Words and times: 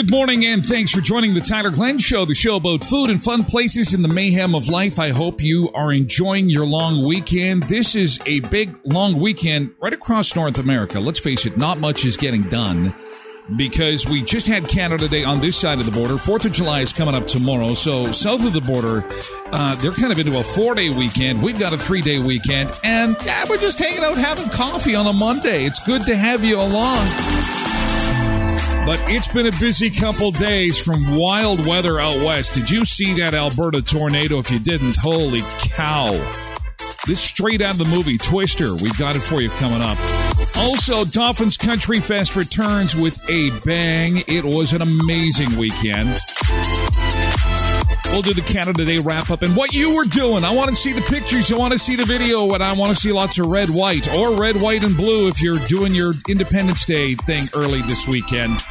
Good 0.00 0.10
morning 0.10 0.46
and 0.46 0.64
thanks 0.64 0.92
for 0.92 1.02
joining 1.02 1.34
the 1.34 1.42
Tyler 1.42 1.68
Glen 1.70 1.98
Show, 1.98 2.24
the 2.24 2.34
show 2.34 2.56
about 2.56 2.82
food 2.82 3.10
and 3.10 3.22
fun 3.22 3.44
places 3.44 3.92
in 3.92 4.00
the 4.00 4.08
mayhem 4.08 4.54
of 4.54 4.66
life. 4.66 4.98
I 4.98 5.10
hope 5.10 5.42
you 5.42 5.70
are 5.72 5.92
enjoying 5.92 6.48
your 6.48 6.64
long 6.64 7.04
weekend. 7.04 7.64
This 7.64 7.94
is 7.94 8.18
a 8.24 8.40
big, 8.40 8.80
long 8.84 9.20
weekend 9.20 9.74
right 9.78 9.92
across 9.92 10.34
North 10.34 10.56
America. 10.56 10.98
Let's 10.98 11.20
face 11.20 11.44
it, 11.44 11.58
not 11.58 11.78
much 11.78 12.06
is 12.06 12.16
getting 12.16 12.44
done 12.44 12.94
because 13.56 14.06
we 14.06 14.22
just 14.22 14.46
had 14.46 14.68
Canada 14.68 15.08
Day 15.08 15.24
on 15.24 15.40
this 15.40 15.56
side 15.56 15.78
of 15.78 15.86
the 15.86 15.92
border. 15.92 16.16
Fourth 16.16 16.44
of 16.44 16.52
July 16.52 16.80
is 16.80 16.92
coming 16.92 17.14
up 17.14 17.26
tomorrow. 17.26 17.74
So, 17.74 18.12
south 18.12 18.44
of 18.44 18.52
the 18.52 18.60
border, 18.60 19.04
uh, 19.52 19.74
they're 19.76 19.92
kind 19.92 20.12
of 20.12 20.18
into 20.18 20.38
a 20.38 20.44
four 20.44 20.74
day 20.74 20.90
weekend. 20.90 21.42
We've 21.42 21.58
got 21.58 21.72
a 21.72 21.78
three 21.78 22.00
day 22.00 22.18
weekend. 22.18 22.70
And 22.84 23.16
yeah, 23.24 23.44
we're 23.48 23.58
just 23.58 23.78
hanging 23.78 24.04
out 24.04 24.16
having 24.16 24.48
coffee 24.50 24.94
on 24.94 25.06
a 25.06 25.12
Monday. 25.12 25.64
It's 25.64 25.84
good 25.84 26.02
to 26.02 26.16
have 26.16 26.44
you 26.44 26.56
along. 26.56 27.06
But 28.86 28.98
it's 29.10 29.28
been 29.28 29.46
a 29.46 29.52
busy 29.60 29.90
couple 29.90 30.30
days 30.30 30.78
from 30.82 31.14
wild 31.14 31.66
weather 31.66 32.00
out 32.00 32.16
west. 32.16 32.54
Did 32.54 32.70
you 32.70 32.84
see 32.84 33.14
that 33.14 33.34
Alberta 33.34 33.82
tornado? 33.82 34.38
If 34.38 34.50
you 34.50 34.58
didn't, 34.58 34.96
holy 34.96 35.42
cow. 35.58 36.10
This 37.06 37.20
straight 37.20 37.60
out 37.60 37.72
of 37.72 37.78
the 37.78 37.84
movie 37.84 38.18
Twister. 38.18 38.72
We've 38.74 38.98
got 38.98 39.16
it 39.16 39.20
for 39.20 39.40
you 39.40 39.50
coming 39.50 39.80
up. 39.80 39.98
Also, 40.60 41.04
Dauphin's 41.06 41.56
Country 41.56 42.00
Fest 42.00 42.36
returns 42.36 42.94
with 42.94 43.18
a 43.30 43.50
bang. 43.60 44.22
It 44.28 44.44
was 44.44 44.74
an 44.74 44.82
amazing 44.82 45.58
weekend. 45.58 46.18
We'll 48.12 48.20
do 48.20 48.34
the 48.34 48.44
Canada 48.46 48.84
Day 48.84 48.98
wrap 48.98 49.30
up 49.30 49.40
and 49.40 49.56
what 49.56 49.72
you 49.72 49.96
were 49.96 50.04
doing. 50.04 50.44
I 50.44 50.54
want 50.54 50.68
to 50.68 50.76
see 50.76 50.92
the 50.92 51.00
pictures. 51.02 51.50
I 51.50 51.56
want 51.56 51.72
to 51.72 51.78
see 51.78 51.96
the 51.96 52.04
video, 52.04 52.52
and 52.52 52.62
I 52.62 52.74
want 52.74 52.94
to 52.94 53.00
see 53.00 53.10
lots 53.10 53.38
of 53.38 53.46
red, 53.46 53.70
white, 53.70 54.14
or 54.14 54.38
red, 54.38 54.60
white, 54.60 54.84
and 54.84 54.94
blue 54.94 55.28
if 55.28 55.40
you're 55.40 55.54
doing 55.66 55.94
your 55.94 56.12
Independence 56.28 56.84
Day 56.84 57.14
thing 57.14 57.44
early 57.56 57.80
this 57.82 58.06
weekend. 58.06 58.62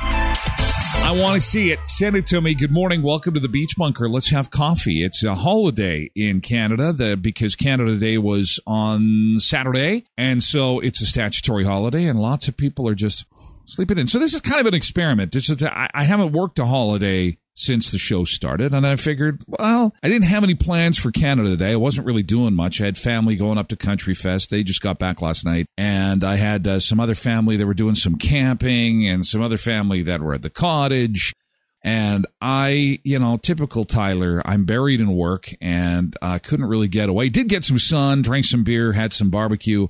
I 1.10 1.12
want 1.12 1.34
to 1.34 1.42
see 1.42 1.72
it. 1.72 1.80
Send 1.88 2.16
it 2.16 2.28
to 2.28 2.40
me. 2.40 2.54
Good 2.54 2.70
morning. 2.70 3.02
Welcome 3.02 3.34
to 3.34 3.40
the 3.40 3.50
Beach 3.50 3.74
Bunker. 3.76 4.08
Let's 4.08 4.30
have 4.30 4.52
coffee. 4.52 5.04
It's 5.04 5.24
a 5.24 5.34
holiday 5.34 6.12
in 6.14 6.40
Canada 6.40 6.94
the, 6.94 7.18
because 7.18 7.56
Canada 7.56 7.96
Day 7.96 8.20
was 8.20 8.60
on 8.68 9.40
Saturday. 9.40 10.06
And 10.20 10.44
so 10.44 10.80
it's 10.80 11.02
a 11.02 11.08
statutory 11.08 11.66
holiday, 11.66 12.06
and 12.06 12.22
lots 12.22 12.48
of 12.48 12.58
people 12.58 12.88
are 12.88 12.94
just 12.94 13.26
sleeping 13.66 13.98
in. 13.98 14.06
So 14.06 14.20
this 14.20 14.36
is 14.36 14.42
kind 14.42 14.62
of 14.62 14.68
an 14.68 14.76
experiment. 14.76 15.32
This 15.32 15.50
is, 15.50 15.64
I, 15.64 15.90
I 15.96 16.04
haven't 16.04 16.32
worked 16.32 16.60
a 16.60 16.68
holiday 16.68 17.40
since 17.60 17.92
the 17.92 17.98
show 17.98 18.24
started. 18.24 18.74
And 18.74 18.88
I 18.88 18.96
figured, 18.96 19.44
well, 19.46 19.94
I 20.02 20.08
didn't 20.08 20.30
have 20.30 20.46
any 20.46 20.56
plans 20.56 20.98
for 20.98 21.12
Canada 21.12 21.50
today. 21.50 21.74
I 21.74 21.76
wasn't 21.76 22.08
really 22.08 22.24
doing 22.24 22.56
much. 22.56 22.80
I 22.80 22.86
had 22.86 22.98
family 22.98 23.36
going 23.36 23.58
up 23.58 23.68
to 23.68 23.76
Country 23.76 24.16
Fest. 24.16 24.50
They 24.50 24.64
just 24.64 24.82
got 24.82 24.98
back 24.98 25.22
last 25.22 25.46
night. 25.46 25.66
And 25.78 26.24
I 26.24 26.38
had 26.38 26.68
uh, 26.68 26.80
some 26.80 27.02
other 27.02 27.16
family 27.16 27.58
that 27.58 27.68
were 27.68 27.74
doing 27.74 27.96
some 27.96 28.16
camping 28.16 29.08
and 29.08 29.26
some 29.26 29.42
other 29.42 29.58
family 29.58 30.02
that 30.04 30.22
were 30.22 30.34
at 30.34 30.42
the 30.42 30.50
cottage. 30.50 31.34
And 31.84 32.26
I, 32.42 33.00
you 33.04 33.20
know, 33.20 33.38
typical 33.38 33.84
Tyler, 33.84 34.42
I'm 34.46 34.64
buried 34.64 35.02
in 35.02 35.12
work 35.14 35.50
and 35.60 36.16
I 36.22 36.36
uh, 36.36 36.40
couldn't 36.40 36.66
really 36.66 36.88
get 36.88 37.10
away. 37.10 37.28
Did 37.28 37.50
get 37.50 37.66
some 37.66 37.80
sun, 37.80 38.22
drank 38.22 38.46
some 38.46 38.64
beer, 38.64 38.94
had 38.94 39.12
some 39.12 39.30
barbecue 39.30 39.88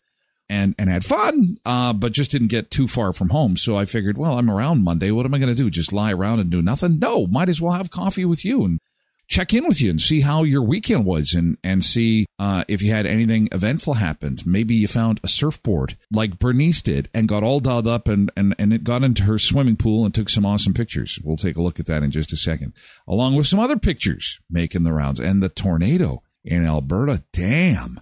and 0.50 0.76
and 0.78 0.90
had 0.90 1.06
fun, 1.06 1.58
uh, 1.66 1.94
but 1.94 2.12
just 2.12 2.32
didn't 2.32 2.48
get 2.48 2.72
too 2.72 2.88
far 2.88 3.14
from 3.14 3.30
home. 3.30 3.56
So 3.56 3.78
I 3.78 3.86
figured, 3.86 4.18
well, 4.18 4.38
I'm 4.38 4.50
around 4.50 4.84
Monday. 4.84 5.12
What 5.12 5.26
am 5.26 5.34
I 5.34 5.38
going 5.38 5.54
to 5.54 5.64
do? 5.64 5.70
Just 5.70 5.94
lie 5.94 6.12
around 6.12 6.40
and 6.40 6.50
do 6.50 6.62
nothing? 6.62 7.00
No, 7.00 7.28
might 7.28 7.50
as 7.50 7.62
well 7.62 7.74
have 7.74 7.92
coffee 7.92 8.26
with 8.26 8.44
you 8.44 8.66
and 8.66 8.80
check 9.28 9.54
in 9.54 9.68
with 9.68 9.80
you 9.80 9.92
and 9.92 10.02
see 10.02 10.22
how 10.22 10.42
your 10.42 10.64
weekend 10.64 11.06
was 11.06 11.34
and 11.34 11.58
and 11.64 11.86
see 11.86 12.26
uh, 12.40 12.64
if 12.68 12.82
you 12.82 12.92
had 12.92 13.06
anything 13.06 13.48
eventful 13.52 13.96
happened. 13.96 14.46
Maybe 14.46 14.76
you 14.76 14.88
found 14.88 15.20
a 15.24 15.28
surfboard 15.28 15.96
like 16.12 16.40
Bernice 16.40 16.82
did 16.82 17.10
and 17.14 17.28
got 17.28 17.44
all 17.44 17.60
dolled 17.60 17.88
up 17.88 18.08
and 18.08 18.32
and 18.36 18.56
and 18.58 18.74
it 18.74 18.84
got 18.84 19.04
into 19.04 19.24
her 19.24 19.38
swimming 19.38 19.78
pool 19.78 20.04
and 20.04 20.14
took 20.14 20.30
some 20.30 20.46
awesome 20.46 20.74
pictures. 20.74 21.20
We'll 21.24 21.38
take 21.38 21.56
a 21.56 21.62
look 21.62 21.80
at 21.80 21.86
that 21.86 22.04
in 22.04 22.12
just 22.12 22.34
a 22.34 22.38
second, 22.38 22.74
along 23.08 23.36
with 23.36 23.48
some 23.48 23.60
other 23.60 23.78
pictures 23.78 24.40
making 24.50 24.84
the 24.84 24.94
rounds 24.94 25.20
and 25.20 25.44
the 25.44 25.50
tornado 25.50 26.24
in 26.44 26.66
Alberta. 26.66 27.24
Damn 27.32 28.02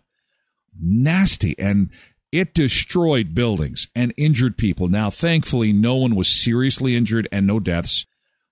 nasty 0.80 1.56
and 1.58 1.90
it 2.32 2.54
destroyed 2.54 3.34
buildings 3.34 3.88
and 3.96 4.14
injured 4.18 4.58
people. 4.58 4.88
Now, 4.88 5.10
thankfully, 5.10 5.72
no 5.74 5.96
one 5.96 6.16
was 6.16 6.28
seriously 6.28 6.96
injured 6.96 7.28
and 7.32 7.48
no 7.48 7.60
deaths. 7.60 8.06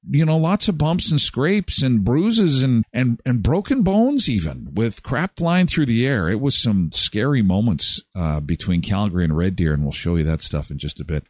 You 0.08 0.24
know, 0.24 0.38
lots 0.38 0.68
of 0.68 0.78
bumps 0.78 1.10
and 1.10 1.20
scrapes 1.20 1.82
and 1.82 2.04
bruises 2.04 2.62
and, 2.62 2.86
and, 2.94 3.20
and 3.26 3.42
broken 3.42 3.82
bones, 3.82 4.30
even 4.30 4.70
with 4.76 5.02
crap 5.02 5.38
flying 5.38 5.66
through 5.66 5.88
the 5.88 6.06
air. 6.06 6.30
It 6.30 6.40
was 6.40 6.62
some 6.62 6.92
scary 6.92 7.42
moments 7.42 8.04
uh, 8.14 8.40
between 8.40 8.82
Calgary 8.82 9.24
and 9.24 9.36
Red 9.36 9.56
Deer, 9.56 9.74
and 9.74 9.82
we'll 9.84 9.92
show 9.92 10.16
you 10.16 10.24
that 10.24 10.42
stuff 10.42 10.70
in 10.70 10.78
just 10.78 11.02
a 11.02 11.06
bit. 11.06 11.26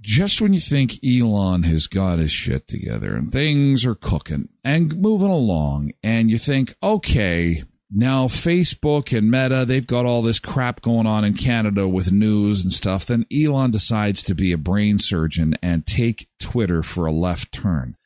Just 0.00 0.40
when 0.40 0.52
you 0.52 0.60
think 0.60 1.02
Elon 1.02 1.64
has 1.64 1.86
got 1.86 2.18
his 2.18 2.30
shit 2.30 2.68
together 2.68 3.16
and 3.16 3.32
things 3.32 3.84
are 3.84 3.96
cooking 3.96 4.48
and 4.62 4.96
moving 4.96 5.30
along, 5.30 5.92
and 6.02 6.30
you 6.30 6.38
think, 6.38 6.74
okay, 6.82 7.64
now 7.90 8.26
Facebook 8.26 9.16
and 9.16 9.30
Meta, 9.30 9.64
they've 9.64 9.86
got 9.86 10.04
all 10.04 10.22
this 10.22 10.38
crap 10.38 10.82
going 10.82 11.06
on 11.06 11.24
in 11.24 11.34
Canada 11.34 11.88
with 11.88 12.12
news 12.12 12.62
and 12.62 12.72
stuff. 12.72 13.06
Then 13.06 13.26
Elon 13.32 13.70
decides 13.70 14.22
to 14.24 14.34
be 14.34 14.52
a 14.52 14.58
brain 14.58 14.98
surgeon 14.98 15.56
and 15.62 15.86
take 15.86 16.28
Twitter 16.38 16.82
for 16.82 17.06
a 17.06 17.12
left 17.12 17.52
turn. 17.52 17.96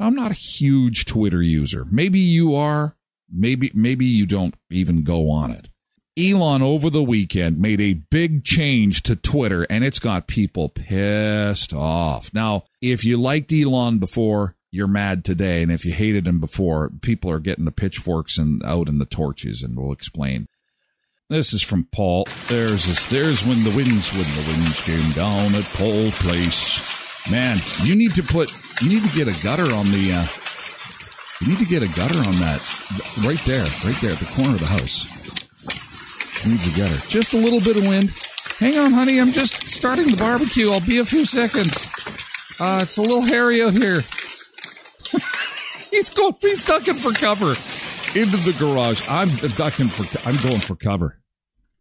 I'm 0.00 0.14
not 0.14 0.30
a 0.30 0.34
huge 0.34 1.04
Twitter 1.04 1.42
user. 1.42 1.84
Maybe 1.90 2.20
you 2.20 2.54
are. 2.54 2.96
Maybe 3.30 3.70
maybe 3.74 4.06
you 4.06 4.24
don't 4.24 4.54
even 4.70 5.02
go 5.02 5.30
on 5.30 5.50
it. 5.50 5.68
Elon 6.18 6.62
over 6.62 6.90
the 6.90 7.02
weekend 7.02 7.58
made 7.58 7.80
a 7.80 7.94
big 7.94 8.42
change 8.42 9.02
to 9.04 9.14
Twitter 9.14 9.66
and 9.70 9.84
it's 9.84 9.98
got 10.00 10.26
people 10.26 10.68
pissed 10.68 11.72
off. 11.72 12.32
Now, 12.34 12.64
if 12.80 13.04
you 13.04 13.16
liked 13.16 13.52
Elon 13.52 13.98
before, 13.98 14.56
you're 14.70 14.88
mad 14.88 15.24
today, 15.24 15.62
and 15.62 15.72
if 15.72 15.84
you 15.84 15.92
hated 15.92 16.26
him 16.26 16.40
before, 16.40 16.90
people 17.02 17.30
are 17.30 17.40
getting 17.40 17.64
the 17.64 17.72
pitchforks 17.72 18.38
and 18.38 18.62
out 18.64 18.88
and 18.88 19.00
the 19.00 19.06
torches, 19.06 19.62
and 19.62 19.76
we'll 19.76 19.92
explain. 19.92 20.46
This 21.28 21.52
is 21.52 21.62
from 21.62 21.88
Paul. 21.92 22.26
There's 22.48 22.86
this, 22.86 23.06
there's 23.06 23.44
when 23.44 23.64
the 23.64 23.70
winds 23.70 24.12
when 24.12 24.24
the 24.24 24.44
winds 24.48 24.80
came 24.80 25.10
down 25.10 25.54
at 25.54 25.64
Paul 25.74 26.10
Place. 26.12 27.30
Man, 27.30 27.58
you 27.82 27.94
need 27.94 28.14
to 28.14 28.22
put 28.22 28.50
you 28.80 28.88
need 28.88 29.02
to 29.02 29.14
get 29.14 29.28
a 29.28 29.42
gutter 29.42 29.70
on 29.74 29.90
the 29.90 30.12
uh, 30.12 30.24
you 31.40 31.48
need 31.48 31.58
to 31.58 31.66
get 31.66 31.82
a 31.82 31.88
gutter 31.94 32.18
on 32.18 32.34
that 32.40 32.60
right 33.24 33.38
there, 33.44 33.64
right 33.84 34.00
there 34.00 34.12
at 34.12 34.18
the 34.18 34.32
corner 34.34 34.54
of 34.54 34.60
the 34.60 34.66
house. 34.66 35.06
Needs 36.46 36.66
a 36.72 36.78
gutter. 36.78 36.96
Just 37.08 37.34
a 37.34 37.36
little 37.36 37.60
bit 37.60 37.76
of 37.76 37.86
wind. 37.86 38.10
Hang 38.58 38.78
on, 38.78 38.92
honey. 38.92 39.20
I'm 39.20 39.32
just 39.32 39.68
starting 39.68 40.06
the 40.08 40.16
barbecue. 40.16 40.70
I'll 40.70 40.80
be 40.80 40.98
a 40.98 41.04
few 41.04 41.24
seconds. 41.24 41.86
Uh, 42.58 42.80
it's 42.82 42.96
a 42.96 43.02
little 43.02 43.22
hairy 43.22 43.62
out 43.62 43.74
here. 43.74 44.00
he's 45.90 46.10
going. 46.10 46.34
He's 46.40 46.64
ducking 46.64 46.94
for 46.94 47.12
cover 47.12 47.50
into 48.18 48.36
the 48.38 48.56
garage. 48.58 49.06
I'm 49.08 49.28
ducking 49.28 49.88
for. 49.88 50.28
I'm 50.28 50.36
going 50.46 50.60
for 50.60 50.76
cover. 50.76 51.20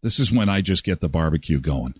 This 0.01 0.19
is 0.19 0.31
when 0.31 0.49
I 0.49 0.61
just 0.61 0.83
get 0.83 0.99
the 1.01 1.09
barbecue 1.09 1.59
going. 1.59 1.95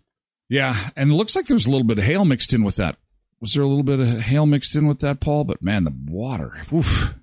Yeah, 0.50 0.76
and 0.96 1.12
it 1.12 1.16
looks 1.16 1.36
like 1.36 1.48
there's 1.48 1.66
a 1.66 1.72
little 1.72 1.86
bit 1.86 1.98
of 1.98 2.06
hail 2.06 2.24
mixed 2.24 2.54
in 2.54 2.64
with 2.64 2.78
that 2.78 2.98
was 3.40 3.54
there 3.54 3.64
a 3.64 3.68
little 3.68 3.84
bit 3.84 4.00
of 4.00 4.08
hail 4.08 4.46
mixed 4.46 4.76
in 4.76 4.88
with 4.88 5.00
that, 5.00 5.20
Paul? 5.20 5.44
But 5.44 5.64
man, 5.64 5.84
the 5.84 5.96
water. 6.08 6.58
Oof. 6.74 7.14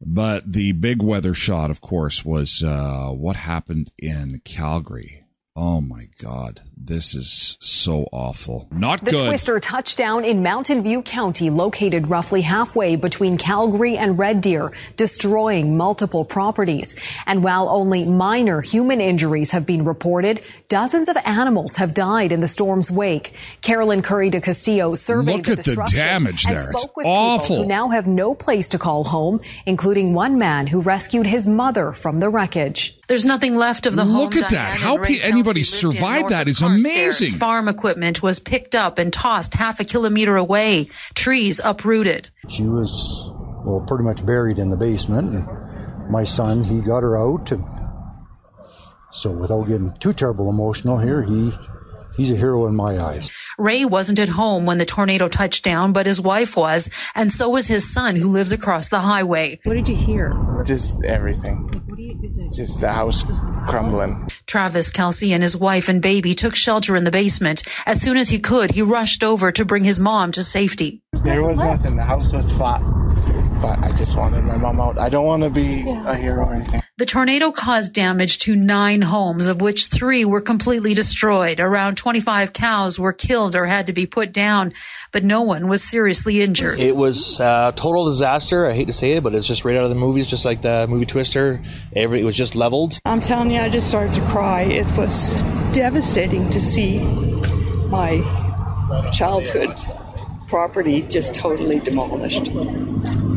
But 0.00 0.52
the 0.52 0.72
big 0.72 1.02
weather 1.02 1.34
shot, 1.34 1.70
of 1.70 1.80
course, 1.80 2.24
was 2.24 2.62
uh, 2.62 3.08
what 3.10 3.36
happened 3.36 3.92
in 3.98 4.40
Calgary. 4.44 5.24
Oh 5.56 5.80
my 5.80 6.08
God. 6.18 6.62
This 6.76 7.14
is 7.14 7.56
so 7.60 8.08
awful. 8.12 8.68
Not 8.70 9.04
the 9.04 9.12
good. 9.12 9.20
The 9.20 9.28
twister 9.28 9.60
touchdown 9.60 10.24
in 10.24 10.42
Mountain 10.42 10.82
View 10.82 11.02
County, 11.02 11.48
located 11.48 12.08
roughly 12.08 12.42
halfway 12.42 12.96
between 12.96 13.38
Calgary 13.38 13.96
and 13.96 14.18
Red 14.18 14.40
Deer, 14.40 14.72
destroying 14.96 15.76
multiple 15.76 16.24
properties. 16.24 16.94
And 17.26 17.42
while 17.42 17.68
only 17.68 18.04
minor 18.04 18.60
human 18.60 19.00
injuries 19.00 19.52
have 19.52 19.64
been 19.64 19.84
reported, 19.84 20.42
dozens 20.68 21.08
of 21.08 21.16
animals 21.24 21.76
have 21.76 21.94
died 21.94 22.32
in 22.32 22.40
the 22.40 22.48
storm's 22.48 22.90
wake. 22.90 23.34
Carolyn 23.62 24.02
Kury 24.02 24.30
de 24.30 24.40
Castillo 24.40 24.94
surveyed 24.94 25.36
Look 25.36 25.46
the 25.46 25.52
at 25.52 25.58
the 25.58 25.62
destruction 25.62 25.98
damage 25.98 26.44
and 26.44 26.58
there. 26.58 26.70
It's 26.70 26.82
spoke 26.82 26.96
with 26.96 27.06
awful. 27.06 27.46
people 27.46 27.62
who 27.62 27.68
now 27.68 27.88
have 27.90 28.06
no 28.06 28.34
place 28.34 28.68
to 28.70 28.78
call 28.78 29.04
home, 29.04 29.40
including 29.64 30.12
one 30.12 30.38
man 30.38 30.66
who 30.66 30.80
rescued 30.80 31.26
his 31.26 31.46
mother 31.46 31.92
from 31.92 32.20
the 32.20 32.28
wreckage. 32.28 32.98
There's 33.06 33.24
nothing 33.26 33.54
left 33.54 33.84
of 33.84 33.96
the 33.96 34.04
home. 34.04 34.16
Look 34.16 34.36
at 34.36 34.50
that. 34.50 34.78
How 34.78 34.96
and 34.96 35.04
pe- 35.04 35.20
anybody 35.20 35.60
Kelsey 35.60 35.76
survived 35.76 36.20
north 36.22 36.30
that 36.30 36.42
of 36.42 36.48
is 36.48 36.62
Carstairs. 36.64 37.20
amazing. 37.20 37.38
Farm 37.38 37.68
equipment 37.68 38.22
was 38.22 38.38
picked 38.38 38.74
up 38.74 38.98
and 38.98 39.12
tossed 39.12 39.54
half 39.54 39.80
a 39.80 39.84
kilometer 39.84 40.36
away. 40.36 40.88
Trees 41.14 41.60
uprooted. 41.64 42.30
She 42.48 42.64
was, 42.64 43.30
well, 43.64 43.84
pretty 43.86 44.04
much 44.04 44.24
buried 44.24 44.58
in 44.58 44.70
the 44.70 44.76
basement. 44.76 45.34
And 45.34 46.10
my 46.10 46.24
son, 46.24 46.64
he 46.64 46.80
got 46.80 47.02
her 47.02 47.16
out. 47.16 47.52
And 47.52 47.64
so 49.10 49.30
without 49.32 49.66
getting 49.66 49.92
too 49.98 50.12
terrible 50.12 50.50
emotional 50.50 50.98
here, 50.98 51.22
he 51.22 51.52
he's 52.16 52.30
a 52.30 52.36
hero 52.36 52.66
in 52.66 52.74
my 52.74 52.98
eyes. 52.98 53.30
Ray 53.58 53.84
wasn't 53.84 54.18
at 54.18 54.28
home 54.28 54.66
when 54.66 54.78
the 54.78 54.84
tornado 54.84 55.28
touched 55.28 55.64
down, 55.64 55.92
but 55.92 56.06
his 56.06 56.20
wife 56.20 56.56
was, 56.56 56.90
and 57.14 57.30
so 57.32 57.48
was 57.48 57.68
his 57.68 57.92
son 57.92 58.16
who 58.16 58.28
lives 58.30 58.52
across 58.52 58.88
the 58.88 58.98
highway. 58.98 59.60
What 59.64 59.74
did 59.74 59.88
you 59.88 59.96
hear? 59.96 60.34
Just 60.64 61.02
everything. 61.04 61.70
Just 62.52 62.80
the 62.80 62.92
house 62.92 63.22
crumbling. 63.68 64.28
Travis 64.46 64.90
Kelsey 64.90 65.32
and 65.32 65.42
his 65.42 65.56
wife 65.56 65.88
and 65.88 66.00
baby 66.00 66.34
took 66.34 66.54
shelter 66.54 66.96
in 66.96 67.04
the 67.04 67.10
basement. 67.10 67.62
As 67.86 68.00
soon 68.00 68.16
as 68.16 68.28
he 68.28 68.38
could, 68.38 68.70
he 68.70 68.82
rushed 68.82 69.24
over 69.24 69.52
to 69.52 69.64
bring 69.64 69.84
his 69.84 70.00
mom 70.00 70.32
to 70.32 70.42
safety. 70.42 71.02
There 71.24 71.42
was 71.42 71.58
nothing. 71.58 71.96
The 71.96 72.02
house 72.04 72.32
was 72.32 72.52
flat. 72.52 72.82
But 73.60 73.78
I 73.78 73.92
just 73.92 74.16
wanted 74.16 74.44
my 74.44 74.56
mom 74.56 74.80
out. 74.80 74.98
I 74.98 75.08
don't 75.08 75.26
want 75.26 75.42
to 75.42 75.50
be 75.50 75.84
a 75.88 76.14
hero 76.14 76.44
or 76.44 76.54
anything. 76.54 76.82
The 76.96 77.06
tornado 77.06 77.50
caused 77.50 77.92
damage 77.92 78.38
to 78.38 78.54
nine 78.54 79.02
homes, 79.02 79.48
of 79.48 79.60
which 79.60 79.86
three 79.86 80.24
were 80.24 80.40
completely 80.40 80.94
destroyed. 80.94 81.58
Around 81.58 81.96
25 81.96 82.52
cows 82.52 83.00
were 83.00 83.12
killed 83.12 83.56
or 83.56 83.66
had 83.66 83.86
to 83.86 83.92
be 83.92 84.06
put 84.06 84.32
down, 84.32 84.72
but 85.10 85.24
no 85.24 85.42
one 85.42 85.66
was 85.66 85.82
seriously 85.82 86.40
injured. 86.40 86.78
It 86.78 86.94
was 86.94 87.40
a 87.40 87.72
total 87.74 88.04
disaster. 88.04 88.68
I 88.68 88.74
hate 88.74 88.86
to 88.86 88.92
say 88.92 89.14
it, 89.14 89.24
but 89.24 89.34
it's 89.34 89.48
just 89.48 89.64
right 89.64 89.76
out 89.76 89.82
of 89.82 89.88
the 89.88 89.96
movies, 89.96 90.28
just 90.28 90.44
like 90.44 90.62
the 90.62 90.86
movie 90.88 91.04
Twister. 91.04 91.60
Every, 91.96 92.20
it 92.20 92.24
was 92.24 92.36
just 92.36 92.54
leveled. 92.54 93.00
I'm 93.04 93.20
telling 93.20 93.50
you, 93.50 93.58
I 93.58 93.68
just 93.68 93.88
started 93.88 94.14
to 94.14 94.24
cry. 94.28 94.62
It 94.62 94.96
was 94.96 95.42
devastating 95.72 96.48
to 96.50 96.60
see 96.60 97.04
my 97.88 98.22
childhood 99.12 99.80
property 100.46 101.02
just 101.02 101.34
totally 101.34 101.80
demolished. 101.80 102.52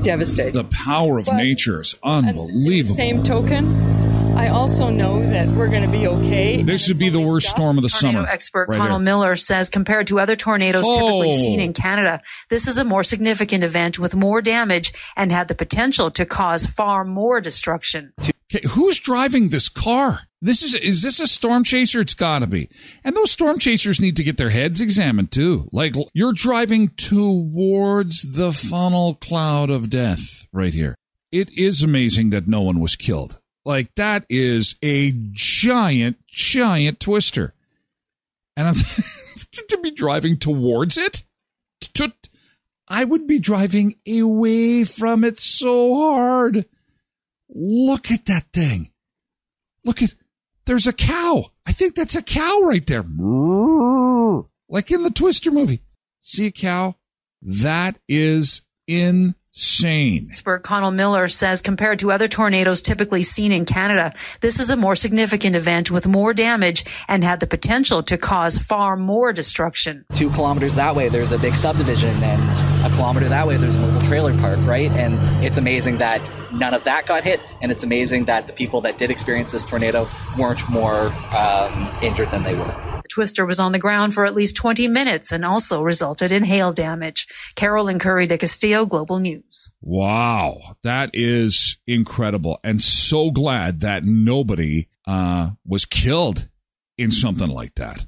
Devastating. 0.01 0.53
The 0.53 0.63
power 0.65 1.19
of 1.19 1.25
But- 1.25 1.37
nature 1.37 1.81
is 1.81 1.95
unbelievable. 2.03 2.95
Same 2.95 3.23
token, 3.23 3.65
I 4.37 4.49
also 4.49 4.89
know 4.91 5.19
that 5.31 5.47
we're 5.47 5.67
going 5.67 5.81
to 5.81 5.89
be 5.89 6.07
okay. 6.07 6.61
This 6.61 6.87
would 6.87 6.99
be 6.99 7.09
the 7.09 7.19
worst 7.19 7.49
storm 7.49 7.77
of 7.77 7.81
the 7.81 7.89
Tornado 7.89 8.19
summer. 8.19 8.29
expert 8.29 8.69
right 8.69 8.77
Connell 8.77 8.99
here. 8.99 9.03
Miller 9.05 9.35
says 9.35 9.67
compared 9.67 10.05
to 10.07 10.19
other 10.19 10.35
tornadoes 10.35 10.85
oh. 10.87 10.93
typically 10.93 11.29
Oh. 11.29 11.43
seen 11.43 11.59
in 11.59 11.73
Canada, 11.73 12.21
this 12.49 12.67
is 12.67 12.77
a 12.77 12.83
more 12.83 13.03
significant 13.03 13.63
event 13.63 13.97
with 13.97 14.13
more 14.13 14.43
damage 14.43 14.93
and 15.15 15.31
had 15.31 15.47
the 15.47 15.55
potential 15.55 16.11
to 16.11 16.23
cause 16.23 16.67
far 16.67 17.03
more 17.03 17.41
destruction. 17.41 18.13
Okay, 18.19 18.67
who's 18.69 18.99
driving 18.99 19.49
this 19.49 19.69
car? 19.69 20.21
This 20.39 20.61
is 20.61 20.75
is 20.75 21.01
this 21.01 21.19
a 21.19 21.25
storm 21.25 21.63
chaser? 21.63 21.99
It's 21.99 22.13
got 22.13 22.39
to 22.39 22.47
be. 22.47 22.69
And 23.03 23.15
those 23.15 23.31
storm 23.31 23.57
chasers 23.57 23.99
need 23.99 24.15
to 24.17 24.23
get 24.23 24.37
their 24.37 24.51
heads 24.51 24.81
examined 24.81 25.31
too. 25.31 25.67
Like 25.73 25.95
you're 26.13 26.31
driving 26.31 26.89
towards 26.89 28.21
the 28.21 28.51
funnel 28.53 29.15
cloud 29.15 29.71
of 29.71 29.89
death 29.89 30.45
right 30.53 30.75
here. 30.75 30.93
It 31.31 31.49
is 31.57 31.81
amazing 31.81 32.29
that 32.29 32.47
no 32.47 32.61
one 32.61 32.79
was 32.79 32.95
killed. 32.95 33.39
Like 33.67 33.93
that 33.95 34.25
is 34.29 34.75
a 34.81 35.13
giant 35.33 36.25
giant 36.25 37.01
twister. 37.01 37.53
And 38.55 38.65
I'm 38.65 38.75
to 39.67 39.77
be 39.83 39.91
driving 39.91 40.37
towards 40.37 40.97
it? 40.97 41.23
To, 41.95 42.13
I 42.87 43.03
would 43.03 43.27
be 43.27 43.39
driving 43.39 43.95
away 44.07 44.85
from 44.85 45.25
it 45.25 45.41
so 45.41 45.95
hard. 45.95 46.65
Look 47.49 48.09
at 48.09 48.27
that 48.27 48.45
thing. 48.53 48.91
Look 49.83 50.01
at, 50.01 50.15
there's 50.65 50.87
a 50.87 50.93
cow. 50.93 51.47
I 51.65 51.73
think 51.73 51.93
that's 51.93 52.15
a 52.15 52.23
cow 52.23 52.61
right 52.61 52.87
there. 52.87 53.03
Like 54.69 54.91
in 54.91 55.03
the 55.03 55.11
Twister 55.13 55.51
movie. 55.51 55.81
See 56.21 56.45
a 56.45 56.51
cow? 56.51 56.95
That 57.41 57.99
is 58.07 58.61
insane. 59.57 60.27
Expert 60.29 60.63
Connell 60.63 60.91
Miller 60.91 61.27
says 61.27 61.61
compared 61.61 61.99
to 61.99 62.11
other 62.11 62.27
tornadoes 62.27 62.81
typically 62.81 63.23
seen 63.23 63.51
in 63.51 63.65
Canada, 63.65 64.13
this 64.41 64.59
is 64.59 64.69
a 64.69 64.75
more 64.75 64.95
significant 64.95 65.55
event 65.55 65.89
with 65.89 66.05
more 66.05 66.33
damage 66.33 66.85
and 67.07 67.23
had 67.23 67.39
the 67.39 67.47
potential 67.47 68.03
to 68.03 68.17
cause 68.17 68.59
far 68.59 68.95
more 68.95 69.33
destruction. 69.33 70.05
two 70.13 70.29
kilometers 70.29 70.75
that 70.75 70.95
way 70.95 71.09
there's 71.09 71.31
a 71.31 71.39
big 71.39 71.55
subdivision 71.55 72.23
and 72.23 72.85
a 72.85 72.95
kilometer 72.95 73.27
that 73.27 73.47
way 73.47 73.57
there's 73.57 73.75
a 73.75 73.79
mobile 73.79 74.01
trailer 74.01 74.37
park 74.37 74.59
right 74.61 74.91
and 74.91 75.15
it's 75.43 75.57
amazing 75.57 75.97
that 75.97 76.29
none 76.51 76.73
of 76.73 76.83
that 76.83 77.05
got 77.05 77.23
hit 77.23 77.41
and 77.61 77.71
it's 77.71 77.83
amazing 77.83 78.25
that 78.25 78.47
the 78.47 78.53
people 78.53 78.81
that 78.81 78.97
did 78.97 79.09
experience 79.09 79.51
this 79.51 79.63
tornado 79.63 80.07
weren't 80.37 80.67
more 80.69 81.07
um, 81.35 81.89
injured 82.01 82.29
than 82.31 82.43
they 82.43 82.53
were 82.53 82.96
The 82.96 82.96
twister 83.09 83.45
was 83.45 83.59
on 83.59 83.71
the 83.71 83.79
ground 83.79 84.13
for 84.13 84.25
at 84.25 84.35
least 84.35 84.55
20 84.55 84.87
minutes 84.87 85.31
and 85.31 85.45
also 85.45 85.81
resulted 85.81 86.31
in 86.31 86.43
hail 86.43 86.71
damage. 86.71 87.27
Carolyn 87.55 87.99
Kury 87.99 88.27
de 88.27 88.37
Castillo, 88.37 88.85
Global 88.85 89.19
News. 89.19 89.71
Wow. 89.81 90.77
That 90.83 91.09
is 91.13 91.77
incredible. 91.87 92.59
And 92.63 92.81
so 92.81 93.31
glad 93.31 93.81
that 93.81 94.03
nobody 94.03 94.87
uh, 95.05 95.51
was 95.65 95.85
killed 95.85 96.47
in 96.97 97.11
something 97.11 97.49
like 97.49 97.75
that. 97.75 98.05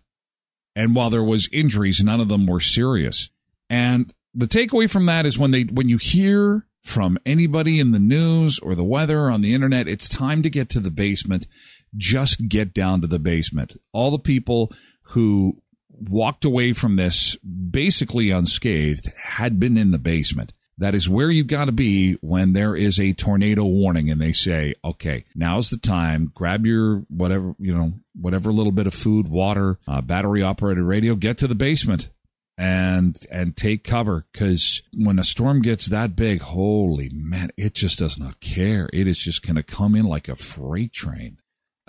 And 0.75 0.95
while 0.95 1.09
there 1.09 1.23
was 1.23 1.49
injuries, 1.51 2.03
none 2.03 2.21
of 2.21 2.27
them 2.27 2.45
were 2.45 2.59
serious. 2.59 3.29
And 3.69 4.13
the 4.33 4.45
takeaway 4.45 4.89
from 4.89 5.05
that 5.07 5.25
is 5.25 5.37
when 5.37 5.51
they 5.51 5.63
when 5.63 5.89
you 5.89 5.97
hear 5.97 6.65
from 6.83 7.17
anybody 7.25 7.79
in 7.79 7.91
the 7.91 7.99
news 7.99 8.59
or 8.59 8.75
the 8.75 8.83
weather 8.83 9.29
on 9.29 9.41
the 9.41 9.53
internet, 9.53 9.87
it's 9.87 10.07
time 10.09 10.41
to 10.43 10.49
get 10.49 10.69
to 10.69 10.79
the 10.79 10.91
basement. 10.91 11.45
Just 11.95 12.47
get 12.47 12.73
down 12.73 13.01
to 13.01 13.07
the 13.07 13.19
basement. 13.19 13.75
All 13.91 14.11
the 14.11 14.19
people 14.19 14.71
who 15.03 15.61
walked 15.99 16.45
away 16.45 16.73
from 16.73 16.95
this 16.95 17.35
basically 17.37 18.31
unscathed 18.31 19.11
had 19.23 19.59
been 19.59 19.77
in 19.77 19.91
the 19.91 19.99
basement. 19.99 20.53
That 20.77 20.95
is 20.95 21.09
where 21.09 21.29
you've 21.29 21.47
got 21.47 21.65
to 21.65 21.73
be 21.73 22.13
when 22.21 22.53
there 22.53 22.73
is 22.73 22.99
a 22.99 23.11
tornado 23.11 23.65
warning 23.65 24.09
and 24.09 24.21
they 24.21 24.31
say, 24.31 24.75
okay, 24.83 25.25
now's 25.35 25.69
the 25.69 25.77
time. 25.77 26.31
Grab 26.33 26.65
your 26.65 27.03
whatever, 27.09 27.53
you 27.59 27.75
know, 27.75 27.91
whatever 28.15 28.53
little 28.53 28.71
bit 28.71 28.87
of 28.87 28.93
food, 28.93 29.27
water, 29.27 29.77
uh, 29.89 29.99
battery 29.99 30.41
operated 30.41 30.85
radio, 30.85 31.15
get 31.15 31.37
to 31.39 31.47
the 31.47 31.55
basement 31.55 32.09
and, 32.57 33.19
and 33.29 33.57
take 33.57 33.83
cover. 33.83 34.25
Cause 34.33 34.81
when 34.95 35.19
a 35.19 35.23
storm 35.25 35.61
gets 35.61 35.87
that 35.87 36.15
big, 36.15 36.41
holy 36.41 37.09
man, 37.11 37.49
it 37.57 37.73
just 37.73 37.99
does 37.99 38.17
not 38.17 38.39
care. 38.39 38.89
It 38.93 39.05
is 39.05 39.17
just 39.17 39.45
going 39.45 39.57
to 39.57 39.63
come 39.63 39.95
in 39.95 40.05
like 40.05 40.29
a 40.29 40.37
freight 40.37 40.93
train. 40.93 41.39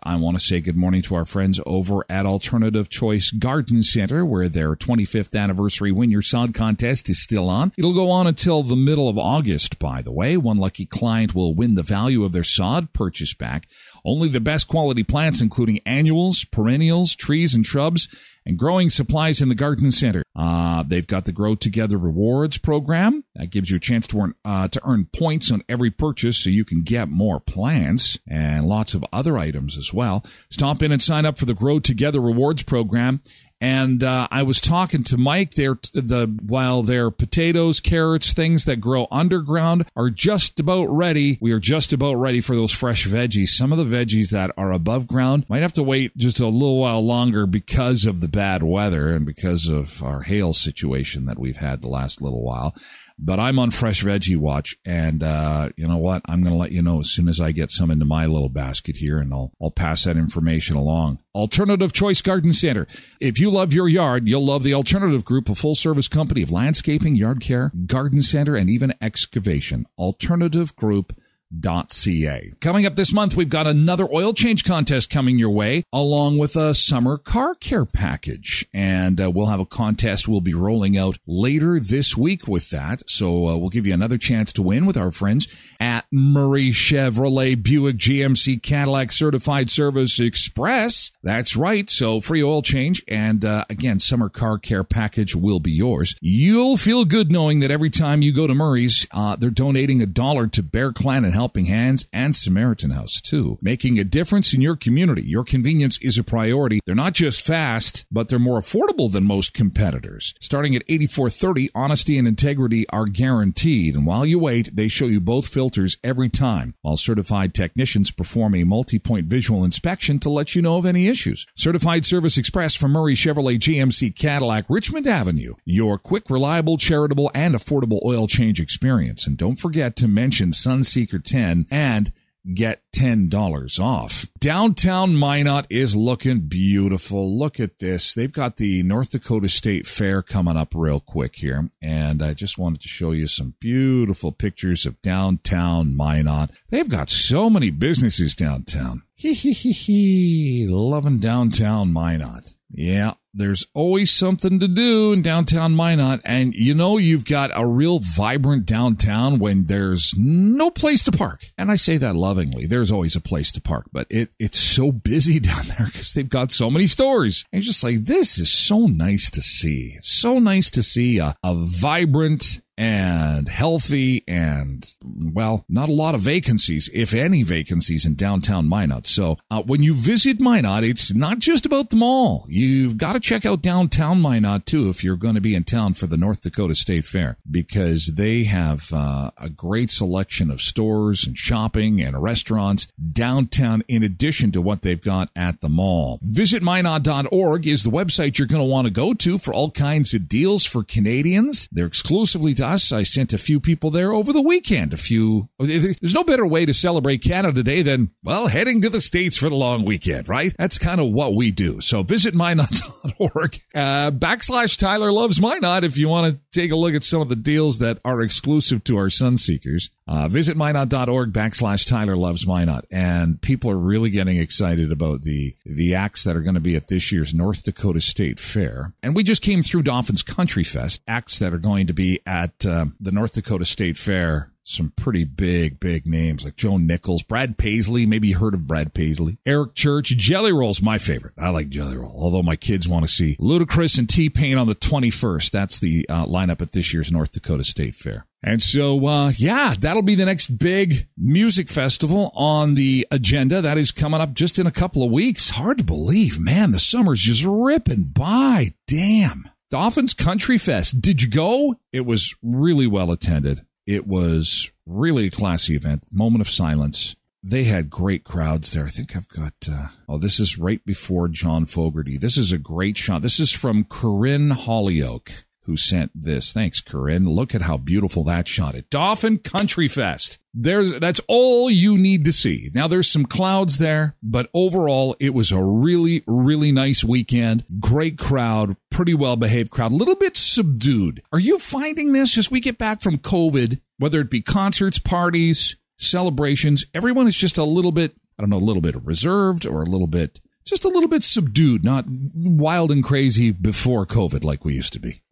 I 0.02 0.16
want 0.16 0.38
to 0.38 0.42
say 0.42 0.60
good 0.60 0.76
morning 0.76 1.02
to 1.02 1.14
our 1.14 1.26
friends 1.26 1.60
over 1.66 2.06
at 2.08 2.24
Alternative 2.24 2.88
Choice 2.88 3.30
Garden 3.30 3.82
Center, 3.82 4.24
where 4.24 4.48
their 4.48 4.74
25th 4.74 5.38
anniversary 5.38 5.92
Win 5.92 6.10
Your 6.10 6.22
Sod 6.22 6.54
contest 6.54 7.10
is 7.10 7.22
still 7.22 7.50
on. 7.50 7.72
It'll 7.76 7.92
go 7.92 8.10
on 8.10 8.26
until 8.26 8.62
the 8.62 8.76
middle 8.76 9.10
of 9.10 9.18
August, 9.18 9.78
by 9.78 10.00
the 10.00 10.12
way. 10.12 10.38
One 10.38 10.56
lucky 10.56 10.86
client 10.86 11.34
will 11.34 11.54
win 11.54 11.74
the 11.74 11.82
value 11.82 12.24
of 12.24 12.32
their 12.32 12.44
sod 12.44 12.94
purchase 12.94 13.34
back. 13.34 13.68
Only 14.04 14.28
the 14.28 14.40
best 14.40 14.68
quality 14.68 15.02
plants, 15.02 15.40
including 15.40 15.80
annuals, 15.86 16.44
perennials, 16.44 17.14
trees, 17.14 17.54
and 17.54 17.66
shrubs, 17.66 18.08
and 18.46 18.58
growing 18.58 18.90
supplies 18.90 19.40
in 19.40 19.48
the 19.48 19.54
garden 19.54 19.90
center. 19.90 20.22
Uh, 20.34 20.82
they've 20.82 21.06
got 21.06 21.24
the 21.24 21.32
Grow 21.32 21.54
Together 21.54 21.98
Rewards 21.98 22.58
program 22.58 23.24
that 23.34 23.50
gives 23.50 23.70
you 23.70 23.76
a 23.76 23.80
chance 23.80 24.06
to 24.08 24.20
earn 24.20 24.34
uh, 24.44 24.68
to 24.68 24.80
earn 24.84 25.08
points 25.14 25.50
on 25.50 25.62
every 25.68 25.90
purchase, 25.90 26.38
so 26.38 26.50
you 26.50 26.64
can 26.64 26.82
get 26.82 27.08
more 27.08 27.40
plants 27.40 28.18
and 28.28 28.66
lots 28.66 28.94
of 28.94 29.04
other 29.12 29.36
items 29.36 29.76
as 29.76 29.92
well. 29.92 30.24
Stop 30.50 30.82
in 30.82 30.92
and 30.92 31.02
sign 31.02 31.26
up 31.26 31.38
for 31.38 31.44
the 31.44 31.54
Grow 31.54 31.78
Together 31.78 32.20
Rewards 32.20 32.62
program. 32.62 33.20
And 33.60 34.02
uh, 34.02 34.26
I 34.30 34.42
was 34.42 34.60
talking 34.60 35.04
to 35.04 35.18
Mike. 35.18 35.52
They're 35.52 35.78
the 35.92 36.34
while 36.42 36.82
their 36.82 37.10
potatoes, 37.10 37.78
carrots, 37.78 38.32
things 38.32 38.64
that 38.64 38.76
grow 38.76 39.06
underground 39.10 39.86
are 39.94 40.08
just 40.08 40.58
about 40.58 40.86
ready. 40.86 41.36
We 41.42 41.52
are 41.52 41.60
just 41.60 41.92
about 41.92 42.14
ready 42.14 42.40
for 42.40 42.56
those 42.56 42.72
fresh 42.72 43.06
veggies. 43.06 43.48
Some 43.48 43.70
of 43.72 43.78
the 43.78 43.84
veggies 43.84 44.30
that 44.30 44.50
are 44.56 44.72
above 44.72 45.06
ground 45.06 45.44
might 45.48 45.62
have 45.62 45.74
to 45.74 45.82
wait 45.82 46.16
just 46.16 46.40
a 46.40 46.46
little 46.46 46.78
while 46.78 47.04
longer 47.04 47.46
because 47.46 48.06
of 48.06 48.22
the 48.22 48.28
bad 48.28 48.62
weather 48.62 49.08
and 49.14 49.26
because 49.26 49.68
of 49.68 50.02
our 50.02 50.22
hail 50.22 50.54
situation 50.54 51.26
that 51.26 51.38
we've 51.38 51.58
had 51.58 51.82
the 51.82 51.88
last 51.88 52.22
little 52.22 52.42
while. 52.42 52.74
But 53.22 53.38
I'm 53.38 53.58
on 53.58 53.70
Fresh 53.70 54.02
Veggie 54.02 54.38
Watch, 54.38 54.78
and 54.82 55.22
uh, 55.22 55.68
you 55.76 55.86
know 55.86 55.98
what? 55.98 56.22
I'm 56.24 56.42
going 56.42 56.54
to 56.54 56.58
let 56.58 56.72
you 56.72 56.80
know 56.80 57.00
as 57.00 57.10
soon 57.10 57.28
as 57.28 57.38
I 57.38 57.52
get 57.52 57.70
some 57.70 57.90
into 57.90 58.06
my 58.06 58.24
little 58.24 58.48
basket 58.48 58.96
here, 58.96 59.18
and 59.18 59.32
I'll 59.34 59.52
I'll 59.60 59.70
pass 59.70 60.04
that 60.04 60.16
information 60.16 60.74
along. 60.74 61.18
Alternative 61.34 61.92
Choice 61.92 62.22
Garden 62.22 62.54
Center. 62.54 62.86
If 63.20 63.38
you 63.38 63.50
love 63.50 63.74
your 63.74 63.90
yard, 63.90 64.26
you'll 64.26 64.46
love 64.46 64.62
the 64.62 64.72
Alternative 64.72 65.22
Group, 65.22 65.50
a 65.50 65.54
full 65.54 65.74
service 65.74 66.08
company 66.08 66.42
of 66.42 66.50
landscaping, 66.50 67.14
yard 67.14 67.42
care, 67.42 67.72
garden 67.86 68.22
center, 68.22 68.56
and 68.56 68.70
even 68.70 68.94
excavation. 69.02 69.86
Alternative 69.98 70.74
Group 70.74 71.12
ca. 71.52 72.52
Coming 72.60 72.86
up 72.86 72.96
this 72.96 73.12
month, 73.12 73.36
we've 73.36 73.48
got 73.48 73.66
another 73.66 74.08
oil 74.12 74.32
change 74.32 74.64
contest 74.64 75.10
coming 75.10 75.38
your 75.38 75.50
way, 75.50 75.84
along 75.92 76.38
with 76.38 76.56
a 76.56 76.74
summer 76.74 77.18
car 77.18 77.54
care 77.54 77.84
package. 77.84 78.66
And 78.72 79.20
uh, 79.20 79.30
we'll 79.30 79.46
have 79.46 79.60
a 79.60 79.66
contest 79.66 80.28
we'll 80.28 80.40
be 80.40 80.54
rolling 80.54 80.96
out 80.96 81.18
later 81.26 81.80
this 81.80 82.16
week 82.16 82.46
with 82.46 82.70
that. 82.70 83.08
So 83.08 83.48
uh, 83.48 83.56
we'll 83.56 83.68
give 83.68 83.86
you 83.86 83.94
another 83.94 84.18
chance 84.18 84.52
to 84.54 84.62
win 84.62 84.86
with 84.86 84.96
our 84.96 85.10
friends 85.10 85.48
at 85.80 86.06
Murray 86.12 86.70
Chevrolet 86.70 87.60
Buick 87.60 87.96
GMC 87.96 88.62
Cadillac 88.62 89.12
Certified 89.12 89.70
Service 89.70 90.18
Xpress. 90.18 91.12
That's 91.22 91.56
right. 91.56 91.88
So 91.90 92.20
free 92.20 92.42
oil 92.42 92.62
change. 92.62 93.02
And 93.08 93.44
uh, 93.44 93.64
again, 93.68 93.98
summer 93.98 94.28
car 94.28 94.58
care 94.58 94.84
package 94.84 95.34
will 95.34 95.60
be 95.60 95.72
yours. 95.72 96.14
You'll 96.20 96.76
feel 96.76 97.04
good 97.04 97.32
knowing 97.32 97.60
that 97.60 97.70
every 97.70 97.90
time 97.90 98.22
you 98.22 98.32
go 98.32 98.46
to 98.46 98.54
Murray's, 98.54 99.06
uh, 99.10 99.36
they're 99.36 99.50
donating 99.50 100.00
a 100.00 100.06
dollar 100.06 100.46
to 100.48 100.62
Bear 100.62 100.92
Clan 100.92 101.24
and 101.24 101.34
Helping 101.40 101.64
Hands 101.64 102.06
and 102.12 102.36
Samaritan 102.36 102.90
House 102.90 103.18
too, 103.18 103.56
making 103.62 103.98
a 103.98 104.04
difference 104.04 104.52
in 104.52 104.60
your 104.60 104.76
community. 104.76 105.22
Your 105.22 105.42
convenience 105.42 105.98
is 106.02 106.18
a 106.18 106.22
priority. 106.22 106.80
They're 106.84 106.94
not 106.94 107.14
just 107.14 107.40
fast, 107.40 108.04
but 108.10 108.28
they're 108.28 108.38
more 108.38 108.60
affordable 108.60 109.10
than 109.10 109.24
most 109.26 109.54
competitors. 109.54 110.34
Starting 110.38 110.76
at 110.76 110.86
84.30, 110.86 111.70
honesty 111.74 112.18
and 112.18 112.28
integrity 112.28 112.86
are 112.90 113.06
guaranteed. 113.06 113.94
And 113.94 114.04
while 114.04 114.26
you 114.26 114.38
wait, 114.38 114.76
they 114.76 114.88
show 114.88 115.06
you 115.06 115.18
both 115.18 115.48
filters 115.48 115.96
every 116.04 116.28
time, 116.28 116.74
while 116.82 116.98
certified 116.98 117.54
technicians 117.54 118.10
perform 118.10 118.54
a 118.54 118.64
multi-point 118.64 119.24
visual 119.24 119.64
inspection 119.64 120.18
to 120.18 120.28
let 120.28 120.54
you 120.54 120.60
know 120.60 120.76
of 120.76 120.84
any 120.84 121.08
issues. 121.08 121.46
Certified 121.54 122.04
Service 122.04 122.36
Xpress 122.36 122.76
from 122.76 122.90
Murray 122.90 123.14
Chevrolet 123.14 123.58
GMC 123.58 124.14
Cadillac, 124.14 124.66
Richmond 124.68 125.06
Avenue. 125.06 125.54
Your 125.64 125.96
quick, 125.96 126.28
reliable, 126.28 126.76
charitable, 126.76 127.30
and 127.34 127.54
affordable 127.54 128.04
oil 128.04 128.26
change 128.26 128.60
experience. 128.60 129.26
And 129.26 129.38
don't 129.38 129.56
forget 129.56 129.96
to 129.96 130.06
mention 130.06 130.50
Sunseeker 130.50 131.29
10 131.30 131.66
and 131.70 132.12
get 132.54 132.82
$10 132.96 133.80
off. 133.80 134.26
Downtown 134.38 135.16
Minot 135.16 135.66
is 135.68 135.94
looking 135.94 136.40
beautiful. 136.40 137.38
Look 137.38 137.60
at 137.60 137.78
this. 137.78 138.14
They've 138.14 138.32
got 138.32 138.56
the 138.56 138.82
North 138.82 139.10
Dakota 139.10 139.48
State 139.48 139.86
Fair 139.86 140.22
coming 140.22 140.56
up 140.56 140.72
real 140.74 141.00
quick 141.00 141.36
here. 141.36 141.68
And 141.82 142.22
I 142.22 142.34
just 142.34 142.58
wanted 142.58 142.80
to 142.82 142.88
show 142.88 143.12
you 143.12 143.26
some 143.26 143.54
beautiful 143.60 144.32
pictures 144.32 144.86
of 144.86 145.00
downtown 145.02 145.96
Minot. 145.96 146.50
They've 146.70 146.88
got 146.88 147.10
so 147.10 147.50
many 147.50 147.70
businesses 147.70 148.34
downtown. 148.34 149.02
Hee 149.20 149.34
hee 149.34 149.52
hee 149.52 149.72
hee. 149.72 150.66
Loving 150.66 151.18
downtown 151.18 151.92
Minot. 151.92 152.54
Yeah, 152.70 153.12
there's 153.34 153.66
always 153.74 154.10
something 154.10 154.58
to 154.60 154.66
do 154.66 155.12
in 155.12 155.20
downtown 155.20 155.76
Minot. 155.76 156.22
And 156.24 156.54
you 156.54 156.72
know, 156.72 156.96
you've 156.96 157.26
got 157.26 157.50
a 157.54 157.66
real 157.66 157.98
vibrant 157.98 158.64
downtown 158.64 159.38
when 159.38 159.66
there's 159.66 160.14
no 160.16 160.70
place 160.70 161.04
to 161.04 161.12
park. 161.12 161.44
And 161.58 161.70
I 161.70 161.76
say 161.76 161.98
that 161.98 162.16
lovingly. 162.16 162.64
There's 162.64 162.90
always 162.90 163.14
a 163.14 163.20
place 163.20 163.52
to 163.52 163.60
park, 163.60 163.84
but 163.92 164.06
it, 164.08 164.30
it's 164.38 164.58
so 164.58 164.90
busy 164.90 165.38
down 165.40 165.66
there 165.66 165.88
because 165.88 166.14
they've 166.14 166.26
got 166.26 166.50
so 166.50 166.70
many 166.70 166.86
stores. 166.86 167.44
And 167.52 167.62
you're 167.62 167.66
just 167.66 167.84
like, 167.84 168.06
this 168.06 168.38
is 168.38 168.50
so 168.50 168.86
nice 168.86 169.30
to 169.32 169.42
see. 169.42 169.96
It's 169.98 170.18
so 170.18 170.38
nice 170.38 170.70
to 170.70 170.82
see 170.82 171.18
a, 171.18 171.36
a 171.44 171.54
vibrant 171.54 172.62
and 172.80 173.46
healthy 173.46 174.24
and 174.26 174.94
well 175.04 175.66
not 175.68 175.90
a 175.90 175.92
lot 175.92 176.14
of 176.14 176.22
vacancies 176.22 176.88
if 176.94 177.12
any 177.12 177.42
vacancies 177.42 178.06
in 178.06 178.14
downtown 178.14 178.66
minot. 178.66 179.06
So 179.06 179.36
uh, 179.50 179.60
when 179.60 179.82
you 179.82 179.92
visit 179.92 180.40
minot 180.40 180.82
it's 180.82 181.14
not 181.14 181.40
just 181.40 181.66
about 181.66 181.90
the 181.90 181.96
mall. 181.96 182.46
You've 182.48 182.96
got 182.96 183.12
to 183.12 183.20
check 183.20 183.44
out 183.44 183.60
downtown 183.60 184.22
minot 184.22 184.64
too 184.64 184.88
if 184.88 185.04
you're 185.04 185.16
going 185.16 185.34
to 185.34 185.42
be 185.42 185.54
in 185.54 185.64
town 185.64 185.92
for 185.92 186.06
the 186.06 186.16
north 186.16 186.40
dakota 186.40 186.74
state 186.74 187.04
fair 187.04 187.36
because 187.50 188.14
they 188.14 188.44
have 188.44 188.90
uh, 188.94 189.30
a 189.36 189.50
great 189.50 189.90
selection 189.90 190.50
of 190.50 190.62
stores 190.62 191.26
and 191.26 191.36
shopping 191.36 192.00
and 192.00 192.22
restaurants 192.22 192.88
downtown 193.12 193.82
in 193.88 194.02
addition 194.02 194.52
to 194.52 194.62
what 194.62 194.80
they've 194.80 195.02
got 195.02 195.28
at 195.36 195.60
the 195.60 195.68
mall. 195.68 196.18
Visit 196.22 196.62
minot.org 196.62 197.66
is 197.66 197.82
the 197.82 197.90
website 197.90 198.38
you're 198.38 198.48
going 198.48 198.62
to 198.62 198.72
want 198.72 198.86
to 198.86 198.90
go 198.92 199.12
to 199.12 199.36
for 199.36 199.52
all 199.52 199.70
kinds 199.70 200.14
of 200.14 200.28
deals 200.28 200.64
for 200.64 200.82
canadians. 200.82 201.68
They're 201.70 201.84
exclusively 201.84 202.54
to 202.54 202.69
us. 202.70 202.92
I 202.92 203.02
sent 203.02 203.32
a 203.32 203.38
few 203.38 203.60
people 203.60 203.90
there 203.90 204.12
over 204.12 204.32
the 204.32 204.42
weekend. 204.42 204.94
A 204.94 204.96
few. 204.96 205.48
There's 205.58 206.14
no 206.14 206.24
better 206.24 206.46
way 206.46 206.64
to 206.66 206.72
celebrate 206.74 207.18
Canada 207.18 207.62
Day 207.62 207.82
than, 207.82 208.10
well, 208.22 208.46
heading 208.46 208.80
to 208.82 208.90
the 208.90 209.00
States 209.00 209.36
for 209.36 209.48
the 209.48 209.56
long 209.56 209.84
weekend, 209.84 210.28
right? 210.28 210.54
That's 210.58 210.78
kind 210.78 211.00
of 211.00 211.12
what 211.12 211.34
we 211.34 211.50
do. 211.50 211.80
So 211.80 212.02
visit 212.02 212.34
minot.org. 212.34 213.60
Uh, 213.74 214.10
backslash 214.10 214.78
Tyler 214.78 215.12
Loves 215.12 215.40
Minot 215.40 215.84
if 215.84 215.98
you 215.98 216.08
want 216.08 216.34
to 216.34 216.40
take 216.58 216.72
a 216.72 216.76
look 216.76 216.94
at 216.94 217.02
some 217.02 217.20
of 217.20 217.28
the 217.28 217.36
deals 217.36 217.78
that 217.78 217.98
are 218.04 218.20
exclusive 218.20 218.84
to 218.84 218.96
our 218.96 219.06
Sunseekers. 219.06 219.90
Uh, 220.10 220.26
visit 220.26 220.56
minot.org 220.56 221.32
backslash 221.32 221.88
Tyler 221.88 222.16
Loves 222.16 222.44
Minot. 222.44 222.84
And 222.90 223.40
people 223.40 223.70
are 223.70 223.78
really 223.78 224.10
getting 224.10 224.38
excited 224.38 224.90
about 224.90 225.22
the, 225.22 225.54
the 225.64 225.94
acts 225.94 226.24
that 226.24 226.34
are 226.34 226.42
going 226.42 226.54
to 226.54 226.60
be 226.60 226.74
at 226.74 226.88
this 226.88 227.12
year's 227.12 227.32
North 227.32 227.62
Dakota 227.62 228.00
State 228.00 228.40
Fair. 228.40 228.92
And 229.04 229.14
we 229.14 229.22
just 229.22 229.40
came 229.40 229.62
through 229.62 229.84
Dauphin's 229.84 230.24
Country 230.24 230.64
Fest, 230.64 231.00
acts 231.06 231.38
that 231.38 231.54
are 231.54 231.58
going 231.58 231.86
to 231.86 231.92
be 231.92 232.20
at 232.26 232.66
uh, 232.66 232.86
the 232.98 233.12
North 233.12 233.34
Dakota 233.34 233.64
State 233.64 233.96
Fair 233.96 234.50
some 234.62 234.92
pretty 234.94 235.24
big, 235.24 235.80
big 235.80 236.06
names 236.06 236.44
like 236.44 236.56
Joe 236.56 236.76
Nichols, 236.76 237.22
Brad 237.22 237.58
Paisley. 237.58 238.06
Maybe 238.06 238.28
you 238.28 238.38
heard 238.38 238.54
of 238.54 238.66
Brad 238.66 238.94
Paisley. 238.94 239.38
Eric 239.44 239.74
Church. 239.74 240.16
Jelly 240.16 240.52
Roll's 240.52 240.82
my 240.82 240.98
favorite. 240.98 241.34
I 241.36 241.48
like 241.50 241.70
Jelly 241.70 241.96
Roll. 241.96 242.14
Although 242.16 242.42
my 242.42 242.56
kids 242.56 242.86
want 242.86 243.04
to 243.04 243.12
see 243.12 243.36
Ludacris 243.36 243.98
and 243.98 244.08
T 244.08 244.30
Pain 244.30 244.58
on 244.58 244.66
the 244.66 244.74
21st. 244.74 245.50
That's 245.50 245.80
the 245.80 246.06
uh, 246.08 246.26
lineup 246.26 246.62
at 246.62 246.72
this 246.72 246.94
year's 246.94 247.10
North 247.10 247.32
Dakota 247.32 247.64
State 247.64 247.96
Fair. 247.96 248.26
And 248.42 248.62
so, 248.62 249.06
uh, 249.06 249.32
yeah, 249.36 249.74
that'll 249.78 250.02
be 250.02 250.14
the 250.14 250.24
next 250.24 250.58
big 250.58 251.08
music 251.16 251.68
festival 251.68 252.32
on 252.34 252.74
the 252.74 253.06
agenda. 253.10 253.60
That 253.60 253.76
is 253.76 253.92
coming 253.92 254.20
up 254.20 254.32
just 254.32 254.58
in 254.58 254.66
a 254.66 254.72
couple 254.72 255.02
of 255.02 255.12
weeks. 255.12 255.50
Hard 255.50 255.78
to 255.78 255.84
believe, 255.84 256.40
man. 256.40 256.72
The 256.72 256.78
summer's 256.78 257.20
just 257.20 257.44
ripping 257.44 258.04
by. 258.14 258.74
Damn. 258.86 259.50
Dauphin's 259.70 260.14
Country 260.14 260.56
Fest. 260.56 261.00
Did 261.02 261.22
you 261.22 261.28
go? 261.28 261.76
It 261.92 262.06
was 262.06 262.34
really 262.42 262.86
well 262.86 263.12
attended. 263.12 263.60
It 263.86 264.06
was 264.06 264.70
really 264.86 265.26
a 265.26 265.30
classy 265.30 265.76
event. 265.76 266.06
Moment 266.10 266.40
of 266.40 266.50
silence. 266.50 267.16
They 267.42 267.64
had 267.64 267.88
great 267.90 268.24
crowds 268.24 268.72
there. 268.72 268.86
I 268.86 268.90
think 268.90 269.16
I've 269.16 269.28
got, 269.28 269.54
uh, 269.70 269.88
oh, 270.08 270.18
this 270.18 270.40
is 270.40 270.58
right 270.58 270.84
before 270.84 271.28
John 271.28 271.66
Fogerty. 271.66 272.16
This 272.16 272.36
is 272.36 272.52
a 272.52 272.58
great 272.58 272.98
shot. 272.98 273.22
This 273.22 273.38
is 273.38 273.52
from 273.52 273.84
Corinne 273.84 274.50
Hollyoak 274.50 275.44
who 275.70 275.76
sent 275.76 276.10
this. 276.20 276.52
Thanks, 276.52 276.80
Corinne. 276.80 277.28
Look 277.28 277.54
at 277.54 277.62
how 277.62 277.76
beautiful 277.76 278.24
that 278.24 278.48
shot 278.48 278.74
at 278.74 278.90
Dauphin 278.90 279.38
Country 279.38 279.86
Fest. 279.86 280.38
There's, 280.52 280.98
that's 280.98 281.20
all 281.28 281.70
you 281.70 281.96
need 281.96 282.24
to 282.24 282.32
see. 282.32 282.72
Now 282.74 282.88
there's 282.88 283.08
some 283.08 283.24
clouds 283.24 283.78
there, 283.78 284.16
but 284.20 284.50
overall 284.52 285.14
it 285.20 285.32
was 285.32 285.52
a 285.52 285.62
really, 285.62 286.24
really 286.26 286.72
nice 286.72 287.04
weekend. 287.04 287.64
Great 287.78 288.18
crowd, 288.18 288.76
pretty 288.90 289.14
well 289.14 289.36
behaved 289.36 289.70
crowd, 289.70 289.92
a 289.92 289.94
little 289.94 290.16
bit 290.16 290.36
subdued. 290.36 291.22
Are 291.32 291.38
you 291.38 291.60
finding 291.60 292.12
this 292.12 292.36
as 292.36 292.50
we 292.50 292.58
get 292.58 292.76
back 292.76 293.00
from 293.00 293.18
COVID, 293.18 293.80
whether 293.98 294.20
it 294.20 294.28
be 294.28 294.42
concerts, 294.42 294.98
parties, 294.98 295.76
celebrations, 295.98 296.84
everyone 296.94 297.28
is 297.28 297.36
just 297.36 297.58
a 297.58 297.64
little 297.64 297.92
bit, 297.92 298.16
I 298.36 298.42
don't 298.42 298.50
know, 298.50 298.56
a 298.56 298.58
little 298.58 298.82
bit 298.82 299.00
reserved 299.04 299.64
or 299.66 299.82
a 299.82 299.88
little 299.88 300.08
bit, 300.08 300.40
just 300.64 300.84
a 300.84 300.88
little 300.88 301.08
bit 301.08 301.22
subdued, 301.22 301.84
not 301.84 302.06
wild 302.08 302.90
and 302.90 303.04
crazy 303.04 303.52
before 303.52 304.04
COVID 304.04 304.42
like 304.42 304.64
we 304.64 304.74
used 304.74 304.92
to 304.94 304.98
be. 304.98 305.22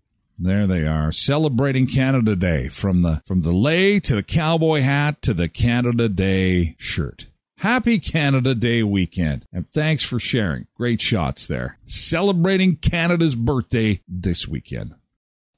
There 0.40 0.68
they 0.68 0.87
are, 0.87 1.11
celebrating 1.11 1.88
Canada 1.88 2.37
Day 2.37 2.68
from 2.68 3.02
the 3.02 3.23
from 3.26 3.42
the 3.42 3.50
lei 3.50 3.99
to 4.00 4.14
the 4.14 4.23
cowboy 4.23 4.83
hat 4.83 5.21
to 5.23 5.35
the 5.35 5.49
Canada 5.49 6.09
Day 6.09 6.76
shirt. 6.78 7.26
Happy 7.59 7.99
Canada 7.99 8.54
Day 8.54 8.85
weekend, 8.85 9.47
and 9.52 9.68
thanks 9.68 10.04
for 10.04 10.21
sharing. 10.21 10.68
Great 10.76 11.00
shots 11.00 11.49
there. 11.49 11.76
Celebrating 11.87 12.76
Canada's 12.76 13.35
birthday 13.35 14.00
this 14.07 14.47
weekend. 14.47 14.95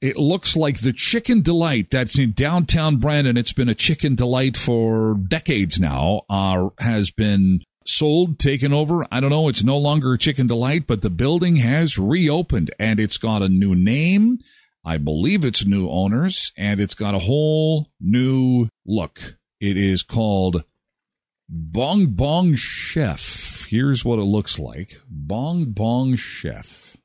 It 0.01 0.17
looks 0.17 0.57
like 0.57 0.79
the 0.79 0.93
Chicken 0.93 1.41
Delight 1.41 1.91
that's 1.91 2.17
in 2.17 2.31
downtown 2.31 2.97
Brandon. 2.97 3.37
It's 3.37 3.53
been 3.53 3.69
a 3.69 3.75
Chicken 3.75 4.15
Delight 4.15 4.57
for 4.57 5.13
decades 5.13 5.79
now. 5.79 6.23
Uh, 6.27 6.69
has 6.79 7.11
been 7.11 7.61
sold, 7.85 8.39
taken 8.39 8.73
over. 8.73 9.05
I 9.11 9.19
don't 9.19 9.29
know. 9.29 9.47
It's 9.47 9.63
no 9.63 9.77
longer 9.77 10.13
a 10.13 10.17
Chicken 10.17 10.47
Delight, 10.47 10.87
but 10.87 11.03
the 11.03 11.11
building 11.11 11.57
has 11.57 11.99
reopened 11.99 12.71
and 12.79 12.99
it's 12.99 13.19
got 13.19 13.43
a 13.43 13.49
new 13.49 13.75
name. 13.75 14.39
I 14.83 14.97
believe 14.97 15.45
it's 15.45 15.65
new 15.65 15.89
owners 15.89 16.51
and 16.57 16.79
it's 16.79 16.95
got 16.95 17.15
a 17.15 17.19
whole 17.19 17.91
new 17.99 18.67
look. 18.85 19.37
It 19.59 19.77
is 19.77 20.01
called 20.01 20.63
Bong 21.47 22.07
Bong 22.07 22.55
Chef. 22.55 23.65
Here's 23.69 24.03
what 24.03 24.19
it 24.19 24.23
looks 24.23 24.57
like 24.57 25.01
Bong 25.07 25.65
Bong 25.65 26.15
Chef. 26.15 26.97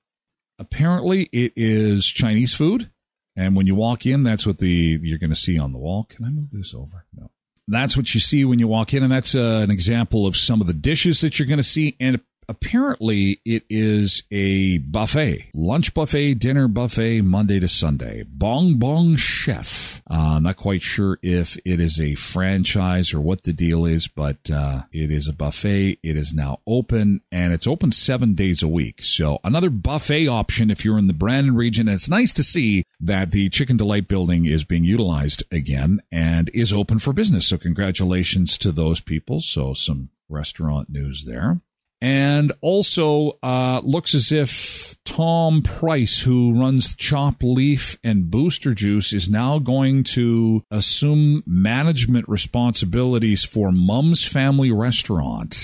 Apparently, 0.59 1.29
it 1.33 1.53
is 1.55 2.07
Chinese 2.07 2.55
food. 2.55 2.91
And 3.37 3.55
when 3.55 3.67
you 3.67 3.75
walk 3.75 4.07
in, 4.07 4.23
that's 4.23 4.47
what 4.47 4.59
the 4.59 4.99
you're 5.03 5.19
going 5.19 5.31
to 5.31 5.37
see 5.37 5.59
on 5.59 5.73
the 5.73 5.79
wall. 5.79 6.05
Can 6.05 6.25
I 6.25 6.31
move 6.31 6.51
this 6.51 6.75
over? 6.75 7.05
No. 7.15 7.31
That's 7.69 7.97
what 7.97 8.15
you 8.15 8.21
see 8.21 8.45
when 8.45 8.59
you 8.59 8.69
walk 8.69 8.95
in, 8.95 9.03
and 9.03 9.13
that's 9.13 9.35
uh, 9.35 9.61
an 9.63 9.71
example 9.71 10.27
of 10.27 10.37
some 10.37 10.61
of 10.61 10.67
the 10.69 10.73
dishes 10.73 11.21
that 11.21 11.39
you're 11.39 11.49
going 11.49 11.59
to 11.59 11.63
see. 11.65 11.97
And 12.01 12.21
apparently 12.49 13.41
it 13.45 13.65
is 13.69 14.23
a 14.31 14.79
buffet, 14.79 15.51
lunch 15.55 15.95
buffet, 15.95 16.35
dinner 16.35 16.69
buffet, 16.69 17.23
Monday 17.23 17.61
to 17.61 17.69
Sunday. 17.69 18.25
Bong 18.29 18.79
Bong 18.79 19.17
Chef. 19.17 20.03
Uh, 20.09 20.39
not 20.39 20.57
quite 20.57 20.83
sure 20.83 21.19
if 21.23 21.57
it 21.65 21.81
is 21.81 22.01
a 22.01 22.15
franchise 22.15 23.13
or 23.13 23.21
what 23.21 23.43
the 23.43 23.53
deal 23.53 23.85
is, 23.85 24.07
but 24.07 24.51
uh, 24.51 24.83
it 24.93 25.11
is 25.11 25.27
a 25.27 25.33
buffet. 25.33 25.99
It 26.03 26.17
is 26.17 26.33
now 26.33 26.61
open 26.67 27.23
and 27.33 27.53
it's 27.53 27.67
open 27.67 27.91
seven 27.91 28.35
days 28.35 28.63
a 28.63 28.69
week. 28.69 29.03
So 29.03 29.41
another 29.43 29.71
buffet 29.71 30.29
option 30.29 30.71
if 30.71 30.85
you're 30.85 30.99
in 30.99 31.09
the 31.09 31.13
Brandon 31.13 31.57
region. 31.57 31.89
And 31.89 31.95
it's 31.95 32.09
nice 32.09 32.33
to 32.35 32.45
see 32.45 32.85
that 33.01 33.33
the 33.33 33.49
Chicken 33.49 33.77
Delight 33.77 34.07
building 34.07 34.45
is 34.45 34.65
being 34.65 34.85
utilized 34.85 35.43
again 35.51 36.01
and 36.13 36.51
is 36.55 36.73
open 36.73 36.99
for 36.99 37.13
business. 37.13 37.47
So 37.47 37.59
congratulations 37.59 38.57
to 38.59 38.71
those 38.71 39.01
people. 39.01 39.41
So 39.41 39.75
some 39.75 40.11
restaurant 40.29 40.89
news 40.89 41.25
there. 41.25 41.61
And 42.01 42.53
also 42.61 43.39
uh, 43.43 43.81
looks 43.83 44.15
as 44.15 44.31
if 44.31 44.97
Tom 45.05 45.63
Price, 45.63 46.23
who 46.23 46.53
runs 46.53 46.95
Chopped 46.95 47.43
Leaf 47.43 47.99
and 48.05 48.31
Booster 48.31 48.75
Juice, 48.75 49.13
is 49.15 49.31
now 49.31 49.59
going 49.59 50.05
to 50.05 50.63
assume 50.71 51.43
management 51.47 52.29
responsibilities 52.29 53.45
for 53.45 53.73
Mum's 53.73 54.27
Family 54.27 54.71
Restaurant. 54.71 55.57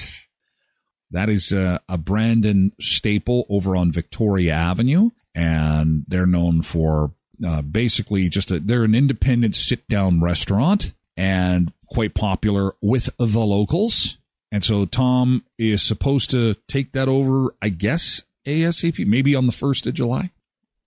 That 1.10 1.28
is 1.28 1.52
a, 1.52 1.80
a 1.88 1.98
Brandon 1.98 2.72
staple 2.80 3.44
over 3.50 3.76
on 3.76 3.92
Victoria 3.92 4.54
Avenue, 4.54 5.10
and 5.34 6.04
they're 6.08 6.24
known 6.24 6.62
for 6.62 7.12
uh, 7.46 7.60
basically 7.60 8.30
just 8.30 8.66
they're 8.66 8.84
an 8.84 8.94
independent 8.94 9.54
sit 9.54 9.86
down 9.88 10.22
restaurant 10.22 10.94
and 11.16 11.72
quite 11.88 12.14
popular 12.14 12.74
with 12.80 13.10
the 13.18 13.40
locals. 13.40 14.16
And 14.52 14.62
so 14.62 14.84
Tom 14.84 15.44
is 15.58 15.82
supposed 15.82 16.30
to 16.30 16.54
take 16.68 16.92
that 16.92 17.08
over, 17.08 17.54
I 17.62 17.70
guess, 17.70 18.24
ASAP, 18.46 19.06
maybe 19.06 19.34
on 19.34 19.46
the 19.46 19.52
1st 19.52 19.86
of 19.86 19.94
July. 19.94 20.30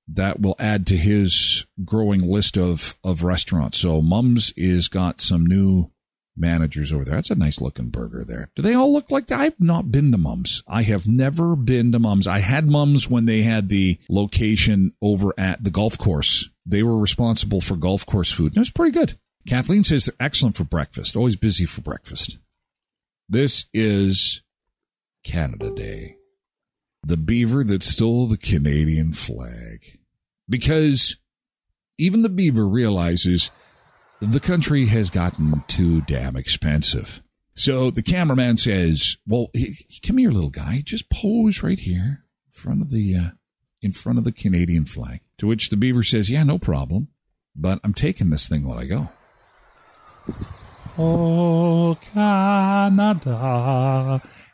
That 0.07 0.39
will 0.39 0.55
add 0.59 0.85
to 0.87 0.95
his 0.95 1.65
growing 1.83 2.21
list 2.21 2.59
of, 2.59 2.95
of 3.03 3.23
restaurants. 3.23 3.79
So 3.79 4.03
Mums 4.03 4.53
is 4.55 4.87
got 4.87 5.19
some 5.19 5.47
new 5.47 5.89
managers 6.37 6.93
over 6.93 7.03
there. 7.03 7.15
That's 7.15 7.31
a 7.31 7.35
nice 7.35 7.59
looking 7.59 7.89
burger 7.89 8.23
there. 8.23 8.51
Do 8.55 8.61
they 8.61 8.75
all 8.75 8.93
look 8.93 9.09
like 9.09 9.27
that? 9.27 9.39
I've 9.39 9.59
not 9.59 9.91
been 9.91 10.11
to 10.11 10.17
Mums. 10.19 10.61
I 10.67 10.83
have 10.83 11.07
never 11.07 11.55
been 11.55 11.91
to 11.91 11.97
Mums. 11.97 12.27
I 12.27 12.39
had 12.39 12.67
Mums 12.67 13.09
when 13.09 13.25
they 13.25 13.41
had 13.41 13.69
the 13.69 13.97
location 14.07 14.93
over 15.01 15.33
at 15.39 15.63
the 15.63 15.71
golf 15.71 15.97
course. 15.97 16.49
They 16.67 16.83
were 16.83 16.99
responsible 16.99 17.61
for 17.61 17.75
golf 17.75 18.05
course 18.05 18.31
food. 18.31 18.51
And 18.51 18.57
it 18.57 18.59
was 18.59 18.69
pretty 18.69 18.91
good. 18.91 19.17
Kathleen 19.47 19.83
says 19.83 20.05
they're 20.05 20.25
excellent 20.25 20.55
for 20.55 20.65
breakfast. 20.65 21.15
Always 21.15 21.35
busy 21.35 21.65
for 21.65 21.81
breakfast. 21.81 22.37
This 23.27 23.65
is 23.73 24.43
Canada 25.23 25.71
Day. 25.71 26.17
The 27.03 27.17
beaver 27.17 27.63
that 27.63 27.81
stole 27.81 28.27
the 28.27 28.37
Canadian 28.37 29.13
flag. 29.13 29.99
Because 30.47 31.17
even 31.97 32.21
the 32.21 32.29
beaver 32.29 32.67
realizes 32.67 33.49
the 34.21 34.39
country 34.39 34.85
has 34.87 35.09
gotten 35.09 35.63
too 35.67 36.01
damn 36.01 36.35
expensive. 36.35 37.23
So 37.55 37.89
the 37.89 38.03
cameraman 38.03 38.57
says, 38.57 39.17
"Well, 39.25 39.49
come 40.05 40.19
here, 40.19 40.31
little 40.31 40.51
guy. 40.51 40.83
Just 40.85 41.09
pose 41.09 41.63
right 41.63 41.79
here 41.79 42.25
in 42.45 42.51
front 42.51 42.81
of 42.81 42.91
the 42.91 43.15
uh, 43.15 43.29
in 43.81 43.91
front 43.91 44.19
of 44.19 44.23
the 44.23 44.31
Canadian 44.31 44.85
flag." 44.85 45.21
To 45.39 45.47
which 45.47 45.69
the 45.69 45.77
beaver 45.77 46.03
says, 46.03 46.29
"Yeah, 46.29 46.43
no 46.43 46.59
problem, 46.59 47.07
but 47.55 47.79
I'm 47.83 47.93
taking 47.93 48.29
this 48.29 48.47
thing 48.47 48.67
when 48.67 48.77
I 48.77 48.85
go." 48.85 49.09
Oh, 50.97 51.97
Canada, 52.13 53.31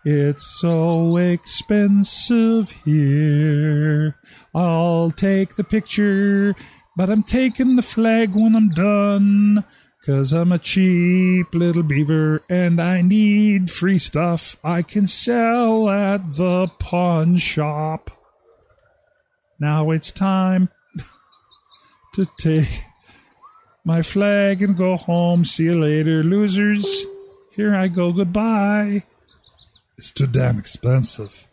it's 0.03 0.59
so 0.59 1.17
expensive 1.17 2.71
here. 2.83 4.15
I'll 4.55 5.11
take 5.11 5.55
the 5.55 5.63
picture, 5.63 6.55
but 6.97 7.11
I'm 7.11 7.21
taking 7.21 7.75
the 7.75 7.83
flag 7.83 8.29
when 8.33 8.55
I'm 8.55 8.69
done. 8.69 9.65
Cause 10.03 10.33
I'm 10.33 10.51
a 10.51 10.57
cheap 10.57 11.53
little 11.53 11.83
beaver 11.83 12.41
and 12.49 12.81
I 12.81 13.03
need 13.03 13.69
free 13.69 13.99
stuff 13.99 14.55
I 14.63 14.81
can 14.81 15.05
sell 15.05 15.91
at 15.91 16.21
the 16.37 16.69
pawn 16.79 17.37
shop. 17.37 18.09
Now 19.59 19.91
it's 19.91 20.11
time 20.11 20.69
to 22.15 22.25
take 22.39 22.83
my 23.83 24.01
flag 24.01 24.61
and 24.61 24.77
go 24.77 24.97
home. 24.97 25.45
See 25.45 25.65
you 25.65 25.75
later, 25.75 26.23
losers. 26.23 27.05
Here 27.51 27.75
I 27.75 27.87
go. 27.87 28.11
Goodbye. 28.11 29.03
It's 29.97 30.11
too 30.11 30.27
damn 30.27 30.59
expensive 30.59 31.45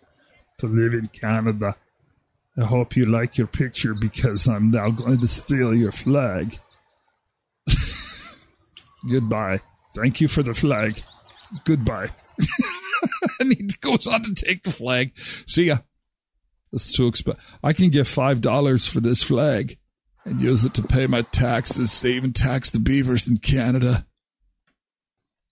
to 0.58 0.66
live 0.66 0.94
in 0.94 1.08
Canada. 1.08 1.76
I 2.56 2.64
hope 2.64 2.96
you 2.96 3.06
like 3.06 3.38
your 3.38 3.46
picture 3.46 3.94
because 4.00 4.48
I'm 4.48 4.70
now 4.70 4.90
going 4.90 5.18
to 5.20 5.28
steal 5.28 5.74
your 5.74 5.92
flag. 5.92 6.58
Goodbye. 9.10 9.60
Thank 9.94 10.20
you 10.20 10.28
for 10.28 10.42
the 10.42 10.54
flag. 10.54 11.02
Goodbye. 11.64 12.08
and 13.40 13.52
he 13.52 13.68
goes 13.80 14.06
on 14.06 14.22
to 14.22 14.34
take 14.34 14.62
the 14.62 14.72
flag. 14.72 15.16
See 15.16 15.64
ya. 15.64 15.78
That's 16.72 16.92
too 16.92 17.06
expensive. 17.06 17.58
I 17.62 17.72
can 17.72 17.90
get 17.90 18.06
five 18.06 18.40
dollars 18.40 18.86
for 18.86 19.00
this 19.00 19.22
flag 19.22 19.78
and 20.28 20.40
use 20.40 20.64
it 20.64 20.74
to 20.74 20.82
pay 20.82 21.06
my 21.06 21.22
taxes. 21.22 22.00
They 22.00 22.12
even 22.12 22.32
tax 22.32 22.70
the 22.70 22.78
beavers 22.78 23.28
in 23.28 23.38
Canada. 23.38 24.06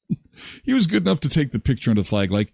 he 0.64 0.74
was 0.74 0.86
good 0.86 1.02
enough 1.02 1.20
to 1.20 1.28
take 1.28 1.52
the 1.52 1.58
picture 1.58 1.90
on 1.90 1.96
the 1.96 2.04
flag. 2.04 2.30
Like, 2.30 2.52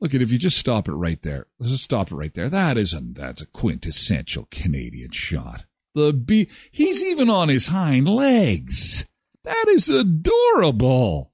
look 0.00 0.14
at 0.14 0.22
if 0.22 0.30
you 0.30 0.38
just 0.38 0.58
stop 0.58 0.88
it 0.88 0.92
right 0.92 1.20
there. 1.22 1.46
Let's 1.58 1.72
just 1.72 1.84
stop 1.84 2.12
it 2.12 2.16
right 2.16 2.32
there. 2.32 2.48
That 2.48 2.78
isn't 2.78 3.14
that's 3.14 3.42
a 3.42 3.46
quintessential 3.46 4.46
Canadian 4.50 5.10
shot. 5.10 5.66
The 5.94 6.12
bee 6.12 6.48
he's 6.70 7.02
even 7.04 7.28
on 7.28 7.48
his 7.48 7.66
hind 7.66 8.08
legs. 8.08 9.06
That 9.44 9.66
is 9.68 9.88
adorable. 9.88 11.32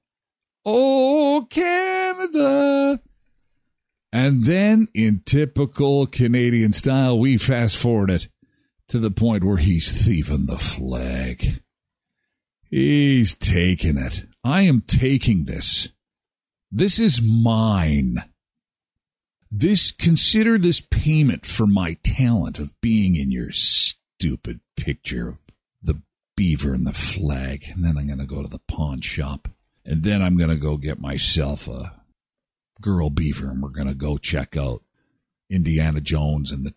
Oh, 0.65 1.47
Canada. 1.51 3.01
And 4.13 4.45
then, 4.45 4.87
in 4.95 5.23
typical 5.27 6.07
Canadian 6.07 6.73
style, 6.73 7.19
we 7.19 7.37
fast 7.37 7.77
forward 7.77 8.11
it 8.11 8.29
to 8.89 8.99
the 8.99 9.11
point 9.11 9.45
where 9.45 9.57
he's 9.57 10.05
thieving 10.05 10.47
the 10.47 10.59
flag. 10.59 11.61
He's 12.71 13.35
taking 13.35 13.97
it. 13.97 14.25
I 14.43 14.63
am 14.63 14.81
taking 14.81 15.45
this. 15.45 15.91
This 16.71 16.99
is 16.99 17.23
mine. 17.23 18.25
This 19.51 19.93
consider 19.93 20.59
this 20.59 20.81
payment 20.81 21.47
for 21.47 21.67
my 21.67 21.97
talent 22.03 22.59
of 22.59 22.79
being 22.81 23.15
in 23.15 23.31
your 23.31 23.53
stupid 23.53 24.61
picture 24.77 25.29
of 25.29 25.39
the 25.81 26.03
beaver 26.37 26.75
and 26.75 26.87
the 26.87 26.93
flag. 26.93 27.63
And 27.73 27.85
then 27.85 27.97
I'm 27.97 28.09
going 28.09 28.19
to 28.19 28.27
go 28.27 28.43
to 28.43 28.49
the 28.49 28.59
pawn 28.59 29.01
shop. 29.01 29.49
And 29.87 30.03
then 30.03 30.23
I'm 30.23 30.37
going 30.37 30.51
to 30.51 30.57
go 30.57 30.77
get 30.77 30.99
myself 30.99 31.69
a 31.69 32.01
girl 32.81 33.11
beaver 33.11 33.49
and 33.49 33.63
we're 33.63 33.69
going 33.69 33.87
to 33.87 33.95
go 33.95 34.19
check 34.19 34.57
out 34.57 34.83
Indiana 35.49 36.01
Jones 36.01 36.51
and 36.51 36.67
the 36.67 36.75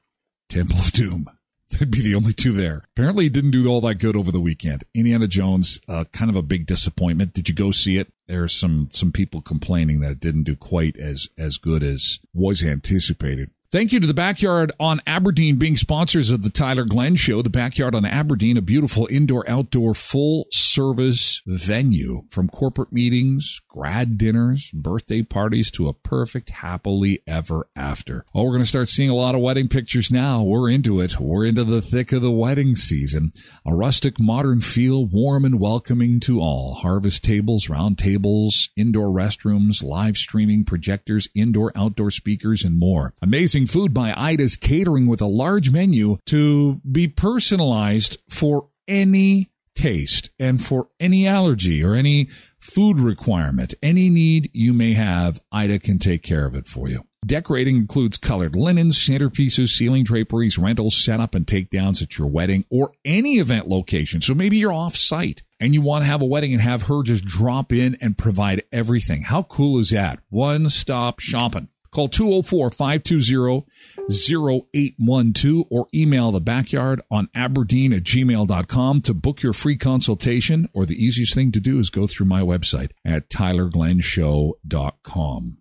Temple 0.48 0.78
of 0.78 0.92
Doom. 0.92 1.30
There'd 1.80 1.92
be 1.92 2.02
the 2.02 2.16
only 2.16 2.34
two 2.34 2.54
there. 2.54 2.84
Apparently, 2.96 3.26
it 3.26 3.34
didn't 3.34 3.52
do 3.52 3.68
all 3.68 3.82
that 3.82 3.96
good 3.96 4.16
over 4.16 4.32
the 4.32 4.40
weekend. 4.40 4.86
Indiana 4.94 5.28
Jones, 5.28 5.82
uh, 5.88 6.06
kind 6.14 6.30
of 6.30 6.38
a 6.38 6.42
big 6.42 6.66
disappointment. 6.66 7.34
Did 7.34 7.50
you 7.50 7.56
go 7.56 7.72
see 7.72 7.98
it? 7.98 8.08
There 8.28 8.44
are 8.44 8.50
some 8.50 8.90
some 8.92 9.12
people 9.12 9.42
complaining 9.42 10.00
that 10.00 10.12
it 10.12 10.20
didn't 10.20 10.44
do 10.44 10.56
quite 10.56 10.98
as 10.98 11.30
as 11.38 11.58
good 11.58 11.84
as 11.84 12.20
was 12.34 12.64
anticipated. 12.64 13.52
Thank 13.70 13.92
you 13.92 14.00
to 14.00 14.08
the 14.08 14.14
Backyard 14.14 14.72
on 14.80 15.02
Aberdeen 15.06 15.58
being 15.58 15.76
sponsors 15.76 16.32
of 16.32 16.42
the 16.42 16.50
Tyler 16.50 16.86
Glen 16.86 17.18
Show. 17.18 17.42
The 17.42 17.50
Backyard 17.50 17.96
on 17.96 18.06
Aberdeen, 18.06 18.56
a 18.56 18.62
beautiful 18.62 19.10
indoor 19.12 19.44
outdoor 19.50 19.94
full 19.94 20.48
service 20.52 21.42
venue 21.46 22.24
from 22.30 22.48
corporate 22.48 22.94
meetings, 22.94 23.60
grad 23.68 24.18
dinners, 24.18 24.72
birthday 24.72 25.22
parties 25.22 25.70
to 25.72 25.90
a 25.90 25.94
perfect 25.94 26.52
happily 26.52 27.22
ever 27.28 27.68
after. 27.76 28.24
Oh, 28.34 28.44
we're 28.44 28.52
going 28.52 28.62
to 28.62 28.66
start 28.66 28.88
seeing 28.88 29.10
a 29.10 29.16
lot 29.16 29.36
of 29.36 29.42
wedding 29.42 29.68
pictures 29.68 30.10
now. 30.10 30.44
We're 30.44 30.70
into 30.70 31.02
it. 31.02 31.20
We're 31.20 31.46
into 31.46 31.66
the 31.66 31.82
thick 31.82 32.14
of 32.14 32.22
the 32.22 32.32
wedding 32.32 32.74
season. 32.74 33.34
A 33.66 33.76
rustic 33.76 34.18
modern 34.18 34.62
feel, 34.62 35.06
warm 35.06 35.44
and 35.44 35.60
welcoming 35.60 36.22
to 36.22 36.40
all. 36.40 36.76
Harvest 36.76 37.26
tables, 37.26 37.68
round 37.68 37.98
tables, 37.98 38.70
indoor 38.78 39.10
restrooms, 39.10 39.84
live 39.84 40.16
streaming 40.16 40.64
projectors, 40.64 41.28
indoor 41.36 41.74
outdoor 41.76 42.12
speakers, 42.12 42.64
and 42.64 42.80
more. 42.80 43.14
Amazing 43.22 43.57
food 43.66 43.94
by 43.94 44.12
Aida's 44.12 44.56
Catering 44.56 45.08
with 45.08 45.22
a 45.22 45.26
large 45.26 45.72
menu 45.72 46.18
to 46.28 46.82
be 46.90 47.08
personalized 47.08 48.22
for 48.30 48.70
any 48.88 49.50
taste 49.78 50.32
and 50.40 50.64
for 50.64 50.90
any 51.00 51.28
allergy 51.28 51.84
or 51.84 51.94
any 51.94 52.30
food 52.60 53.00
requirement, 53.00 53.74
any 53.82 54.10
need 54.10 54.50
you 54.54 54.74
may 54.74 54.94
have, 54.94 55.40
Ida 55.52 55.80
can 55.80 56.00
take 56.00 56.24
care 56.24 56.46
of 56.46 56.56
it 56.56 56.68
for 56.68 56.90
you. 56.90 57.06
Decorating 57.26 57.78
includes 57.78 58.18
colored 58.18 58.56
linens, 58.56 58.98
centerpieces, 58.98 59.70
ceiling 59.70 60.04
draperies, 60.04 60.58
rentals, 60.58 60.96
setup, 60.96 61.36
and 61.36 61.46
takedowns 61.46 62.02
at 62.02 62.18
your 62.18 62.28
wedding 62.28 62.66
or 62.70 62.92
any 63.04 63.36
event 63.36 63.68
location. 63.68 64.22
So 64.22 64.34
maybe 64.34 64.58
you're 64.58 64.74
off 64.74 64.96
site 64.96 65.44
and 65.60 65.74
you 65.74 65.82
want 65.82 66.04
to 66.04 66.10
have 66.10 66.22
a 66.22 66.26
wedding 66.26 66.54
and 66.54 66.62
have 66.62 66.84
her 66.84 67.04
just 67.04 67.26
drop 67.26 67.74
in 67.74 67.98
and 68.02 68.18
provide 68.18 68.64
everything. 68.72 69.24
How 69.24 69.44
cool 69.44 69.80
is 69.80 69.90
that? 69.90 70.20
One 70.30 70.70
stop 70.70 71.20
shopping. 71.20 71.70
Call 71.98 72.10
204 72.10 72.70
520 72.70 73.66
0812 74.08 75.66
or 75.72 75.88
email 75.96 76.32
the 76.32 76.40
backyard 76.40 77.02
on 77.10 77.28
aberdeen 77.34 77.92
at 77.92 78.04
gmail.com 78.04 79.02
to 79.02 79.16
book 79.16 79.42
your 79.42 79.54
free 79.54 79.78
consultation. 79.78 80.70
Or 80.76 80.86
the 80.86 81.04
easiest 81.04 81.34
thing 81.34 81.52
to 81.54 81.60
do 81.60 81.80
is 81.80 81.90
go 81.90 82.06
through 82.06 82.28
my 82.28 82.42
website 82.42 82.92
at 83.04 83.30
tylerglenshow.com. 83.30 85.58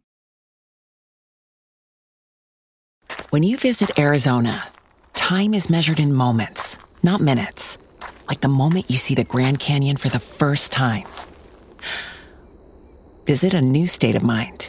When 3.30 3.42
you 3.42 3.56
visit 3.56 3.98
Arizona, 3.98 4.68
time 5.14 5.54
is 5.54 5.70
measured 5.70 5.98
in 5.98 6.12
moments, 6.12 6.76
not 7.02 7.22
minutes. 7.22 7.78
Like 8.28 8.42
the 8.42 8.48
moment 8.48 8.90
you 8.90 8.98
see 8.98 9.14
the 9.14 9.24
Grand 9.24 9.58
Canyon 9.58 9.96
for 9.96 10.10
the 10.10 10.20
first 10.20 10.70
time. 10.70 11.06
Visit 13.24 13.54
a 13.54 13.62
new 13.62 13.86
state 13.86 14.16
of 14.16 14.22
mind. 14.22 14.68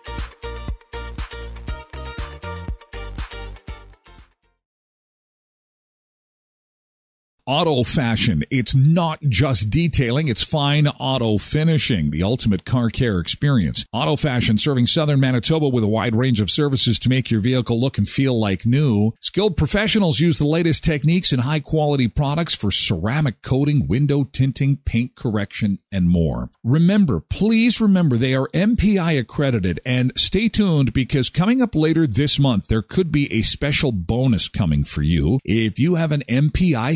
Auto 7.51 7.83
Fashion. 7.83 8.45
It's 8.49 8.73
not 8.73 9.19
just 9.23 9.69
detailing, 9.69 10.29
it's 10.29 10.41
fine 10.41 10.87
auto 10.87 11.37
finishing, 11.37 12.09
the 12.09 12.23
ultimate 12.23 12.63
car 12.63 12.89
care 12.89 13.19
experience. 13.19 13.85
Auto 13.91 14.15
Fashion 14.15 14.57
serving 14.57 14.87
southern 14.87 15.19
Manitoba 15.19 15.67
with 15.67 15.83
a 15.83 15.87
wide 15.87 16.15
range 16.15 16.39
of 16.39 16.49
services 16.49 16.97
to 16.99 17.09
make 17.09 17.29
your 17.29 17.41
vehicle 17.41 17.77
look 17.77 17.97
and 17.97 18.07
feel 18.07 18.39
like 18.39 18.65
new. 18.65 19.11
Skilled 19.19 19.57
professionals 19.57 20.21
use 20.21 20.39
the 20.39 20.45
latest 20.45 20.85
techniques 20.85 21.33
and 21.33 21.41
high 21.41 21.59
quality 21.59 22.07
products 22.07 22.55
for 22.55 22.71
ceramic 22.71 23.41
coating, 23.41 23.85
window 23.85 24.23
tinting, 24.23 24.77
paint 24.85 25.17
correction, 25.17 25.79
and 25.91 26.07
more. 26.07 26.51
Remember, 26.63 27.19
please 27.19 27.81
remember 27.81 28.15
they 28.15 28.33
are 28.33 28.47
MPI 28.53 29.19
accredited 29.19 29.81
and 29.85 30.13
stay 30.15 30.47
tuned 30.47 30.93
because 30.93 31.29
coming 31.29 31.61
up 31.61 31.75
later 31.75 32.07
this 32.07 32.39
month, 32.39 32.67
there 32.67 32.81
could 32.81 33.11
be 33.11 33.29
a 33.33 33.41
special 33.41 33.91
bonus 33.91 34.47
coming 34.47 34.85
for 34.85 35.01
you 35.01 35.41
if 35.43 35.79
you 35.79 35.95
have 35.95 36.13
an 36.13 36.23
MPI 36.29 36.95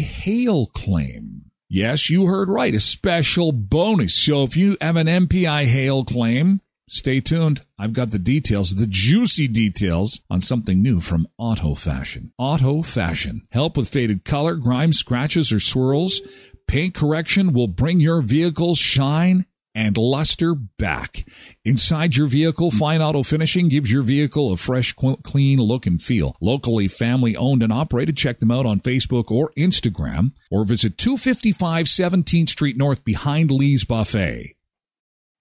claim. 0.74 1.52
Yes, 1.68 2.10
you 2.10 2.28
heard 2.28 2.50
right. 2.50 2.74
A 2.76 2.80
special 2.80 3.52
bonus. 3.52 4.24
So 4.24 4.44
if 4.44 4.56
you 4.56 4.78
have 4.80 4.96
an 4.96 5.08
MPI 5.08 5.66
hail 5.66 6.06
claim, 6.06 6.62
stay 6.88 7.20
tuned. 7.20 7.62
I've 7.80 7.94
got 7.94 8.12
the 8.12 8.20
details, 8.20 8.76
the 8.76 8.88
juicy 8.88 9.48
details 9.48 10.22
on 10.30 10.42
something 10.42 10.82
new 10.82 11.02
from 11.02 11.28
Auto 11.38 11.74
Fashion. 11.74 12.32
Auto 12.38 12.84
Fashion. 12.84 13.48
Help 13.52 13.76
with 13.76 13.90
faded 13.90 14.24
color, 14.24 14.56
grime, 14.56 14.94
scratches, 14.94 15.52
or 15.52 15.60
swirls. 15.60 16.22
Paint 16.68 16.94
correction 16.94 17.52
will 17.52 17.68
bring 17.68 18.00
your 18.00 18.22
vehicle's 18.22 18.80
shine 18.80 19.46
and 19.76 19.98
luster 19.98 20.56
back. 20.56 21.28
Inside 21.66 22.16
your 22.16 22.28
vehicle, 22.28 22.72
Fine 22.72 23.02
Auto 23.02 23.22
Finishing 23.22 23.68
gives 23.68 23.92
your 23.92 24.02
vehicle 24.02 24.54
a 24.54 24.58
fresh, 24.58 24.94
clean 24.94 25.60
look 25.60 25.86
and 25.86 26.02
feel. 26.02 26.38
Locally 26.40 26.88
family 26.88 27.36
owned 27.36 27.62
and 27.62 27.74
operated. 27.74 28.16
Check 28.16 28.40
them 28.40 28.52
out 28.52 28.66
on 28.66 28.80
Facebook 28.80 29.30
or 29.30 29.52
Instagram 29.58 30.36
or 30.50 30.64
visit 30.64 30.98
255 30.98 31.86
17th 31.88 32.50
Street 32.50 32.78
North 32.78 33.04
behind 33.04 33.52
Lee's 33.52 33.84
Buffet. 33.84 34.56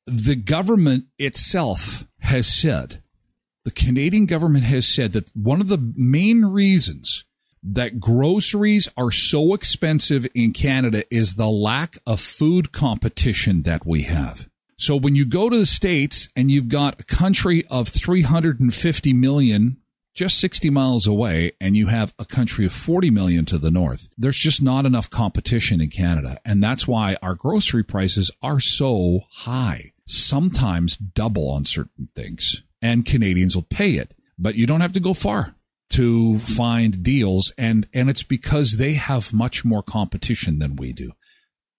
The 0.07 0.37
government 0.37 1.07
itself 1.19 2.07
has 2.19 2.47
said, 2.47 3.03
the 3.65 3.71
Canadian 3.71 4.27
government 4.27 4.65
has 4.65 4.87
said 4.87 5.13
that 5.13 5.35
one 5.35 5.61
of 5.63 5.69
the 5.69 5.93
main 5.97 6.45
reasons 6.45 7.25
that 7.65 7.99
groceries 7.99 8.89
are 8.97 9.11
so 9.11 9.55
expensive 9.55 10.27
in 10.35 10.53
Canada 10.53 11.03
is 11.13 11.35
the 11.35 11.49
lack 11.49 11.99
of 12.07 12.21
food 12.21 12.73
competition 12.73 13.63
that 13.63 13.87
we 13.87 14.03
have. 14.03 14.49
So 14.77 14.97
when 14.97 15.15
you 15.15 15.25
go 15.25 15.49
to 15.49 15.57
the 15.57 15.67
States 15.67 16.29
and 16.37 16.51
you've 16.51 16.69
got 16.69 17.01
a 17.01 17.05
country 17.05 17.65
of 17.71 17.89
350 17.89 19.13
million 19.15 19.79
just 20.15 20.39
60 20.39 20.71
miles 20.71 21.09
away 21.09 21.53
and 21.61 21.77
you 21.77 21.89
have 21.89 22.15
a 22.21 22.25
country 22.25 22.67
of 22.67 22.73
40 22.73 23.11
million 23.11 23.45
to 23.47 23.59
the 23.59 23.71
north, 23.71 24.09
there's 24.17 24.37
just 24.37 24.63
not 24.63 24.85
enough 24.85 25.11
competition 25.11 25.81
in 25.81 25.91
Canada. 25.91 26.39
And 26.45 26.63
that's 26.63 26.87
why 26.87 27.17
our 27.23 27.35
grocery 27.35 27.83
prices 27.83 28.31
are 28.43 28.61
so 28.61 29.23
high, 29.31 29.93
sometimes 30.07 30.97
double 30.97 31.51
on 31.51 31.65
certain 31.65 32.11
things. 32.15 32.63
And 32.83 33.07
Canadians 33.07 33.57
will 33.57 33.63
pay 33.63 33.93
it, 33.93 34.13
but 34.39 34.55
you 34.55 34.67
don't 34.67 34.83
have 34.83 34.93
to 34.93 35.01
go 35.01 35.15
far 35.15 35.55
to 35.95 36.39
find 36.39 37.03
deals 37.03 37.53
and 37.59 37.89
and 37.93 38.11
it's 38.11 38.23
because 38.23 38.77
they 38.77 38.95
have 38.95 39.33
much 39.33 39.65
more 39.65 39.83
competition 39.83 40.59
than 40.59 40.77
we 40.77 40.93
do 40.93 41.13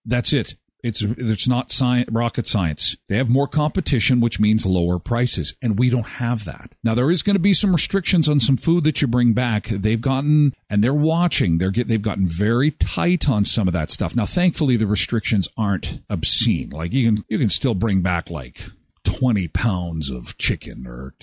that's 0.05 0.33
it 0.33 0.55
it's 0.85 1.01
it's 1.01 1.47
not 1.47 1.71
science, 1.71 2.11
rocket 2.11 2.45
science. 2.45 2.95
They 3.09 3.17
have 3.17 3.27
more 3.27 3.47
competition, 3.47 4.19
which 4.19 4.39
means 4.39 4.67
lower 4.67 4.99
prices, 4.99 5.55
and 5.59 5.79
we 5.79 5.89
don't 5.89 6.07
have 6.07 6.45
that. 6.45 6.75
Now 6.83 6.93
there 6.93 7.09
is 7.09 7.23
going 7.23 7.33
to 7.33 7.39
be 7.39 7.53
some 7.53 7.73
restrictions 7.73 8.29
on 8.29 8.39
some 8.39 8.55
food 8.55 8.83
that 8.83 9.01
you 9.01 9.07
bring 9.07 9.33
back. 9.33 9.65
They've 9.65 9.99
gotten 9.99 10.53
and 10.69 10.83
they're 10.83 10.93
watching. 10.93 11.57
They're 11.57 11.71
get, 11.71 11.87
they've 11.87 11.99
gotten 11.99 12.27
very 12.27 12.69
tight 12.69 13.27
on 13.27 13.45
some 13.45 13.67
of 13.67 13.73
that 13.73 13.89
stuff. 13.89 14.15
Now, 14.15 14.27
thankfully, 14.27 14.77
the 14.77 14.85
restrictions 14.85 15.49
aren't 15.57 16.01
obscene. 16.07 16.69
Like 16.69 16.93
you 16.93 17.11
can 17.11 17.25
you 17.29 17.39
can 17.39 17.49
still 17.49 17.73
bring 17.73 18.01
back 18.01 18.29
like 18.29 18.61
20 19.17 19.47
pounds 19.49 20.09
of 20.09 20.37
chicken 20.37 20.85
or 20.85 21.13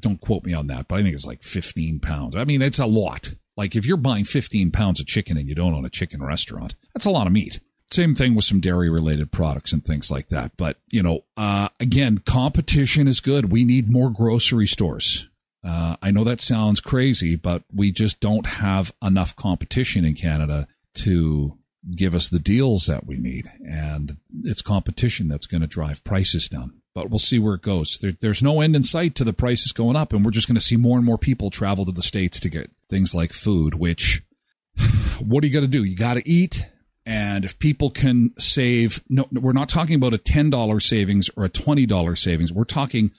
don't 0.00 0.20
quote 0.20 0.44
me 0.44 0.54
on 0.54 0.66
that, 0.68 0.88
but 0.88 0.98
I 0.98 1.02
think 1.02 1.14
it's 1.14 1.26
like 1.26 1.42
15 1.42 2.00
pounds. 2.00 2.36
I 2.36 2.44
mean, 2.44 2.62
it's 2.62 2.78
a 2.78 2.86
lot. 2.86 3.34
Like 3.56 3.76
if 3.76 3.86
you're 3.86 3.96
buying 3.96 4.24
15 4.24 4.70
pounds 4.70 5.00
of 5.00 5.06
chicken 5.06 5.36
and 5.36 5.48
you 5.48 5.54
don't 5.54 5.74
own 5.74 5.84
a 5.84 5.90
chicken 5.90 6.22
restaurant, 6.22 6.74
that's 6.94 7.04
a 7.04 7.10
lot 7.10 7.26
of 7.26 7.32
meat. 7.32 7.60
Same 7.90 8.14
thing 8.14 8.34
with 8.34 8.44
some 8.44 8.60
dairy 8.60 8.88
related 8.88 9.30
products 9.30 9.72
and 9.72 9.84
things 9.84 10.10
like 10.10 10.28
that. 10.28 10.52
But, 10.56 10.78
you 10.90 11.02
know, 11.02 11.24
uh, 11.36 11.68
again, 11.78 12.18
competition 12.18 13.06
is 13.06 13.20
good. 13.20 13.52
We 13.52 13.64
need 13.64 13.92
more 13.92 14.10
grocery 14.10 14.66
stores. 14.66 15.28
Uh, 15.62 15.96
I 16.02 16.10
know 16.10 16.24
that 16.24 16.40
sounds 16.40 16.80
crazy, 16.80 17.36
but 17.36 17.62
we 17.72 17.92
just 17.92 18.20
don't 18.20 18.46
have 18.46 18.92
enough 19.02 19.36
competition 19.36 20.04
in 20.04 20.14
Canada 20.14 20.66
to 20.94 21.58
give 21.94 22.14
us 22.14 22.28
the 22.28 22.38
deals 22.38 22.86
that 22.86 23.06
we 23.06 23.16
need. 23.16 23.50
And 23.64 24.16
it's 24.42 24.62
competition 24.62 25.28
that's 25.28 25.46
going 25.46 25.60
to 25.60 25.66
drive 25.66 26.02
prices 26.04 26.48
down. 26.48 26.80
But 26.94 27.10
we'll 27.10 27.18
see 27.18 27.38
where 27.38 27.54
it 27.54 27.62
goes. 27.62 27.98
There, 27.98 28.12
there's 28.20 28.42
no 28.42 28.60
end 28.60 28.76
in 28.76 28.84
sight 28.84 29.14
to 29.16 29.24
the 29.24 29.32
prices 29.32 29.72
going 29.72 29.96
up, 29.96 30.12
and 30.12 30.24
we're 30.24 30.30
just 30.30 30.46
going 30.46 30.54
to 30.54 30.60
see 30.60 30.76
more 30.76 30.96
and 30.96 31.04
more 31.04 31.18
people 31.18 31.50
travel 31.50 31.84
to 31.84 31.92
the 31.92 32.02
States 32.02 32.38
to 32.40 32.48
get 32.48 32.70
things 32.88 33.14
like 33.14 33.32
food, 33.32 33.74
which, 33.74 34.22
what 35.18 35.42
do 35.42 35.48
you 35.48 35.52
got 35.52 35.60
to 35.60 35.66
do? 35.66 35.84
You 35.84 35.96
got 35.96 36.14
to 36.14 36.28
eat. 36.28 36.66
And 37.06 37.44
if 37.44 37.58
people 37.58 37.90
can 37.90 38.32
save, 38.38 39.02
no, 39.10 39.26
we're 39.30 39.52
not 39.52 39.68
talking 39.68 39.96
about 39.96 40.14
a 40.14 40.18
$10 40.18 40.82
savings 40.82 41.30
or 41.36 41.44
a 41.44 41.50
$20 41.50 42.18
savings. 42.18 42.52
We're 42.52 42.64
talking 42.64 43.10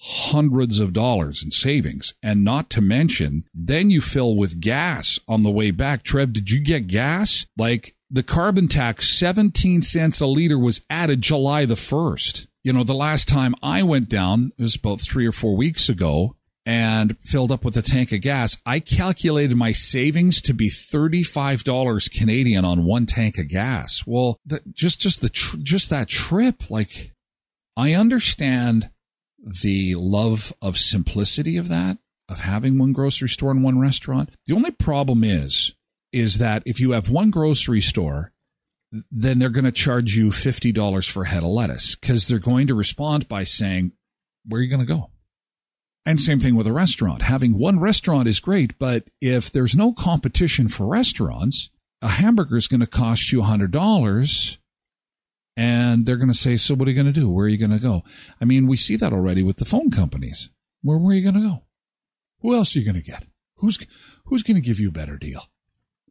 hundreds 0.00 0.80
of 0.80 0.92
dollars 0.92 1.42
in 1.44 1.50
savings. 1.50 2.14
And 2.22 2.44
not 2.44 2.70
to 2.70 2.80
mention, 2.80 3.44
then 3.54 3.90
you 3.90 4.00
fill 4.00 4.36
with 4.36 4.60
gas 4.60 5.20
on 5.28 5.42
the 5.42 5.50
way 5.50 5.70
back. 5.70 6.02
Trev, 6.02 6.32
did 6.32 6.50
you 6.50 6.60
get 6.60 6.86
gas? 6.88 7.46
Like 7.56 7.94
the 8.10 8.22
carbon 8.22 8.68
tax, 8.68 9.08
17 9.18 9.82
cents 9.82 10.20
a 10.20 10.26
liter 10.26 10.58
was 10.58 10.84
added 10.90 11.22
July 11.22 11.64
the 11.64 11.74
1st. 11.74 12.47
You 12.68 12.74
know, 12.74 12.84
the 12.84 12.92
last 12.92 13.28
time 13.28 13.54
I 13.62 13.82
went 13.82 14.10
down, 14.10 14.52
it 14.58 14.62
was 14.62 14.76
about 14.76 15.00
three 15.00 15.26
or 15.26 15.32
four 15.32 15.56
weeks 15.56 15.88
ago 15.88 16.36
and 16.66 17.16
filled 17.20 17.50
up 17.50 17.64
with 17.64 17.78
a 17.78 17.80
tank 17.80 18.12
of 18.12 18.20
gas. 18.20 18.58
I 18.66 18.78
calculated 18.78 19.56
my 19.56 19.72
savings 19.72 20.42
to 20.42 20.52
be 20.52 20.68
$35 20.68 22.12
Canadian 22.14 22.66
on 22.66 22.84
one 22.84 23.06
tank 23.06 23.38
of 23.38 23.48
gas. 23.48 24.02
Well, 24.06 24.36
the, 24.44 24.60
just, 24.70 25.00
just 25.00 25.22
the, 25.22 25.30
tr- 25.30 25.56
just 25.62 25.88
that 25.88 26.08
trip, 26.08 26.68
like 26.68 27.14
I 27.74 27.94
understand 27.94 28.90
the 29.62 29.94
love 29.94 30.52
of 30.60 30.76
simplicity 30.76 31.56
of 31.56 31.68
that, 31.68 31.96
of 32.28 32.40
having 32.40 32.78
one 32.78 32.92
grocery 32.92 33.30
store 33.30 33.50
and 33.50 33.64
one 33.64 33.80
restaurant. 33.80 34.28
The 34.46 34.54
only 34.54 34.72
problem 34.72 35.24
is, 35.24 35.74
is 36.12 36.36
that 36.36 36.64
if 36.66 36.80
you 36.80 36.90
have 36.90 37.08
one 37.08 37.30
grocery 37.30 37.80
store, 37.80 38.34
then 39.10 39.38
they're 39.38 39.50
going 39.50 39.64
to 39.64 39.72
charge 39.72 40.16
you 40.16 40.30
$50 40.30 41.10
for 41.10 41.22
a 41.22 41.28
head 41.28 41.42
of 41.42 41.50
lettuce 41.50 41.94
because 41.94 42.26
they're 42.26 42.38
going 42.38 42.66
to 42.66 42.74
respond 42.74 43.28
by 43.28 43.44
saying, 43.44 43.92
where 44.46 44.60
are 44.60 44.62
you 44.62 44.70
going 44.70 44.86
to 44.86 44.92
go? 44.92 45.10
And 46.06 46.18
same 46.18 46.40
thing 46.40 46.56
with 46.56 46.66
a 46.66 46.72
restaurant. 46.72 47.22
Having 47.22 47.58
one 47.58 47.80
restaurant 47.80 48.28
is 48.28 48.40
great, 48.40 48.78
but 48.78 49.10
if 49.20 49.52
there's 49.52 49.76
no 49.76 49.92
competition 49.92 50.68
for 50.68 50.86
restaurants, 50.86 51.68
a 52.00 52.08
hamburger 52.08 52.56
is 52.56 52.66
going 52.66 52.80
to 52.80 52.86
cost 52.86 53.30
you 53.30 53.42
$100 53.42 54.58
and 55.56 56.06
they're 56.06 56.16
going 56.16 56.28
to 56.28 56.34
say, 56.34 56.56
So, 56.56 56.74
what 56.74 56.86
are 56.86 56.92
you 56.92 57.02
going 57.02 57.12
to 57.12 57.20
do? 57.20 57.28
Where 57.28 57.46
are 57.46 57.48
you 57.48 57.58
going 57.58 57.72
to 57.72 57.78
go? 57.78 58.04
I 58.40 58.44
mean, 58.44 58.68
we 58.68 58.76
see 58.76 58.96
that 58.96 59.12
already 59.12 59.42
with 59.42 59.56
the 59.56 59.64
phone 59.64 59.90
companies. 59.90 60.50
Where, 60.82 60.96
where 60.96 61.12
are 61.12 61.18
you 61.18 61.22
going 61.22 61.42
to 61.42 61.48
go? 61.48 61.64
Who 62.40 62.54
else 62.54 62.74
are 62.74 62.78
you 62.78 62.84
going 62.84 63.02
to 63.02 63.10
get? 63.10 63.24
Who's, 63.56 63.78
who's 64.26 64.44
going 64.44 64.54
to 64.54 64.66
give 64.66 64.78
you 64.78 64.88
a 64.88 64.92
better 64.92 65.18
deal? 65.18 65.42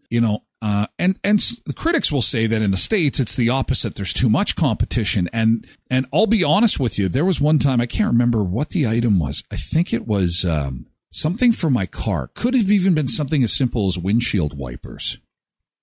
You 0.09 0.19
know, 0.19 0.43
uh, 0.61 0.87
and 0.97 1.19
and 1.23 1.39
the 1.65 1.73
critics 1.73 2.11
will 2.11 2.21
say 2.21 2.47
that 2.47 2.61
in 2.61 2.71
the 2.71 2.77
states 2.77 3.19
it's 3.19 3.35
the 3.35 3.49
opposite. 3.49 3.95
There's 3.95 4.13
too 4.13 4.29
much 4.29 4.55
competition, 4.55 5.29
and 5.31 5.67
and 5.89 6.07
I'll 6.13 6.27
be 6.27 6.43
honest 6.43 6.79
with 6.79 6.97
you. 6.97 7.07
There 7.09 7.25
was 7.25 7.39
one 7.39 7.59
time 7.59 7.79
I 7.79 7.85
can't 7.85 8.11
remember 8.11 8.43
what 8.43 8.69
the 8.69 8.87
item 8.87 9.19
was. 9.19 9.43
I 9.51 9.57
think 9.57 9.93
it 9.93 10.07
was 10.07 10.45
um, 10.45 10.87
something 11.11 11.51
for 11.51 11.69
my 11.69 11.85
car. 11.85 12.31
Could 12.33 12.55
have 12.55 12.71
even 12.71 12.93
been 12.93 13.07
something 13.07 13.43
as 13.43 13.55
simple 13.55 13.87
as 13.87 13.97
windshield 13.97 14.57
wipers. 14.57 15.19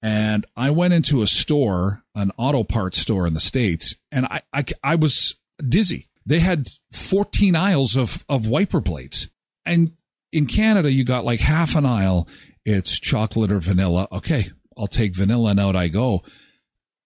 And 0.02 0.44
I 0.54 0.68
went 0.70 0.92
into 0.92 1.22
a 1.22 1.26
store, 1.26 2.02
an 2.14 2.30
auto 2.36 2.62
parts 2.62 2.98
store 2.98 3.26
in 3.26 3.32
the 3.32 3.40
States, 3.40 3.96
and 4.12 4.26
I, 4.26 4.42
I, 4.52 4.64
I 4.82 4.94
was 4.96 5.36
dizzy. 5.66 6.08
They 6.26 6.40
had 6.40 6.70
14 6.92 7.56
aisles 7.56 7.96
of, 7.96 8.22
of 8.28 8.46
wiper 8.46 8.80
blades. 8.80 9.30
And 9.64 9.92
in 10.30 10.46
Canada, 10.46 10.92
you 10.92 11.04
got 11.04 11.24
like 11.24 11.40
half 11.40 11.74
an 11.74 11.86
aisle. 11.86 12.28
It's 12.66 13.00
chocolate 13.00 13.50
or 13.50 13.60
vanilla. 13.60 14.08
Okay, 14.12 14.50
I'll 14.78 14.86
take 14.86 15.14
vanilla 15.14 15.50
and 15.50 15.60
out 15.60 15.76
I 15.76 15.88
go. 15.88 16.22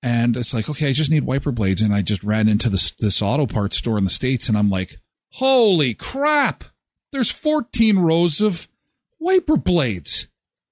And 0.03 0.37
it's 0.37 0.55
like, 0.55 0.69
okay, 0.69 0.89
I 0.89 0.93
just 0.93 1.11
need 1.11 1.25
wiper 1.25 1.53
blades. 1.53 1.83
And 1.83 1.95
I 1.95 2.03
just 2.03 2.23
ran 2.23 2.49
into 2.49 2.69
this, 2.69 2.93
this 2.93 3.21
auto 3.21 3.47
parts 3.47 3.77
store 3.77 3.99
in 3.99 4.05
the 4.05 4.11
States 4.11 4.49
and 4.49 4.57
I'm 4.57 4.71
like, 4.71 4.99
holy 5.33 5.95
crap. 5.95 6.65
There's 7.11 7.31
14 7.31 7.99
rows 7.99 8.41
of 8.41 8.69
wiper 9.19 9.57
blades. 9.57 10.29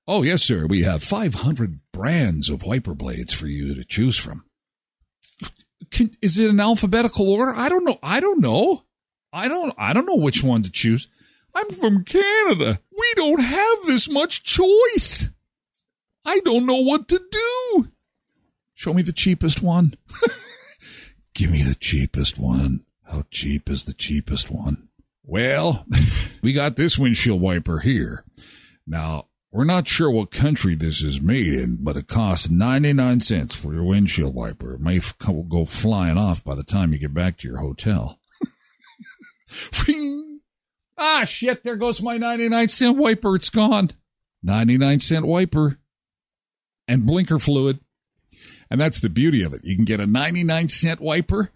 Oh, 0.06 0.22
yes, 0.22 0.42
sir. 0.42 0.66
We 0.66 0.82
have 0.82 1.02
500 1.02 1.80
brands 1.92 2.48
of 2.48 2.62
wiper 2.62 2.94
blades 2.94 3.32
for 3.32 3.48
you 3.48 3.74
to 3.74 3.84
choose 3.84 4.16
from. 4.16 4.44
Can, 5.90 6.10
is 6.22 6.38
it 6.38 6.48
an 6.48 6.60
alphabetical 6.60 7.28
order? 7.28 7.52
I 7.54 7.68
don't 7.68 7.84
know. 7.84 7.98
I 8.02 8.20
don't 8.20 8.40
know. 8.40 8.84
I 9.32 9.48
don't, 9.48 9.74
I 9.76 9.92
don't 9.92 10.06
know 10.06 10.16
which 10.16 10.42
one 10.42 10.62
to 10.62 10.70
choose. 10.70 11.08
I'm 11.54 11.70
from 11.70 12.04
Canada. 12.04 12.80
We 12.96 13.12
don't 13.16 13.40
have 13.40 13.78
this 13.86 14.08
much 14.08 14.42
choice. 14.42 15.30
I 16.26 16.40
don't 16.40 16.66
know 16.66 16.80
what 16.80 17.06
to 17.08 17.20
do. 17.30 17.88
Show 18.74 18.92
me 18.92 19.02
the 19.02 19.12
cheapest 19.12 19.62
one. 19.62 19.94
Give 21.34 21.52
me 21.52 21.62
the 21.62 21.76
cheapest 21.76 22.38
one. 22.38 22.84
How 23.04 23.24
cheap 23.30 23.70
is 23.70 23.84
the 23.84 23.94
cheapest 23.94 24.50
one? 24.50 24.88
Well, 25.22 25.86
we 26.42 26.52
got 26.52 26.74
this 26.74 26.98
windshield 26.98 27.40
wiper 27.40 27.78
here. 27.78 28.24
Now, 28.86 29.28
we're 29.52 29.64
not 29.64 29.86
sure 29.86 30.10
what 30.10 30.32
country 30.32 30.74
this 30.74 31.00
is 31.02 31.20
made 31.20 31.54
in, 31.54 31.78
but 31.80 31.96
it 31.96 32.08
costs 32.08 32.50
99 32.50 33.20
cents 33.20 33.54
for 33.54 33.72
your 33.72 33.84
windshield 33.84 34.34
wiper. 34.34 34.74
It 34.74 34.80
may 34.80 34.96
f- 34.96 35.14
go 35.48 35.64
flying 35.64 36.18
off 36.18 36.42
by 36.42 36.56
the 36.56 36.64
time 36.64 36.92
you 36.92 36.98
get 36.98 37.14
back 37.14 37.38
to 37.38 37.48
your 37.48 37.58
hotel. 37.58 38.18
ah, 40.98 41.24
shit, 41.24 41.62
there 41.62 41.76
goes 41.76 42.02
my 42.02 42.18
99 42.18 42.68
cent 42.68 42.96
wiper. 42.96 43.36
It's 43.36 43.48
gone. 43.48 43.92
99 44.42 45.00
cent 45.00 45.26
wiper 45.26 45.78
and 46.88 47.06
blinker 47.06 47.38
fluid. 47.38 47.80
And 48.70 48.80
that's 48.80 49.00
the 49.00 49.08
beauty 49.08 49.42
of 49.42 49.54
it. 49.54 49.64
You 49.64 49.76
can 49.76 49.84
get 49.84 50.00
a 50.00 50.06
99 50.06 50.68
cent 50.68 51.00
wiper 51.00 51.50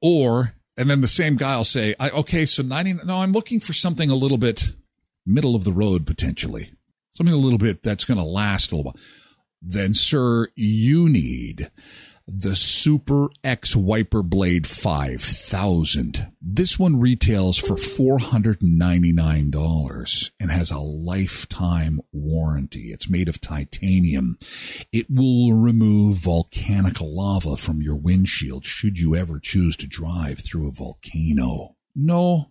or, 0.00 0.52
and 0.76 0.90
then 0.90 1.00
the 1.00 1.08
same 1.08 1.36
guy 1.36 1.56
will 1.56 1.64
say, 1.64 1.94
I, 1.98 2.10
okay, 2.10 2.44
so 2.44 2.62
90, 2.62 3.04
no, 3.04 3.22
I'm 3.22 3.32
looking 3.32 3.60
for 3.60 3.72
something 3.72 4.10
a 4.10 4.16
little 4.16 4.38
bit 4.38 4.72
middle 5.24 5.56
of 5.56 5.64
the 5.64 5.72
road 5.72 6.06
potentially 6.06 6.70
something 7.16 7.34
a 7.34 7.38
little 7.38 7.58
bit 7.58 7.82
that's 7.82 8.04
going 8.04 8.18
to 8.18 8.24
last 8.24 8.70
a 8.70 8.76
little 8.76 8.92
while, 8.92 9.02
then, 9.62 9.94
sir, 9.94 10.48
you 10.54 11.08
need 11.08 11.70
the 12.28 12.56
Super 12.56 13.28
X 13.44 13.76
Wiper 13.76 14.20
Blade 14.22 14.66
5000. 14.66 16.32
This 16.40 16.76
one 16.78 16.98
retails 16.98 17.56
for 17.56 17.76
$499 17.76 20.30
and 20.40 20.50
has 20.50 20.72
a 20.72 20.78
lifetime 20.78 22.00
warranty. 22.12 22.90
It's 22.90 23.08
made 23.08 23.28
of 23.28 23.40
titanium. 23.40 24.38
It 24.92 25.06
will 25.08 25.52
remove 25.52 26.16
volcanic 26.16 27.00
lava 27.00 27.56
from 27.56 27.80
your 27.80 27.96
windshield 27.96 28.64
should 28.64 28.98
you 28.98 29.14
ever 29.14 29.38
choose 29.38 29.76
to 29.76 29.86
drive 29.86 30.40
through 30.40 30.66
a 30.68 30.72
volcano. 30.72 31.76
No, 31.94 32.48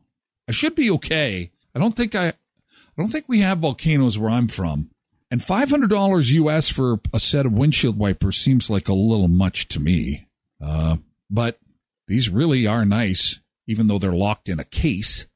I 0.48 0.54
should 0.54 0.76
be 0.76 0.90
okay. 0.92 1.52
I 1.76 1.80
don't 1.80 1.98
think 1.98 2.16
I 2.16 2.30
I 2.30 3.02
don't 3.02 3.10
think 3.10 3.26
we 3.28 3.42
have 3.42 3.58
volcanoes 3.60 4.18
where 4.18 4.32
I'm 4.32 4.48
from. 4.48 4.90
And 5.32 5.42
$500 5.42 6.32
US 6.32 6.70
for 6.70 7.00
a 7.14 7.20
set 7.20 7.46
of 7.46 7.54
windshield 7.54 7.98
wipers 7.98 8.38
seems 8.38 8.70
like 8.70 8.88
a 8.88 8.94
little 8.94 9.28
much 9.28 9.68
to 9.70 9.80
me. 9.80 10.28
Uh, 10.62 10.98
but 11.30 11.60
these 12.08 12.30
really 12.30 12.68
are 12.68 12.86
nice, 12.86 13.40
even 13.68 13.88
though 13.88 13.98
they're 13.98 14.12
locked 14.12 14.50
in 14.50 14.60
a 14.60 14.66
case 14.66 15.28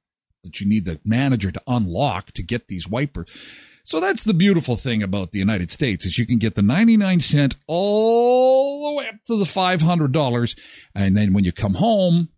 that 0.44 0.62
you 0.62 0.68
need 0.68 0.86
the 0.86 1.00
manager 1.04 1.52
to 1.52 1.62
unlock 1.68 2.32
to 2.32 2.44
get 2.44 2.68
these 2.68 2.88
wipers. 2.88 3.30
So 3.84 4.00
that's 4.00 4.24
the 4.24 4.36
beautiful 4.36 4.76
thing 4.76 5.02
about 5.02 5.32
the 5.32 5.40
United 5.40 5.72
States 5.72 6.06
is 6.06 6.20
you 6.20 6.26
can 6.26 6.38
get 6.38 6.56
the 6.56 6.62
99 6.62 7.20
cent 7.22 7.56
all 7.66 8.88
the 8.88 8.96
way 8.96 9.08
up 9.08 9.16
to 9.26 9.38
the 9.38 9.46
$500. 9.46 10.60
And 10.94 11.18
then 11.18 11.34
when 11.34 11.44
you 11.44 11.52
come 11.52 11.74
home, 11.74 12.30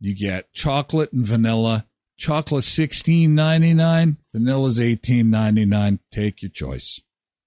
you 0.00 0.14
get 0.14 0.52
chocolate 0.52 1.12
and 1.12 1.24
vanilla 1.24 1.86
Chocolate 2.18 2.64
sixteen 2.64 3.36
ninety 3.36 3.72
nine, 3.72 4.16
vanilla's 4.32 4.80
eighteen 4.80 5.30
ninety 5.30 5.64
nine. 5.64 6.00
Take 6.10 6.42
your 6.42 6.50
choice. 6.50 7.00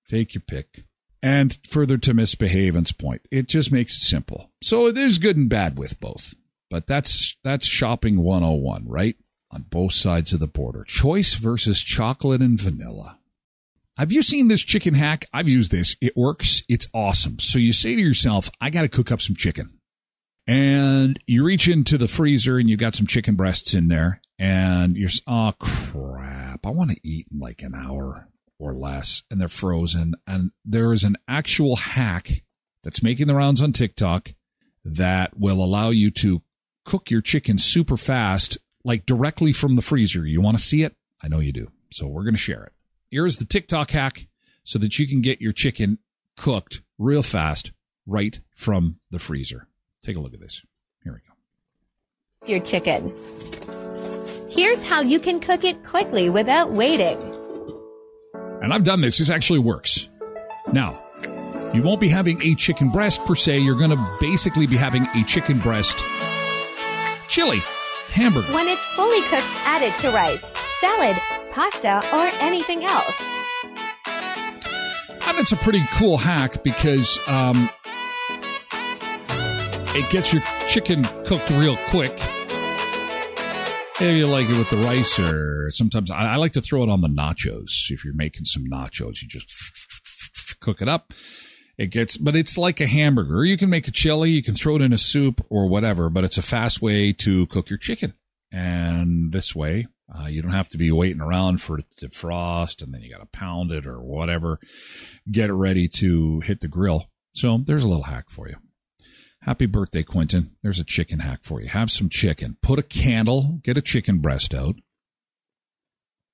Take 0.08 0.34
your 0.34 0.42
pick. 0.42 0.86
And 1.22 1.58
further 1.68 1.98
to 1.98 2.14
Miss 2.14 2.36
Behaven's 2.36 2.94
point, 2.94 3.22
it 3.30 3.50
just 3.50 3.72
makes 3.72 3.98
it 3.98 4.02
simple. 4.02 4.50
So 4.64 4.90
there's 4.92 5.18
good 5.18 5.36
and 5.36 5.50
bad 5.50 5.78
with 5.78 6.00
both. 6.00 6.36
But 6.70 6.88
that's 6.88 7.38
that's 7.44 7.66
shopping 7.66 8.24
101, 8.24 8.88
right? 8.88 9.18
On 9.52 9.64
both 9.64 9.92
sides 9.92 10.32
of 10.32 10.40
the 10.40 10.48
border. 10.48 10.86
Choice 10.86 11.34
versus 11.34 11.82
chocolate 11.82 12.42
and 12.42 12.60
vanilla. 12.60 13.20
Have 13.98 14.14
you 14.14 14.22
seen 14.22 14.48
this 14.48 14.64
chicken 14.64 14.94
hack? 14.94 15.26
I've 15.34 15.50
used 15.50 15.74
this. 15.74 15.98
It 16.02 16.16
works. 16.16 16.64
It's 16.70 16.88
awesome. 16.94 17.40
So 17.40 17.60
you 17.60 17.74
say 17.74 17.96
to 17.96 18.02
yourself, 18.02 18.50
I 18.62 18.70
got 18.70 18.84
to 18.84 18.90
cook 18.90 19.12
up 19.12 19.20
some 19.20 19.36
chicken. 19.36 19.80
And 20.48 21.20
you 21.28 21.44
reach 21.44 21.68
into 21.68 21.98
the 21.98 22.08
freezer 22.08 22.58
and 22.58 22.70
you 22.70 22.78
got 22.78 22.96
some 22.96 23.06
chicken 23.06 23.36
breasts 23.36 23.74
in 23.74 23.90
there 23.90 24.22
and 24.42 24.98
you're 24.98 25.10
oh 25.28 25.54
crap 25.60 26.66
i 26.66 26.70
want 26.70 26.92
to 26.92 27.00
eat 27.04 27.28
in 27.32 27.40
like 27.40 27.62
an 27.62 27.74
hour 27.76 28.28
or 28.60 28.74
less 28.74 29.24
and 29.30 29.40
they're 29.40 29.48
frozen 29.48 30.14
and 30.28 30.52
there 30.66 30.94
is 30.94 31.04
an 31.04 31.16
actual 31.28 31.76
hack 31.76 32.44
that's 32.84 33.04
making 33.04 33.28
the 33.28 33.36
rounds 33.36 33.62
on 33.62 33.72
tiktok 33.72 34.34
that 34.84 35.40
will 35.40 35.64
allow 35.64 35.90
you 35.90 36.10
to 36.10 36.42
cook 36.84 37.12
your 37.12 37.22
chicken 37.22 37.58
super 37.58 37.98
fast 37.98 38.58
like 38.84 39.06
directly 39.06 39.54
from 39.54 39.76
the 39.76 39.82
freezer 39.82 40.26
you 40.26 40.42
want 40.42 40.58
to 40.58 40.64
see 40.64 40.84
it 40.84 40.96
I 41.24 41.28
know 41.28 41.40
you 41.40 41.52
do. 41.52 41.72
So 41.92 42.08
we're 42.08 42.24
going 42.24 42.34
to 42.34 42.40
share 42.40 42.64
it. 42.64 42.74
Here's 43.10 43.38
the 43.38 43.46
TikTok 43.46 43.92
hack 43.92 44.28
so 44.64 44.80
that 44.80 44.98
you 44.98 45.08
can 45.08 45.22
get 45.22 45.42
your 45.42 45.54
chicken 45.54 46.00
cooked 46.38 46.82
real 46.98 47.24
fast 47.24 47.72
right 48.06 48.40
from 48.56 49.00
the 49.12 49.20
freezer. 49.20 49.68
Take 50.02 50.16
a 50.16 50.20
look 50.20 50.34
at 50.34 50.40
this. 50.40 50.64
Here 51.04 51.14
we 51.14 51.20
go. 51.20 52.52
Your 52.52 52.64
chicken. 52.64 53.14
Here's 54.52 54.86
how 54.86 55.00
you 55.00 55.18
can 55.18 55.40
cook 55.40 55.64
it 55.64 55.82
quickly 55.86 56.30
without 56.30 56.74
waiting. 56.74 57.18
And 58.62 58.74
I've 58.74 58.84
done 58.84 59.00
this. 59.00 59.18
This 59.18 59.30
actually 59.30 59.60
works. 59.60 60.10
Now, 60.74 61.02
you 61.74 61.82
won't 61.82 62.02
be 62.02 62.10
having 62.10 62.42
a 62.42 62.54
chicken 62.56 62.90
breast 62.90 63.26
per 63.26 63.34
se. 63.34 63.60
You're 63.60 63.78
going 63.78 63.92
to 63.92 64.18
basically 64.20 64.68
be 64.68 64.76
having 64.76 65.04
a 65.16 65.24
chicken 65.24 65.58
breast 65.60 66.04
chili 67.30 67.60
hamburger. 68.10 68.52
When 68.54 68.68
it's 68.68 68.86
fully 68.88 69.22
cooked, 69.22 69.48
add 69.64 69.84
it 69.84 69.98
to 70.02 70.10
rice, 70.12 70.44
salad, 70.82 71.18
pasta, 71.54 72.04
or 72.14 72.30
anything 72.44 72.84
else. 72.84 73.24
And 75.28 75.40
it's 75.40 75.54
a 75.54 75.58
pretty 75.58 75.84
cool 75.94 76.18
hack 76.18 76.62
because 76.62 77.18
um, 77.30 77.70
it 79.96 80.12
gets 80.12 80.34
your 80.34 80.44
chicken 80.68 81.06
cooked 81.26 81.50
real 81.52 81.78
quick. 81.88 82.20
If 84.04 84.18
you 84.18 84.26
like 84.26 84.50
it 84.50 84.58
with 84.58 84.72
the 84.72 84.78
rice, 84.78 85.20
or 85.20 85.70
sometimes 85.70 86.10
I, 86.10 86.34
I 86.34 86.36
like 86.38 86.54
to 86.54 86.62
throw 86.62 86.82
it 86.82 86.90
on 86.90 87.02
the 87.02 87.08
nachos. 87.08 87.92
If 87.92 88.04
you're 88.04 88.16
making 88.16 88.46
some 88.46 88.66
nachos, 88.66 89.22
you 89.22 89.28
just 89.28 90.60
cook 90.60 90.82
it 90.82 90.90
up. 90.90 91.14
It 91.78 91.92
gets, 91.92 92.18
but 92.18 92.36
it's 92.36 92.58
like 92.58 92.82
a 92.82 92.88
hamburger. 92.88 93.46
You 93.46 93.58
can 93.58 93.70
make 93.70 93.88
a 93.88 93.92
chili, 93.92 94.32
you 94.32 94.42
can 94.42 94.56
throw 94.56 94.76
it 94.76 94.82
in 94.82 94.92
a 94.92 94.98
soup 94.98 95.46
or 95.52 95.68
whatever, 95.68 96.10
but 96.10 96.24
it's 96.24 96.40
a 96.40 96.42
fast 96.42 96.82
way 96.82 97.14
to 97.14 97.46
cook 97.46 97.70
your 97.70 97.78
chicken. 97.78 98.16
And 98.52 99.32
this 99.32 99.56
way, 99.56 99.86
uh, 100.12 100.26
you 100.26 100.42
don't 100.42 100.52
have 100.52 100.70
to 100.70 100.80
be 100.80 100.92
waiting 100.92 101.22
around 101.22 101.62
for 101.62 101.78
it 101.78 101.86
to 101.98 102.08
defrost 102.08 102.82
and 102.82 102.92
then 102.94 103.02
you 103.02 103.12
got 103.12 103.20
to 103.20 103.28
pound 103.28 103.72
it 103.72 103.86
or 103.86 104.02
whatever. 104.02 104.60
Get 105.32 105.52
it 105.52 105.54
ready 105.54 105.88
to 105.88 106.40
hit 106.40 106.62
the 106.62 106.68
grill. 106.68 107.12
So 107.34 107.60
there's 107.60 107.84
a 107.84 107.88
little 107.88 108.06
hack 108.06 108.32
for 108.32 108.50
you. 108.50 108.56
Happy 109.44 109.66
birthday, 109.66 110.04
Quentin. 110.04 110.52
There's 110.62 110.80
a 110.80 110.84
chicken 110.84 111.20
hack 111.20 111.40
for 111.42 111.62
you. 111.62 111.68
Have 111.68 111.90
some 111.90 112.10
chicken. 112.10 112.58
Put 112.62 112.78
a 112.78 112.84
candle, 112.84 113.60
get 113.64 113.76
a 113.76 113.82
chicken 113.82 114.20
breast 114.20 114.54
out. 114.54 114.76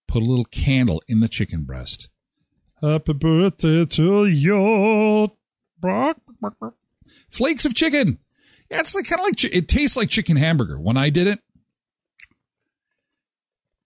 Put 0.09 0.23
a 0.23 0.25
little 0.25 0.45
candle 0.45 1.01
in 1.07 1.21
the 1.21 1.29
chicken 1.29 1.63
breast. 1.63 2.09
Happy 2.81 3.13
birthday 3.13 3.85
to 3.85 4.25
you. 4.25 5.31
Flakes 7.29 7.63
of 7.63 7.73
chicken. 7.73 8.19
Yeah, 8.69 8.81
it's 8.81 8.93
like 8.93 9.05
kind 9.05 9.21
of 9.21 9.25
like 9.25 9.41
it 9.45 9.69
tastes 9.69 9.95
like 9.95 10.09
chicken 10.09 10.35
hamburger. 10.35 10.77
When 10.77 10.97
I 10.97 11.09
did 11.09 11.27
it, 11.27 11.39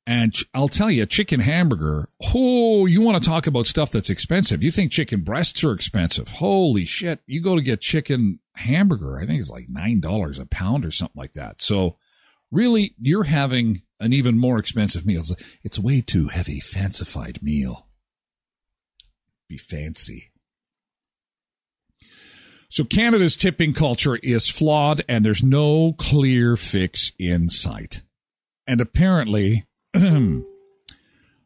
and 0.08 0.36
I'll 0.54 0.68
tell 0.68 0.90
you, 0.90 1.06
chicken 1.06 1.42
hamburger. 1.42 2.10
Oh, 2.34 2.86
you 2.86 3.02
want 3.02 3.22
to 3.22 3.30
talk 3.30 3.48
about 3.48 3.68
stuff 3.68 3.92
that's 3.92 4.10
expensive? 4.10 4.64
You 4.64 4.72
think 4.72 4.92
chicken 4.92 5.22
breasts 5.22 5.64
are 5.64 5.74
expensive? 5.74 6.28
Holy 6.28 6.86
shit! 6.86 7.20
You 7.28 7.42
go 7.42 7.56
to 7.56 7.62
get 7.62 7.82
chicken 7.82 8.40
hamburger. 8.56 9.18
I 9.18 9.26
think 9.26 9.40
it's 9.40 9.52
like 9.52 9.68
nine 9.70 10.00
dollars 10.00 10.40
a 10.40 10.46
pound 10.46 10.86
or 10.86 10.92
something 10.92 11.20
like 11.20 11.34
that. 11.34 11.62
So, 11.62 11.98
really, 12.50 12.96
you're 13.00 13.26
having 13.26 13.84
an 14.00 14.14
even 14.14 14.40
more 14.40 14.58
expensive 14.58 15.06
meal. 15.06 15.24
It's 15.64 15.80
way 15.80 16.02
too 16.02 16.30
heavy, 16.30 16.60
fancified 16.60 17.44
meal. 17.44 17.88
Be 19.48 19.58
fancy. 19.58 20.32
So 22.72 22.86
Canada's 22.86 23.36
tipping 23.36 23.74
culture 23.74 24.16
is 24.24 24.48
flawed 24.48 25.04
and 25.10 25.26
there's 25.26 25.44
no 25.44 25.92
clear 25.92 26.56
fix 26.56 27.12
in 27.20 27.50
sight. 27.50 28.02
And 28.66 28.80
apparently, 28.80 29.66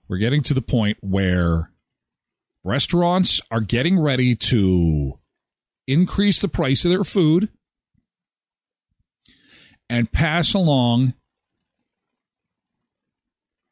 we're 0.07 0.17
getting 0.17 0.41
to 0.43 0.53
the 0.53 0.61
point 0.61 0.97
where 1.01 1.71
restaurants 2.63 3.41
are 3.51 3.61
getting 3.61 3.99
ready 3.99 4.35
to 4.35 5.19
increase 5.87 6.41
the 6.41 6.47
price 6.47 6.85
of 6.85 6.91
their 6.91 7.03
food 7.03 7.49
and 9.89 10.11
pass 10.11 10.53
along 10.53 11.13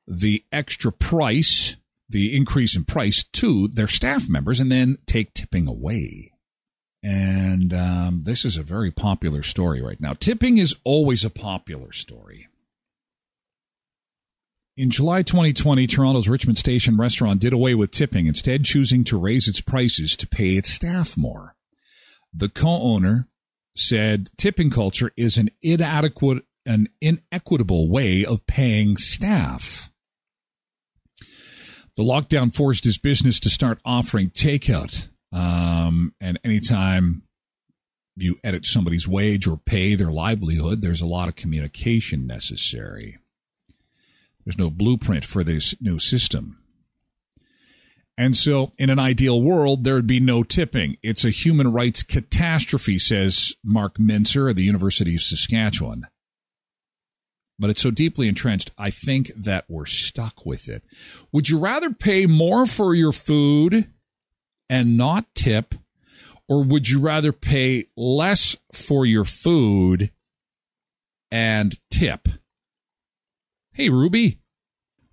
the 0.07 0.43
extra 0.51 0.91
price, 0.91 1.75
the 2.09 2.35
increase 2.35 2.75
in 2.75 2.83
price 2.83 3.23
to 3.23 3.67
their 3.67 3.87
staff 3.87 4.29
members 4.29 4.59
and 4.59 4.71
then 4.71 4.97
take 5.05 5.33
tipping 5.33 5.67
away. 5.67 6.31
And 7.01 7.73
um, 7.73 8.23
this 8.23 8.45
is 8.45 8.57
a 8.57 8.63
very 8.63 8.91
popular 8.91 9.43
story 9.43 9.81
right 9.81 9.99
now. 9.99 10.13
Tipping 10.13 10.57
is 10.57 10.75
always 10.83 11.25
a 11.25 11.29
popular 11.29 11.91
story. 11.91 12.47
In 14.75 14.89
July 14.89 15.21
2020, 15.21 15.85
Toronto's 15.85 16.27
Richmond 16.27 16.57
Station 16.57 16.97
restaurant 16.97 17.39
did 17.39 17.53
away 17.53 17.75
with 17.75 17.91
tipping, 17.91 18.25
instead, 18.25 18.65
choosing 18.65 19.03
to 19.03 19.19
raise 19.19 19.47
its 19.47 19.61
prices 19.61 20.15
to 20.15 20.27
pay 20.27 20.53
its 20.53 20.73
staff 20.73 21.15
more. 21.15 21.55
The 22.33 22.49
co 22.49 22.81
owner 22.81 23.27
said 23.77 24.31
tipping 24.35 24.71
culture 24.71 25.11
is 25.15 25.37
an 25.37 25.49
inadequate, 25.61 26.43
an 26.65 26.89
inequitable 27.01 27.87
way 27.87 28.25
of 28.25 28.47
paying 28.47 28.97
staff. 28.97 29.91
The 31.95 32.03
lockdown 32.03 32.51
forced 32.51 32.83
his 32.83 32.97
business 32.97 33.39
to 33.41 33.51
start 33.51 33.79
offering 33.85 34.31
takeout. 34.31 35.09
Um, 35.31 36.15
and 36.19 36.39
anytime 36.43 37.21
you 38.15 38.39
edit 38.43 38.65
somebody's 38.65 39.07
wage 39.07 39.45
or 39.45 39.57
pay 39.57 39.93
their 39.93 40.11
livelihood, 40.11 40.81
there's 40.81 41.01
a 41.01 41.07
lot 41.07 41.27
of 41.27 41.35
communication 41.35 42.25
necessary. 42.25 43.19
There's 44.45 44.57
no 44.57 44.69
blueprint 44.69 45.25
for 45.25 45.43
this 45.43 45.75
new 45.81 45.99
system. 45.99 46.59
And 48.17 48.37
so, 48.37 48.71
in 48.77 48.89
an 48.91 48.99
ideal 48.99 49.41
world, 49.41 49.83
there 49.83 49.95
would 49.95 50.07
be 50.07 50.19
no 50.19 50.43
tipping. 50.43 50.97
It's 51.01 51.25
a 51.25 51.31
human 51.31 51.71
rights 51.71 52.03
catastrophe, 52.03 52.99
says 52.99 53.55
Mark 53.63 53.99
Mincer 53.99 54.49
of 54.49 54.55
the 54.55 54.63
University 54.63 55.15
of 55.15 55.21
Saskatchewan. 55.21 56.07
But 57.57 57.71
it's 57.71 57.81
so 57.81 57.91
deeply 57.91 58.27
entrenched, 58.27 58.71
I 58.77 58.91
think 58.91 59.31
that 59.35 59.65
we're 59.67 59.85
stuck 59.85 60.45
with 60.45 60.69
it. 60.69 60.83
Would 61.31 61.49
you 61.49 61.57
rather 61.57 61.91
pay 61.91 62.25
more 62.25 62.65
for 62.65 62.93
your 62.93 63.11
food 63.11 63.87
and 64.69 64.97
not 64.97 65.33
tip, 65.33 65.73
or 66.47 66.63
would 66.63 66.89
you 66.89 66.99
rather 66.99 67.31
pay 67.31 67.85
less 67.95 68.55
for 68.71 69.05
your 69.05 69.25
food 69.25 70.11
and 71.31 71.79
tip? 71.89 72.27
Hey, 73.75 73.89
Ruby, 73.89 74.39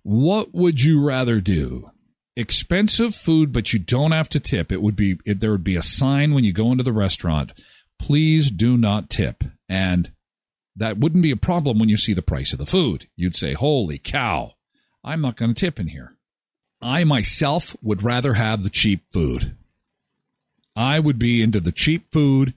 what 0.03 0.53
would 0.53 0.83
you 0.83 1.03
rather 1.03 1.41
do? 1.41 1.89
Expensive 2.35 3.15
food, 3.15 3.51
but 3.51 3.73
you 3.73 3.79
don't 3.79 4.11
have 4.11 4.29
to 4.29 4.39
tip. 4.39 4.71
It 4.71 4.83
would 4.83 4.95
be, 4.95 5.17
it, 5.25 5.39
there 5.39 5.51
would 5.51 5.63
be 5.63 5.75
a 5.75 5.81
sign 5.81 6.35
when 6.35 6.43
you 6.43 6.53
go 6.53 6.71
into 6.71 6.83
the 6.83 6.93
restaurant, 6.93 7.53
please 7.97 8.51
do 8.51 8.77
not 8.77 9.09
tip. 9.09 9.43
And 9.67 10.11
that 10.75 10.99
wouldn't 10.99 11.23
be 11.23 11.31
a 11.31 11.37
problem 11.37 11.79
when 11.79 11.89
you 11.89 11.97
see 11.97 12.13
the 12.13 12.21
price 12.21 12.53
of 12.53 12.59
the 12.59 12.67
food. 12.67 13.07
You'd 13.15 13.35
say, 13.35 13.53
holy 13.53 13.97
cow, 13.97 14.53
I'm 15.03 15.21
not 15.21 15.37
going 15.37 15.55
to 15.55 15.59
tip 15.59 15.79
in 15.79 15.87
here. 15.87 16.15
I 16.81 17.03
myself 17.03 17.75
would 17.81 18.03
rather 18.03 18.35
have 18.35 18.61
the 18.61 18.69
cheap 18.69 19.01
food. 19.11 19.55
I 20.75 20.99
would 20.99 21.17
be 21.17 21.41
into 21.41 21.59
the 21.59 21.71
cheap 21.71 22.11
food 22.11 22.53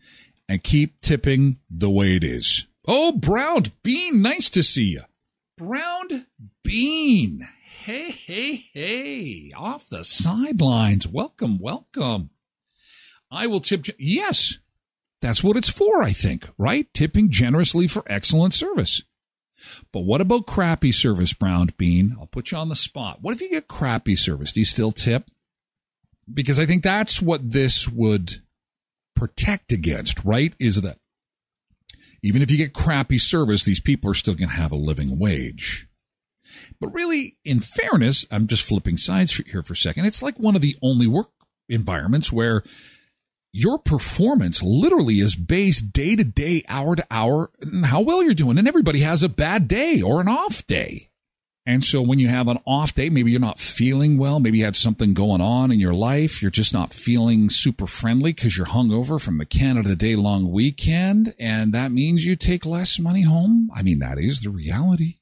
and 0.50 0.62
keep 0.62 1.00
tipping 1.00 1.58
the 1.70 1.90
way 1.90 2.14
it 2.14 2.24
is. 2.24 2.66
Oh, 2.86 3.12
Brown 3.12 3.64
Bean, 3.82 4.20
nice 4.20 4.50
to 4.50 4.62
see 4.62 4.92
you. 4.92 5.02
Brown 5.56 6.08
Bean. 6.64 7.46
Hey, 7.62 8.10
hey, 8.10 8.56
hey. 8.72 9.52
Off 9.56 9.88
the 9.88 10.04
sidelines. 10.04 11.06
Welcome, 11.06 11.58
welcome. 11.58 12.30
I 13.30 13.46
will 13.46 13.60
tip. 13.60 13.86
Yes, 13.98 14.58
that's 15.20 15.44
what 15.44 15.56
it's 15.56 15.68
for, 15.68 16.02
I 16.02 16.10
think, 16.10 16.48
right? 16.58 16.92
Tipping 16.92 17.30
generously 17.30 17.86
for 17.86 18.02
excellent 18.06 18.52
service. 18.54 19.04
But 19.92 20.00
what 20.00 20.20
about 20.20 20.46
crappy 20.46 20.90
service, 20.90 21.32
Brown 21.32 21.70
Bean? 21.76 22.16
I'll 22.18 22.26
put 22.26 22.50
you 22.50 22.58
on 22.58 22.68
the 22.68 22.74
spot. 22.74 23.18
What 23.22 23.34
if 23.34 23.40
you 23.40 23.50
get 23.50 23.68
crappy 23.68 24.16
service? 24.16 24.52
Do 24.52 24.60
you 24.60 24.66
still 24.66 24.92
tip? 24.92 25.30
Because 26.32 26.58
I 26.58 26.66
think 26.66 26.82
that's 26.82 27.22
what 27.22 27.52
this 27.52 27.88
would 27.88 28.42
protect 29.14 29.70
against, 29.70 30.24
right? 30.24 30.52
Is 30.58 30.82
that 30.82 30.98
even 32.24 32.40
if 32.40 32.50
you 32.50 32.56
get 32.56 32.72
crappy 32.72 33.18
service, 33.18 33.64
these 33.64 33.80
people 33.80 34.10
are 34.10 34.14
still 34.14 34.34
going 34.34 34.48
to 34.48 34.54
have 34.54 34.72
a 34.72 34.76
living 34.76 35.18
wage. 35.18 35.86
But 36.80 36.94
really, 36.94 37.36
in 37.44 37.60
fairness, 37.60 38.26
I'm 38.30 38.46
just 38.46 38.66
flipping 38.66 38.96
sides 38.96 39.36
here 39.36 39.62
for 39.62 39.74
a 39.74 39.76
second. 39.76 40.06
It's 40.06 40.22
like 40.22 40.38
one 40.38 40.56
of 40.56 40.62
the 40.62 40.74
only 40.80 41.06
work 41.06 41.28
environments 41.68 42.32
where 42.32 42.62
your 43.52 43.78
performance 43.78 44.62
literally 44.62 45.20
is 45.20 45.36
based 45.36 45.92
day 45.92 46.16
to 46.16 46.24
day, 46.24 46.62
hour 46.66 46.96
to 46.96 47.06
hour, 47.10 47.50
and 47.60 47.84
how 47.84 48.00
well 48.00 48.22
you're 48.22 48.32
doing. 48.32 48.56
And 48.56 48.66
everybody 48.66 49.00
has 49.00 49.22
a 49.22 49.28
bad 49.28 49.68
day 49.68 50.00
or 50.00 50.22
an 50.22 50.28
off 50.28 50.66
day. 50.66 51.10
And 51.66 51.82
so 51.82 52.02
when 52.02 52.18
you 52.18 52.28
have 52.28 52.48
an 52.48 52.58
off 52.66 52.92
day, 52.92 53.08
maybe 53.08 53.30
you're 53.30 53.40
not 53.40 53.58
feeling 53.58 54.18
well. 54.18 54.38
Maybe 54.38 54.58
you 54.58 54.64
had 54.64 54.76
something 54.76 55.14
going 55.14 55.40
on 55.40 55.72
in 55.72 55.80
your 55.80 55.94
life. 55.94 56.42
You're 56.42 56.50
just 56.50 56.74
not 56.74 56.92
feeling 56.92 57.48
super 57.48 57.86
friendly 57.86 58.32
because 58.32 58.58
you're 58.58 58.66
hungover 58.66 59.18
from 59.18 59.38
the 59.38 59.46
Canada 59.46 59.96
Day 59.96 60.14
long 60.14 60.52
weekend. 60.52 61.34
And 61.38 61.72
that 61.72 61.90
means 61.90 62.26
you 62.26 62.36
take 62.36 62.66
less 62.66 62.98
money 62.98 63.22
home. 63.22 63.70
I 63.74 63.82
mean, 63.82 63.98
that 64.00 64.18
is 64.18 64.42
the 64.42 64.50
reality. 64.50 65.16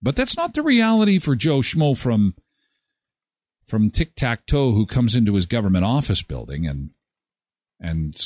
But 0.00 0.16
that's 0.16 0.36
not 0.36 0.54
the 0.54 0.62
reality 0.62 1.18
for 1.18 1.36
Joe 1.36 1.58
Schmo 1.58 1.98
from 1.98 2.34
from 3.64 3.90
Tic 3.90 4.14
Tac 4.14 4.46
Toe 4.46 4.72
who 4.72 4.86
comes 4.86 5.14
into 5.14 5.34
his 5.34 5.44
government 5.44 5.84
office 5.84 6.22
building 6.22 6.66
and 6.66 6.90
and 7.78 8.16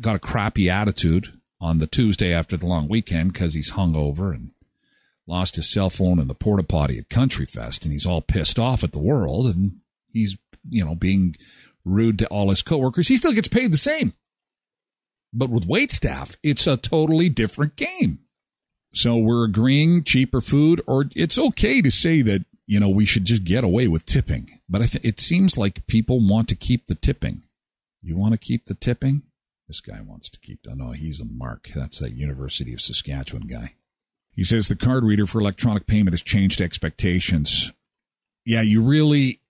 got 0.00 0.16
a 0.16 0.20
crappy 0.20 0.68
attitude 0.68 1.38
on 1.60 1.78
the 1.78 1.86
Tuesday 1.86 2.32
after 2.34 2.56
the 2.56 2.66
long 2.66 2.88
weekend 2.88 3.32
because 3.32 3.54
he's 3.54 3.72
hungover 3.72 4.34
and 4.34 4.50
lost 5.26 5.56
his 5.56 5.70
cell 5.70 5.90
phone 5.90 6.18
in 6.18 6.28
the 6.28 6.34
porta 6.34 6.64
potty 6.64 6.98
at 6.98 7.08
Country 7.08 7.46
Fest 7.46 7.84
and 7.84 7.92
he's 7.92 8.06
all 8.06 8.20
pissed 8.20 8.58
off 8.58 8.82
at 8.82 8.92
the 8.92 8.98
world 8.98 9.46
and 9.46 9.80
he's 10.08 10.36
you 10.68 10.84
know 10.84 10.94
being 10.94 11.36
rude 11.84 12.18
to 12.18 12.26
all 12.28 12.50
his 12.50 12.62
coworkers. 12.62 13.08
He 13.08 13.16
still 13.16 13.32
gets 13.32 13.48
paid 13.48 13.72
the 13.72 13.76
same. 13.76 14.14
But 15.32 15.50
with 15.50 15.66
wait 15.66 15.90
staff, 15.90 16.36
it's 16.42 16.66
a 16.66 16.76
totally 16.76 17.28
different 17.28 17.76
game. 17.76 18.20
So 18.92 19.16
we're 19.16 19.44
agreeing 19.44 20.04
cheaper 20.04 20.42
food, 20.42 20.82
or 20.86 21.06
it's 21.16 21.38
okay 21.38 21.80
to 21.80 21.90
say 21.90 22.20
that, 22.22 22.44
you 22.66 22.78
know, 22.78 22.90
we 22.90 23.06
should 23.06 23.24
just 23.24 23.44
get 23.44 23.64
away 23.64 23.88
with 23.88 24.04
tipping. 24.04 24.60
But 24.68 24.82
I 24.82 24.84
th- 24.84 25.04
it 25.04 25.18
seems 25.18 25.56
like 25.56 25.86
people 25.86 26.20
want 26.20 26.48
to 26.48 26.54
keep 26.54 26.86
the 26.86 26.94
tipping. 26.94 27.42
You 28.02 28.16
want 28.16 28.32
to 28.32 28.38
keep 28.38 28.66
the 28.66 28.74
tipping? 28.74 29.22
This 29.66 29.80
guy 29.80 30.00
wants 30.02 30.28
to 30.30 30.40
keep, 30.40 30.60
oh 30.68 30.74
no, 30.74 30.90
he's 30.90 31.20
a 31.20 31.24
mark. 31.24 31.70
That's 31.74 32.00
that 32.00 32.12
University 32.12 32.74
of 32.74 32.82
Saskatchewan 32.82 33.46
guy. 33.46 33.76
He 34.34 34.44
says 34.44 34.68
the 34.68 34.76
card 34.76 35.04
reader 35.04 35.26
for 35.26 35.40
electronic 35.40 35.86
payment 35.86 36.14
has 36.14 36.22
changed 36.22 36.60
expectations. 36.60 37.72
Yeah, 38.44 38.62
you 38.62 38.82
really, 38.82 39.40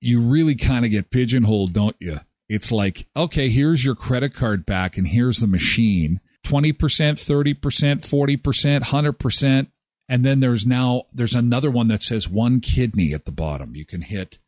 you 0.00 0.20
really 0.20 0.54
kind 0.54 0.84
of 0.84 0.90
get 0.90 1.10
pigeonholed, 1.10 1.72
don't 1.72 1.96
you? 1.98 2.18
It's 2.48 2.72
like, 2.72 3.08
okay, 3.16 3.48
here's 3.48 3.84
your 3.84 3.94
credit 3.94 4.32
card 4.32 4.64
back 4.64 4.96
and 4.96 5.08
here's 5.08 5.38
the 5.38 5.46
machine. 5.46 6.20
20%, 6.46 6.74
30%, 6.74 7.56
40%, 7.58 8.82
100%. 8.82 9.66
And 10.08 10.24
then 10.24 10.40
there's 10.40 10.64
now, 10.64 11.02
there's 11.12 11.34
another 11.34 11.70
one 11.70 11.88
that 11.88 12.02
says 12.02 12.28
one 12.28 12.60
kidney 12.60 13.12
at 13.12 13.26
the 13.26 13.32
bottom. 13.32 13.76
You 13.76 13.84
can 13.84 14.00
hit. 14.00 14.38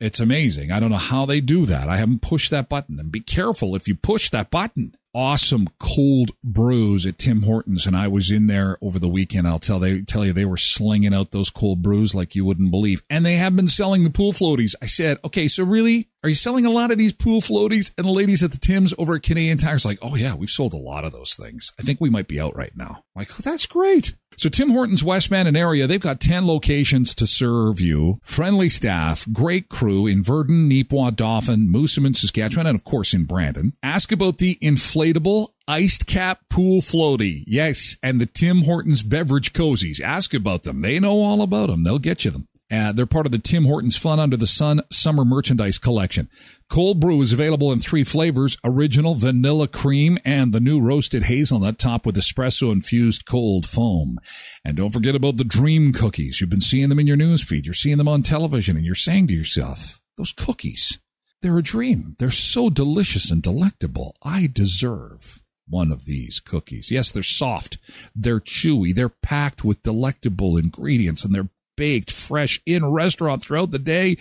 It's 0.00 0.20
amazing. 0.20 0.72
I 0.72 0.80
don't 0.80 0.90
know 0.90 0.96
how 0.96 1.26
they 1.26 1.40
do 1.40 1.66
that. 1.66 1.88
I 1.88 1.96
haven't 1.96 2.22
pushed 2.22 2.50
that 2.50 2.70
button. 2.70 2.98
And 2.98 3.12
be 3.12 3.20
careful 3.20 3.76
if 3.76 3.86
you 3.86 3.94
push 3.94 4.30
that 4.30 4.50
button 4.50 4.94
awesome 5.14 5.68
cold 5.78 6.32
brews 6.42 7.06
at 7.06 7.18
Tim 7.18 7.42
Hortons, 7.42 7.86
and 7.86 7.96
I 7.96 8.08
was 8.08 8.30
in 8.30 8.46
there 8.46 8.76
over 8.82 8.98
the 8.98 9.08
weekend. 9.08 9.46
I'll 9.46 9.58
tell 9.58 9.78
they 9.78 10.02
tell 10.02 10.24
you 10.24 10.32
they 10.32 10.44
were 10.44 10.56
slinging 10.56 11.14
out 11.14 11.30
those 11.30 11.50
cold 11.50 11.82
brews 11.82 12.14
like 12.14 12.34
you 12.34 12.44
wouldn't 12.44 12.70
believe, 12.70 13.02
and 13.08 13.24
they 13.24 13.36
have 13.36 13.56
been 13.56 13.68
selling 13.68 14.04
the 14.04 14.10
pool 14.10 14.32
floaties. 14.32 14.74
I 14.82 14.86
said, 14.86 15.18
okay, 15.24 15.48
so 15.48 15.64
really, 15.64 16.08
are 16.24 16.28
you 16.28 16.34
selling 16.34 16.64
a 16.64 16.70
lot 16.70 16.90
of 16.90 16.96
these 16.96 17.12
pool 17.12 17.42
floaties? 17.42 17.92
And 17.98 18.06
the 18.06 18.10
ladies 18.10 18.42
at 18.42 18.50
the 18.50 18.58
Tim's 18.58 18.94
over 18.96 19.14
at 19.14 19.22
Canadian 19.22 19.58
Tires 19.58 19.84
like, 19.84 19.98
oh 20.00 20.16
yeah, 20.16 20.34
we've 20.34 20.48
sold 20.48 20.72
a 20.72 20.78
lot 20.78 21.04
of 21.04 21.12
those 21.12 21.34
things. 21.34 21.70
I 21.78 21.82
think 21.82 22.00
we 22.00 22.08
might 22.08 22.28
be 22.28 22.40
out 22.40 22.56
right 22.56 22.74
now. 22.74 23.04
I'm 23.14 23.20
like, 23.20 23.28
oh, 23.32 23.42
that's 23.44 23.66
great. 23.66 24.14
So 24.38 24.48
Tim 24.48 24.70
Hortons 24.70 25.04
Westman 25.04 25.46
and 25.46 25.54
area, 25.54 25.86
they've 25.86 26.00
got 26.00 26.20
10 26.20 26.46
locations 26.46 27.14
to 27.16 27.26
serve 27.26 27.78
you. 27.78 28.20
Friendly 28.22 28.70
staff, 28.70 29.26
great 29.34 29.68
crew 29.68 30.06
in 30.06 30.24
Virden, 30.24 30.66
Neepawa, 30.66 31.14
Dauphin, 31.14 31.68
Moosomin, 31.68 32.16
Saskatchewan, 32.16 32.66
and 32.66 32.74
of 32.74 32.84
course 32.84 33.12
in 33.12 33.24
Brandon. 33.24 33.74
Ask 33.82 34.10
about 34.10 34.38
the 34.38 34.56
inflatable 34.62 35.48
iced 35.68 36.06
cap 36.06 36.40
pool 36.48 36.80
floaty. 36.80 37.44
Yes, 37.46 37.98
and 38.02 38.18
the 38.18 38.26
Tim 38.26 38.62
Hortons 38.62 39.02
beverage 39.02 39.52
cozies. 39.52 40.00
Ask 40.00 40.32
about 40.32 40.62
them. 40.62 40.80
They 40.80 40.98
know 40.98 41.20
all 41.20 41.42
about 41.42 41.68
them. 41.68 41.82
They'll 41.82 41.98
get 41.98 42.24
you 42.24 42.30
them. 42.30 42.48
Uh, 42.70 42.92
they're 42.92 43.06
part 43.06 43.26
of 43.26 43.32
the 43.32 43.38
Tim 43.38 43.64
Hortons 43.66 43.96
Fun 43.96 44.18
Under 44.18 44.36
the 44.36 44.46
Sun 44.46 44.82
Summer 44.90 45.24
Merchandise 45.24 45.78
Collection. 45.78 46.28
Cold 46.70 46.98
brew 46.98 47.20
is 47.20 47.32
available 47.32 47.70
in 47.70 47.78
three 47.78 48.04
flavors 48.04 48.56
original 48.64 49.14
vanilla 49.14 49.68
cream 49.68 50.18
and 50.24 50.52
the 50.52 50.60
new 50.60 50.80
roasted 50.80 51.24
hazelnut 51.24 51.78
topped 51.78 52.06
with 52.06 52.16
espresso 52.16 52.72
infused 52.72 53.26
cold 53.26 53.66
foam. 53.68 54.18
And 54.64 54.76
don't 54.76 54.90
forget 54.90 55.14
about 55.14 55.36
the 55.36 55.44
dream 55.44 55.92
cookies. 55.92 56.40
You've 56.40 56.50
been 56.50 56.62
seeing 56.62 56.88
them 56.88 56.98
in 56.98 57.06
your 57.06 57.18
newsfeed, 57.18 57.66
you're 57.66 57.74
seeing 57.74 57.98
them 57.98 58.08
on 58.08 58.22
television, 58.22 58.76
and 58.76 58.84
you're 58.84 58.94
saying 58.94 59.28
to 59.28 59.34
yourself, 59.34 60.00
those 60.16 60.32
cookies, 60.32 60.98
they're 61.42 61.58
a 61.58 61.62
dream. 61.62 62.16
They're 62.18 62.30
so 62.30 62.70
delicious 62.70 63.30
and 63.30 63.42
delectable. 63.42 64.16
I 64.22 64.48
deserve 64.50 65.42
one 65.68 65.92
of 65.92 66.04
these 66.06 66.40
cookies. 66.40 66.90
Yes, 66.90 67.10
they're 67.10 67.22
soft, 67.22 67.78
they're 68.14 68.40
chewy, 68.40 68.94
they're 68.94 69.08
packed 69.08 69.64
with 69.64 69.82
delectable 69.82 70.56
ingredients, 70.56 71.24
and 71.24 71.34
they're 71.34 71.48
baked 71.76 72.10
fresh 72.10 72.60
in 72.66 72.84
restaurant 72.86 73.42
throughout 73.42 73.70
the 73.70 73.78
day. 73.78 74.16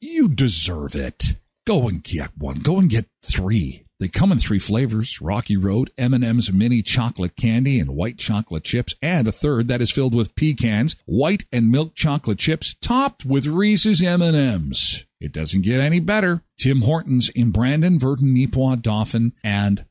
You 0.00 0.28
deserve 0.28 0.94
it. 0.94 1.36
Go 1.66 1.88
and 1.88 2.02
get 2.02 2.36
one. 2.36 2.56
Go 2.60 2.78
and 2.78 2.90
get 2.90 3.06
three. 3.24 3.84
They 4.00 4.08
come 4.08 4.32
in 4.32 4.38
three 4.38 4.58
flavors: 4.58 5.20
Rocky 5.20 5.56
Road, 5.56 5.90
M&M's 5.96 6.52
mini 6.52 6.82
chocolate 6.82 7.36
candy, 7.36 7.78
and 7.78 7.94
white 7.94 8.18
chocolate 8.18 8.64
chips, 8.64 8.94
and 9.00 9.26
a 9.26 9.32
third 9.32 9.68
that 9.68 9.80
is 9.80 9.90
filled 9.90 10.14
with 10.14 10.34
pecans, 10.34 10.96
white 11.06 11.46
and 11.52 11.70
milk 11.70 11.94
chocolate 11.94 12.38
chips, 12.38 12.74
topped 12.82 13.24
with 13.24 13.46
Reese's 13.46 14.02
M&M's. 14.02 15.06
It 15.20 15.32
doesn't 15.32 15.62
get 15.62 15.80
any 15.80 16.00
better. 16.00 16.42
Tim 16.58 16.82
Hortons 16.82 17.30
in 17.30 17.50
Brandon, 17.50 17.98
Virden, 17.98 18.34
Neepawa, 18.34 18.82
Dauphin, 18.82 19.32
and 19.42 19.86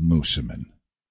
Moosomin. 0.00 0.66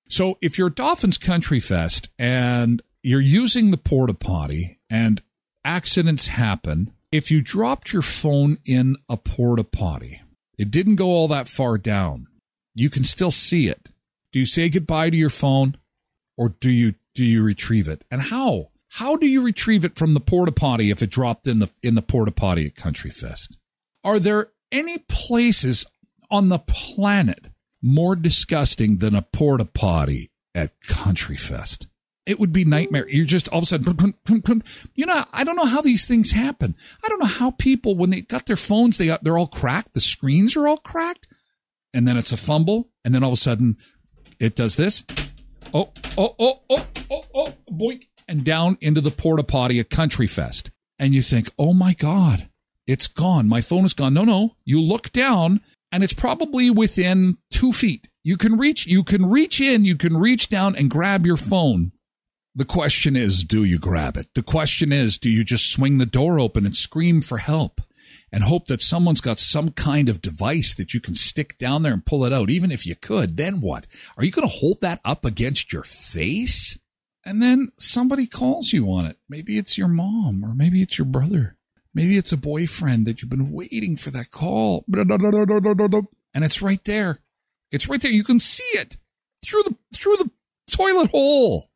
So 0.10 0.38
if 0.42 0.58
you're 0.58 0.70
Dauphin's 0.70 1.18
Country 1.18 1.60
Fest 1.60 2.10
and 2.18 2.82
you're 3.04 3.22
using 3.22 3.72
the 3.72 3.78
porta 3.78 4.14
potty 4.14 4.80
and 4.90 5.22
accidents 5.68 6.28
happen, 6.28 6.94
if 7.12 7.30
you 7.30 7.42
dropped 7.42 7.92
your 7.92 8.02
phone 8.02 8.58
in 8.66 8.96
a 9.10 9.18
porta 9.18 9.66
potty, 9.66 10.22
it 10.58 10.72
didn't 10.72 10.96
go 10.96 11.08
all 11.08 11.28
that 11.28 11.48
far 11.48 11.78
down. 11.78 12.28
You 12.74 12.90
can 12.90 13.04
still 13.04 13.32
see 13.32 13.68
it. 13.68 13.90
Do 14.32 14.40
you 14.40 14.46
say 14.46 14.70
goodbye 14.70 15.10
to 15.10 15.18
your 15.18 15.30
phone 15.30 15.78
or 16.38 16.50
do 16.50 16.72
you 16.72 16.96
do 17.14 17.26
you 17.26 17.44
retrieve 17.44 17.88
it? 17.88 18.06
And 18.10 18.22
how? 18.22 18.70
How 18.92 19.18
do 19.18 19.28
you 19.28 19.44
retrieve 19.44 19.84
it 19.84 19.96
from 19.96 20.14
the 20.14 20.20
porta 20.20 20.52
potty 20.52 20.90
if 20.90 21.02
it 21.02 21.10
dropped 21.10 21.48
in 21.48 21.60
the 21.60 21.70
in 21.84 21.96
the 21.96 22.02
porta 22.02 22.32
potty 22.32 22.68
at 22.68 22.76
Country 22.76 23.12
Fest? 23.12 23.58
Are 24.04 24.20
there 24.20 24.50
any 24.72 25.00
places 25.10 25.86
on 26.32 26.48
the 26.48 26.60
planet 26.60 27.48
more 27.82 28.16
disgusting 28.16 28.98
than 28.98 29.16
a 29.16 29.22
porta 29.22 29.66
potty 29.66 30.30
at 30.56 30.80
Country 30.82 31.36
Fest? 31.38 31.88
It 32.28 32.42
would 32.42 32.52
be 32.52 32.66
nightmare. 32.66 33.08
You're 33.08 33.26
just 33.26 33.48
all 33.48 33.60
of 33.60 33.64
a 33.64 33.66
sudden, 33.66 34.14
you 34.96 35.06
know, 35.06 35.24
I 35.32 35.46
don't 35.46 35.56
know 35.56 35.64
how 35.64 35.82
these 35.82 36.06
things 36.06 36.32
happen. 36.32 36.76
I 37.04 37.08
don't 37.08 37.20
know 37.20 37.26
how 37.26 37.52
people, 37.52 37.96
when 37.96 38.10
they 38.10 38.20
got 38.20 38.48
their 38.48 38.58
phones, 38.58 38.98
they 38.98 39.18
they're 39.22 39.38
all 39.38 39.48
cracked. 39.48 39.94
The 39.94 40.02
screens 40.02 40.58
are 40.58 40.68
all 40.68 40.78
cracked. 40.78 41.26
And 41.94 42.06
then 42.06 42.18
it's 42.18 42.34
a 42.34 42.38
fumble. 42.38 42.90
And 43.06 43.16
then 43.16 43.24
all 43.24 43.30
of 43.30 43.36
a 43.36 43.38
sudden 43.38 43.78
it 44.42 44.58
does 44.58 44.76
this. 44.76 45.06
Oh, 45.74 45.94
oh, 46.18 46.36
oh, 46.38 46.62
oh, 46.70 46.86
oh, 47.10 47.24
oh, 47.34 47.54
boink. 47.72 48.04
And 48.28 48.44
down 48.44 48.78
into 48.82 49.00
the 49.00 49.10
porta 49.10 49.44
potty 49.44 49.80
at 49.80 49.90
Country 49.90 50.28
Fest. 50.28 50.70
And 51.00 51.16
you 51.16 51.22
think, 51.22 51.50
oh 51.58 51.74
my 51.74 51.94
God, 51.94 52.50
it's 52.86 53.08
gone. 53.08 53.48
My 53.48 53.62
phone 53.62 53.86
is 53.86 53.94
gone. 53.94 54.14
No, 54.14 54.26
no. 54.26 54.58
You 54.66 54.82
look 54.82 55.14
down 55.14 55.62
and 55.94 56.04
it's 56.04 56.14
probably 56.14 56.70
within 56.70 57.38
two 57.52 57.72
feet. 57.72 58.10
You 58.22 58.36
can 58.36 58.58
reach, 58.58 58.86
you 58.86 59.06
can 59.06 59.30
reach 59.30 59.62
in, 59.62 59.86
you 59.86 59.96
can 59.96 60.18
reach 60.18 60.50
down 60.50 60.76
and 60.76 60.90
grab 60.90 61.26
your 61.26 61.38
phone 61.38 61.94
the 62.58 62.66
question 62.66 63.16
is, 63.16 63.44
do 63.44 63.64
you 63.64 63.78
grab 63.78 64.18
it? 64.18 64.34
The 64.34 64.42
question 64.42 64.92
is, 64.92 65.20
do 65.20 65.30
you 65.30 65.44
just 65.44 65.72
swing 65.72 66.00
the 66.00 66.08
door 66.08 66.40
open 66.40 66.66
and 66.66 66.76
scream 66.76 67.22
for 67.22 67.38
help 67.38 67.82
and 68.32 68.44
hope 68.44 68.66
that 68.66 68.82
someone's 68.82 69.22
got 69.22 69.38
some 69.38 69.70
kind 69.70 70.10
of 70.10 70.24
device 70.24 70.74
that 70.74 70.92
you 70.92 71.00
can 71.00 71.14
stick 71.14 71.60
down 71.60 71.84
there 71.84 71.94
and 71.94 72.04
pull 72.04 72.26
it 72.26 72.34
out? 72.34 72.50
Even 72.50 72.72
if 72.72 72.88
you 72.88 72.96
could, 72.96 73.38
then 73.38 73.62
what? 73.62 73.86
Are 74.18 74.26
you 74.26 74.32
going 74.32 74.48
to 74.48 74.56
hold 74.56 74.82
that 74.82 75.00
up 75.06 75.24
against 75.24 75.72
your 75.72 75.84
face? 75.84 76.80
And 77.24 77.44
then 77.44 77.70
somebody 77.78 78.26
calls 78.26 78.74
you 78.74 78.88
on 78.92 79.06
it. 79.06 79.18
Maybe 79.30 79.60
it's 79.60 79.78
your 79.78 79.88
mom 79.88 80.44
or 80.44 80.56
maybe 80.56 80.82
it's 80.82 80.98
your 80.98 81.06
brother. 81.06 81.58
Maybe 81.94 82.18
it's 82.18 82.32
a 82.32 82.38
boyfriend 82.38 83.06
that 83.06 83.22
you've 83.22 83.30
been 83.30 83.52
waiting 83.52 83.96
for 83.98 84.10
that 84.10 84.32
call. 84.32 84.84
And 86.34 86.44
it's 86.44 86.62
right 86.64 86.84
there. 86.86 87.20
It's 87.72 87.88
right 87.88 88.02
there. 88.02 88.12
You 88.12 88.24
can 88.24 88.40
see 88.40 88.80
it 88.80 88.98
through 89.46 89.62
the 89.64 89.76
through 89.94 90.18
the 90.18 90.32
toilet 90.72 91.12
hole. 91.12 91.67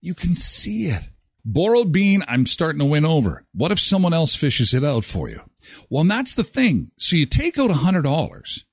You 0.00 0.14
can 0.14 0.34
see 0.34 0.86
it. 0.86 1.08
Brown 1.44 1.90
Bean, 1.90 2.22
I'm 2.28 2.46
starting 2.46 2.78
to 2.80 2.84
win 2.84 3.04
over. 3.04 3.44
What 3.52 3.72
if 3.72 3.80
someone 3.80 4.12
else 4.12 4.34
fishes 4.34 4.74
it 4.74 4.84
out 4.84 5.04
for 5.04 5.28
you? 5.28 5.40
Well, 5.90 6.04
that's 6.04 6.34
the 6.34 6.44
thing. 6.44 6.90
So 6.98 7.16
you 7.16 7.26
take 7.26 7.58
out 7.58 7.70
a 7.70 7.74
hundred 7.74 8.02
dollars 8.02 8.64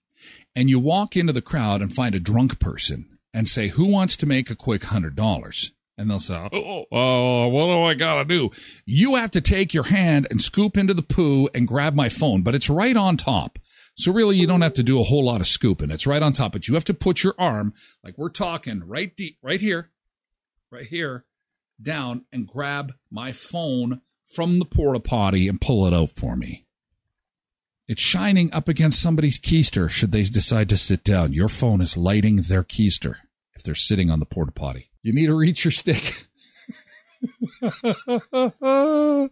and 0.56 0.70
you 0.70 0.80
walk 0.80 1.16
into 1.16 1.34
the 1.34 1.42
crowd 1.42 1.82
and 1.82 1.94
find 1.94 2.16
a 2.16 2.20
drunk 2.20 2.60
person 2.60 3.18
and 3.34 3.48
say, 3.48 3.70
who 3.70 3.86
wants 3.86 4.16
to 4.18 4.26
make 4.26 4.50
a 4.50 4.56
quick 4.56 4.84
hundred 4.86 5.16
dollars? 5.16 5.72
And 5.98 6.10
they'll 6.10 6.20
say, 6.20 6.36
oh, 6.36 6.50
oh, 6.52 6.86
oh, 6.92 7.48
what 7.48 7.66
do 7.68 7.84
I 7.84 7.94
gotta 7.94 8.26
do? 8.26 8.52
You 8.86 9.16
have 9.16 9.32
to 9.32 9.42
take 9.42 9.74
your 9.74 9.86
hand 9.86 10.28
and 10.30 10.42
scoop 10.42 10.78
into 10.78 10.94
the 10.94 11.02
poo 11.02 11.48
and 11.54 11.68
grab 11.68 11.96
my 11.96 12.10
phone, 12.10 12.44
but 12.44 12.54
it's 12.54 12.70
right 12.70 12.96
on 12.96 13.16
top. 13.16 13.58
So 13.98 14.12
really, 14.12 14.36
you 14.36 14.46
don't 14.46 14.62
have 14.62 14.74
to 14.74 14.84
do 14.84 15.00
a 15.00 15.06
whole 15.06 15.24
lot 15.24 15.40
of 15.40 15.48
scooping. 15.48 15.90
It's 15.90 16.06
right 16.06 16.22
on 16.22 16.34
top, 16.34 16.52
but 16.52 16.68
you 16.68 16.74
have 16.74 16.84
to 16.86 16.94
put 16.94 17.24
your 17.24 17.34
arm, 17.40 17.74
like 18.04 18.18
we're 18.18 18.30
talking, 18.30 18.84
right 18.86 19.16
deep, 19.16 19.38
right 19.42 19.62
here, 19.62 19.92
right 20.72 20.86
here 20.86 21.26
down 21.82 22.26
and 22.32 22.48
grab 22.48 22.94
my 23.12 23.32
phone 23.32 24.02
from 24.28 24.60
the 24.60 24.66
porta 24.66 25.00
potty 25.00 25.48
and 25.48 25.62
pull 25.62 25.86
it 25.86 25.94
out 25.94 26.12
for 26.12 26.36
me. 26.36 26.66
It's 27.88 28.02
shining 28.02 28.52
up 28.52 28.68
against 28.68 29.02
somebody's 29.02 29.40
keister 29.40 29.90
should 29.90 30.12
they 30.12 30.24
decide 30.24 30.70
to 30.70 30.78
sit 30.78 31.04
down. 31.04 31.34
Your 31.34 31.50
phone 31.50 31.82
is 31.82 31.98
lighting 31.98 32.38
their 32.38 32.64
keister 32.64 33.18
if 33.54 33.64
they're 33.64 33.76
sitting 33.76 34.10
on 34.10 34.20
the 34.20 34.26
porta 34.26 34.52
potty. 34.52 34.90
You 35.04 35.14
need 35.14 35.28
to 35.28 35.36
reach 35.36 35.66
your 35.66 35.72
stick. 35.72 36.28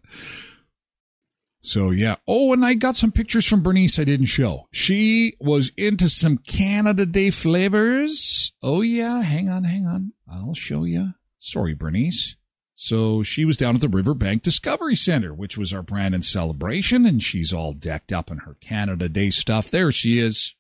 So 1.66 1.92
yeah. 1.92 2.18
Oh, 2.28 2.52
and 2.52 2.66
I 2.66 2.74
got 2.74 2.98
some 2.98 3.12
pictures 3.12 3.48
from 3.48 3.64
Bernice 3.64 3.98
I 3.98 4.04
didn't 4.04 4.26
show. 4.26 4.68
She 4.72 5.38
was 5.40 5.72
into 5.78 6.10
some 6.10 6.38
Canada 6.38 7.06
Day 7.06 7.30
flavors. 7.30 8.52
Oh 8.62 8.82
yeah, 8.82 9.22
hang 9.22 9.50
on, 9.50 9.64
hang 9.64 9.86
on. 9.86 10.12
I'll 10.30 10.54
show 10.54 10.84
you. 10.84 11.14
Sorry, 11.44 11.74
Bernice. 11.74 12.38
So 12.74 13.22
she 13.22 13.44
was 13.44 13.58
down 13.58 13.76
at 13.76 13.82
the 13.82 13.89
Riverbank 13.89 14.44
Discovery 14.44 14.96
Center, 14.96 15.34
which 15.34 15.58
was 15.58 15.74
our 15.74 15.84
Brandon 15.84 16.22
celebration, 16.22 17.06
and 17.06 17.22
she's 17.22 17.52
all 17.52 17.74
decked 17.74 18.14
up 18.14 18.32
in 18.32 18.39
her 18.39 18.56
Canada 18.62 19.10
Day 19.10 19.30
stuff. 19.30 19.70
There 19.70 19.91
she 19.91 20.20
is. 20.20 20.56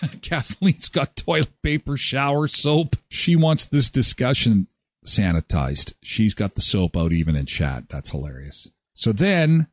Kathleen's 0.22 0.88
got 0.88 1.14
toilet 1.14 1.62
paper, 1.62 1.96
shower, 1.96 2.48
soap. 2.48 2.96
She 3.08 3.36
wants 3.36 3.64
this 3.64 3.90
discussion 3.90 4.66
sanitized. 5.06 5.94
She's 6.02 6.34
got 6.34 6.56
the 6.56 6.60
soap 6.62 6.96
out 6.96 7.12
even 7.12 7.36
in 7.36 7.46
chat. 7.46 7.88
That's 7.88 8.10
hilarious. 8.10 8.72
So 8.94 9.12
then 9.12 9.68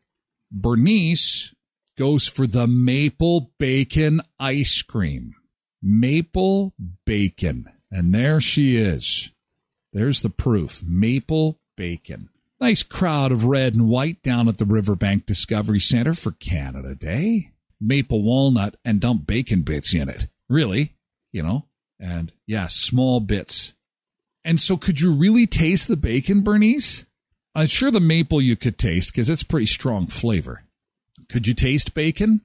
Bernice 0.52 1.56
goes 1.98 2.28
for 2.28 2.46
the 2.46 2.68
maple 2.68 3.52
bacon 3.58 4.22
ice 4.40 4.84
cream. 4.84 5.34
Maple 5.82 6.76
bacon. 7.04 7.66
And 7.90 8.14
there 8.14 8.40
she 8.40 8.78
is. 8.78 9.32
There's 9.94 10.22
the 10.22 10.30
proof. 10.30 10.82
Maple 10.84 11.60
bacon. 11.76 12.30
Nice 12.60 12.84
crowd 12.84 13.32
of 13.32 13.46
red 13.46 13.76
and 13.76 13.90
white 13.90 14.22
down 14.22 14.48
at 14.48 14.58
the 14.58 14.66
Riverbank 14.66 15.26
Discovery 15.26 15.80
Center 15.80 16.14
for 16.14 16.32
Canada 16.32 16.96
Day. 16.96 17.52
Maple 17.80 18.22
walnut 18.22 18.78
and 18.86 19.02
dump 19.02 19.26
bacon 19.26 19.64
bits 19.64 19.94
in 19.94 20.08
it. 20.08 20.28
Really? 20.48 20.94
You 21.32 21.44
know? 21.44 21.66
And 22.00 22.32
yeah, 22.46 22.68
small 22.68 23.20
bits. 23.20 23.74
And 24.44 24.60
so 24.60 24.78
could 24.78 25.02
you 25.02 25.12
really 25.12 25.48
taste 25.48 25.88
the 25.88 25.98
bacon, 25.98 26.42
Bernice? 26.42 27.06
I'm 27.54 27.68
sure 27.68 27.92
the 27.92 28.00
maple 28.00 28.42
you 28.42 28.56
could 28.56 28.78
taste 28.78 29.12
because 29.12 29.30
it's 29.30 29.44
pretty 29.44 29.66
strong 29.66 30.06
flavor. 30.06 30.64
Could 31.30 31.48
you 31.48 31.54
taste 31.54 31.94
bacon? 31.94 32.42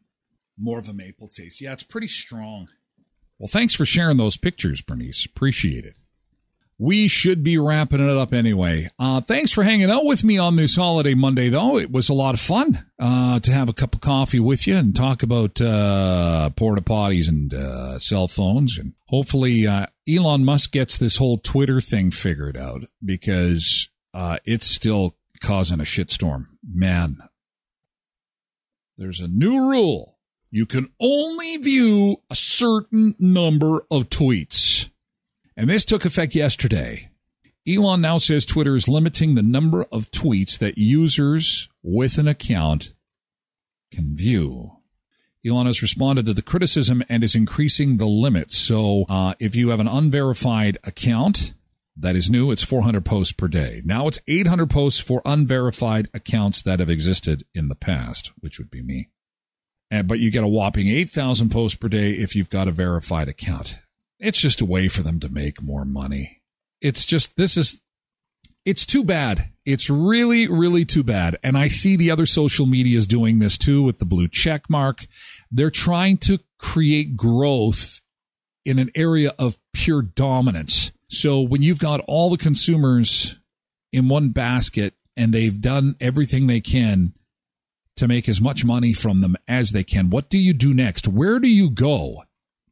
More 0.59 0.79
of 0.79 0.89
a 0.89 0.95
maple 0.95 1.29
taste. 1.29 1.61
Yeah, 1.61 1.73
it's 1.73 1.83
pretty 1.83 2.09
strong. 2.09 2.69
Well, 3.39 3.49
thanks 3.49 3.75
for 3.75 3.85
sharing 3.85 4.17
those 4.17 4.37
pictures, 4.37 4.81
Bernice. 4.81 5.27
Appreciate 5.27 5.85
it. 5.85 5.97
We 6.79 7.09
should 7.09 7.43
be 7.43 7.57
wrapping 7.57 8.07
it 8.07 8.17
up 8.17 8.35
anyway. 8.35 8.89
Uh, 8.99 9.23
thanks 9.23 9.51
for 9.51 9.65
hanging 9.65 9.91
out 9.91 10.05
with 10.05 10.23
me 10.23 10.37
on 10.37 10.57
this 10.57 10.77
holiday 10.77 11.15
Monday, 11.15 11.49
though. 11.49 11.79
It 11.79 11.91
was 11.91 12.11
a 12.11 12.15
lot 12.15 12.35
of 12.35 12.41
fun 12.41 12.87
uh, 13.01 13.41
to 13.41 13.53
have 13.53 13.71
a 13.71 13.73
cup 13.73 13.95
of 13.95 14.03
coffee 14.03 14.41
with 14.41 14.67
you 14.67 14.77
and 14.77 14.95
talk 14.95 15.23
about 15.23 15.59
uh, 15.59 16.51
porta 16.51 16.83
potties 16.83 17.29
and 17.29 17.55
uh, 17.55 17.99
cell 17.99 18.29
phones. 18.29 18.77
And 18.77 18.93
hopefully, 19.07 19.67
uh, 19.67 19.87
Elon 20.07 20.45
Musk 20.45 20.73
gets 20.73 20.99
this 20.99 21.17
whole 21.17 21.39
Twitter 21.39 21.81
thing 21.81 22.11
figured 22.11 22.59
out 22.59 22.83
because 23.03 23.89
uh, 24.13 24.37
it's 24.45 24.67
still 24.67 25.17
causing 25.43 25.81
a 25.81 25.85
shitstorm. 25.85 26.47
Man, 26.63 27.17
there's 28.99 29.21
a 29.21 29.29
new 29.29 29.59
rule. 29.71 30.19
You 30.51 30.67
can 30.67 30.89
only 31.01 31.57
view 31.57 32.19
a 32.31 32.37
certain 32.37 33.15
number 33.19 33.87
of 33.91 34.11
tweets. 34.11 34.76
And 35.57 35.71
this 35.71 35.85
took 35.85 36.05
effect 36.05 36.35
yesterday. 36.35 37.11
Elon 37.67 38.01
now 38.01 38.19
says 38.19 38.47
Twitter 38.47 38.77
is 38.77 38.89
limiting 38.89 39.35
the 39.35 39.43
number 39.43 39.85
of 39.91 40.11
tweets 40.11 40.59
that 40.59 40.79
users 40.79 41.69
with 41.83 42.19
an 42.19 42.29
account 42.29 42.93
can 43.91 44.17
view. 44.17 44.73
Elon 45.49 45.67
has 45.67 45.83
responded 45.83 46.27
to 46.27 46.33
the 46.33 46.43
criticism 46.43 47.03
and 47.09 47.25
is 47.25 47.35
increasing 47.35 47.97
the 47.97 48.07
limits. 48.07 48.57
So 48.57 49.05
uh, 49.09 49.35
if 49.39 49.57
you 49.57 49.71
have 49.71 49.81
an 49.81 49.89
unverified 49.89 50.79
account, 50.85 51.55
that 51.97 52.17
is 52.17 52.31
new. 52.31 52.51
It's 52.51 52.63
400 52.63 53.05
posts 53.05 53.33
per 53.33 53.49
day. 53.49 53.81
Now 53.85 54.07
it's 54.07 54.21
800 54.29 54.69
posts 54.69 55.01
for 55.01 55.23
unverified 55.25 56.09
accounts 56.13 56.63
that 56.63 56.81
have 56.81 56.91
existed 56.91 57.45
in 57.55 57.69
the 57.69 57.75
past, 57.75 58.33
which 58.41 58.59
would 58.59 58.71
be 58.71 58.83
me. 58.83 59.09
And, 59.91 60.07
but 60.07 60.19
you 60.19 60.31
get 60.31 60.45
a 60.45 60.49
whopping 60.49 60.89
8,000 60.89 61.51
posts 61.51 61.77
per 61.77 61.89
day 61.89 62.13
if 62.13 62.35
you've 62.37 62.51
got 62.51 62.69
a 62.69 62.73
verified 62.73 63.29
account. 63.29 63.79
It's 64.19 64.41
just 64.41 64.61
a 64.61 64.67
way 64.67 64.89
for 64.89 65.03
them 65.03 65.21
to 65.21 65.29
make 65.29 65.63
more 65.63 65.85
money. 65.85 66.43
It's 66.81 67.05
just, 67.05 67.37
this 67.37 67.57
is, 67.57 67.81
it's 68.65 68.87
too 68.87 69.05
bad. 69.05 69.51
It's 69.65 69.91
really, 69.91 70.49
really 70.49 70.85
too 70.85 71.03
bad. 71.03 71.39
And 71.43 71.57
I 71.57 71.69
see 71.69 71.97
the 71.97 72.11
other 72.11 72.27
social 72.27 72.67
medias 72.67 73.07
doing 73.07 73.39
this 73.39 73.59
too 73.59 73.83
with 73.83 73.99
the 73.99 74.05
blue 74.05 74.29
check 74.29 74.69
mark. 74.71 75.07
They're 75.51 75.71
trying 75.71 76.19
to 76.19 76.41
create 76.59 77.17
growth 77.17 78.01
in 78.65 78.79
an 78.79 78.91
area 78.95 79.33
of 79.39 79.59
pure 79.73 80.03
dominance 80.03 80.93
so 81.09 81.41
when 81.41 81.63
you've 81.63 81.79
got 81.79 82.01
all 82.07 82.31
the 82.31 82.37
consumers 82.37 83.39
in 83.93 84.09
one 84.09 84.31
basket 84.31 84.95
and 85.17 85.33
they've 85.33 85.61
done 85.61 85.97
everything 86.01 86.47
they 86.47 86.61
can 86.61 87.15
to 87.97 88.09
make 88.09 88.29
as 88.29 88.41
much 88.41 88.65
money 88.65 88.93
from 88.93 89.21
them 89.21 89.37
as 89.49 89.71
they 89.71 89.85
can, 89.85 90.11
what 90.11 90.29
do 90.29 90.39
you 90.39 90.53
do 90.53 90.75
next? 90.75 91.09
Where 91.09 91.39
do 91.39 91.49
you 91.49 91.71
go? 91.71 92.25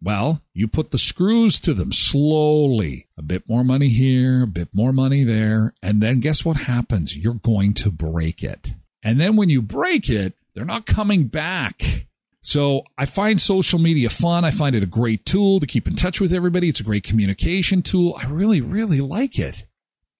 Well, 0.04 0.42
you 0.52 0.68
put 0.68 0.90
the 0.90 0.98
screws 0.98 1.58
to 1.60 1.72
them 1.72 1.90
slowly. 1.90 3.08
A 3.16 3.22
bit 3.22 3.48
more 3.48 3.64
money 3.64 3.88
here, 3.88 4.42
a 4.42 4.46
bit 4.46 4.68
more 4.74 4.92
money 4.92 5.24
there. 5.24 5.72
And 5.82 6.02
then 6.02 6.20
guess 6.20 6.44
what 6.44 6.58
happens? 6.58 7.16
You're 7.16 7.32
going 7.32 7.72
to 7.74 7.90
break 7.90 8.42
it. 8.42 8.74
And 9.02 9.18
then 9.18 9.34
when 9.34 9.48
you 9.48 9.62
break 9.62 10.10
it, 10.10 10.34
they're 10.54 10.66
not 10.66 10.84
coming 10.84 11.24
back. 11.28 12.06
So 12.42 12.84
I 12.98 13.06
find 13.06 13.40
social 13.40 13.78
media 13.78 14.10
fun. 14.10 14.44
I 14.44 14.50
find 14.50 14.76
it 14.76 14.82
a 14.82 14.86
great 14.86 15.24
tool 15.24 15.58
to 15.58 15.66
keep 15.66 15.88
in 15.88 15.96
touch 15.96 16.20
with 16.20 16.34
everybody. 16.34 16.68
It's 16.68 16.80
a 16.80 16.84
great 16.84 17.04
communication 17.04 17.80
tool. 17.80 18.14
I 18.22 18.26
really, 18.26 18.60
really 18.60 19.00
like 19.00 19.38
it. 19.38 19.64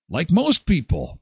Like 0.08 0.32
most 0.32 0.64
people. 0.64 1.20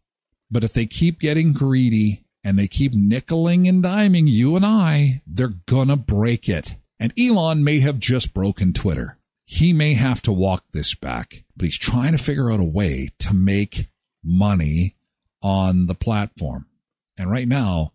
But 0.52 0.62
if 0.62 0.72
they 0.72 0.86
keep 0.86 1.18
getting 1.18 1.52
greedy 1.52 2.26
and 2.44 2.56
they 2.56 2.68
keep 2.68 2.92
nickeling 2.92 3.68
and 3.68 3.82
diming 3.82 4.28
you 4.28 4.54
and 4.54 4.64
I, 4.64 5.22
they're 5.26 5.54
gonna 5.66 5.96
break 5.96 6.48
it. 6.48 6.76
And 6.98 7.12
Elon 7.18 7.64
may 7.64 7.80
have 7.80 7.98
just 7.98 8.34
broken 8.34 8.72
Twitter. 8.72 9.18
He 9.44 9.72
may 9.72 9.94
have 9.94 10.22
to 10.22 10.32
walk 10.32 10.64
this 10.72 10.94
back, 10.94 11.44
but 11.56 11.64
he's 11.64 11.78
trying 11.78 12.12
to 12.12 12.18
figure 12.22 12.50
out 12.50 12.60
a 12.60 12.64
way 12.64 13.08
to 13.18 13.34
make 13.34 13.90
money 14.24 14.96
on 15.42 15.86
the 15.86 15.94
platform. 15.94 16.66
And 17.18 17.30
right 17.30 17.48
now, 17.48 17.92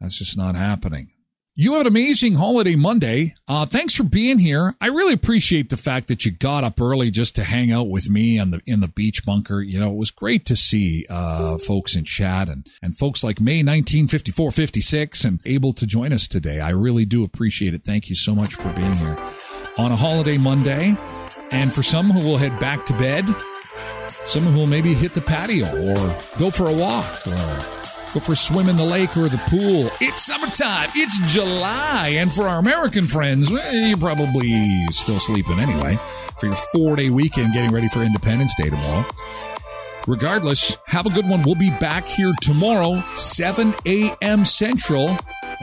that's 0.00 0.18
just 0.18 0.36
not 0.36 0.56
happening. 0.56 1.12
You 1.60 1.74
have 1.74 1.82
an 1.82 1.88
amazing 1.88 2.36
holiday 2.36 2.74
Monday. 2.74 3.34
Uh, 3.46 3.66
thanks 3.66 3.94
for 3.94 4.02
being 4.02 4.38
here. 4.38 4.74
I 4.80 4.86
really 4.86 5.12
appreciate 5.12 5.68
the 5.68 5.76
fact 5.76 6.08
that 6.08 6.24
you 6.24 6.32
got 6.32 6.64
up 6.64 6.80
early 6.80 7.10
just 7.10 7.36
to 7.36 7.44
hang 7.44 7.70
out 7.70 7.90
with 7.90 8.08
me 8.08 8.38
in 8.38 8.50
the 8.50 8.62
in 8.64 8.80
the 8.80 8.88
beach 8.88 9.26
bunker. 9.26 9.60
You 9.60 9.78
know, 9.78 9.90
it 9.90 9.96
was 9.98 10.10
great 10.10 10.46
to 10.46 10.56
see 10.56 11.04
uh, 11.10 11.58
folks 11.58 11.94
in 11.94 12.04
chat 12.04 12.48
and 12.48 12.66
and 12.80 12.96
folks 12.96 13.22
like 13.22 13.42
May 13.42 13.58
1954 13.58 14.50
56 14.52 15.22
and 15.26 15.40
able 15.44 15.74
to 15.74 15.86
join 15.86 16.14
us 16.14 16.26
today. 16.26 16.60
I 16.60 16.70
really 16.70 17.04
do 17.04 17.24
appreciate 17.24 17.74
it. 17.74 17.82
Thank 17.82 18.08
you 18.08 18.14
so 18.14 18.34
much 18.34 18.54
for 18.54 18.72
being 18.72 18.94
here 18.94 19.18
on 19.76 19.92
a 19.92 19.96
holiday 19.96 20.38
Monday. 20.38 20.96
And 21.50 21.70
for 21.74 21.82
some 21.82 22.10
who 22.10 22.26
will 22.26 22.38
head 22.38 22.58
back 22.58 22.86
to 22.86 22.94
bed, 22.94 23.26
some 24.24 24.44
who 24.44 24.60
will 24.60 24.66
maybe 24.66 24.94
hit 24.94 25.12
the 25.12 25.20
patio 25.20 25.66
or 25.66 26.16
go 26.38 26.50
for 26.50 26.70
a 26.70 26.74
walk 26.74 27.26
or 27.26 27.79
Go 28.12 28.18
for 28.18 28.32
a 28.32 28.36
swim 28.36 28.68
in 28.68 28.76
the 28.76 28.84
lake 28.84 29.16
or 29.16 29.28
the 29.28 29.40
pool. 29.46 29.88
It's 30.00 30.22
summertime. 30.22 30.88
It's 30.96 31.32
July. 31.32 32.14
And 32.16 32.32
for 32.32 32.48
our 32.48 32.58
American 32.58 33.06
friends, 33.06 33.52
well, 33.52 33.72
you're 33.72 33.96
probably 33.96 34.84
still 34.90 35.20
sleeping 35.20 35.60
anyway 35.60 35.96
for 36.38 36.46
your 36.46 36.56
four 36.56 36.96
day 36.96 37.10
weekend 37.10 37.52
getting 37.52 37.70
ready 37.70 37.88
for 37.88 38.00
Independence 38.02 38.52
Day 38.56 38.68
tomorrow. 38.68 39.04
Regardless, 40.08 40.76
have 40.86 41.06
a 41.06 41.10
good 41.10 41.28
one. 41.28 41.42
We'll 41.42 41.54
be 41.54 41.70
back 41.78 42.04
here 42.04 42.32
tomorrow, 42.40 43.00
7 43.14 43.74
a.m. 43.86 44.44
Central. 44.44 45.16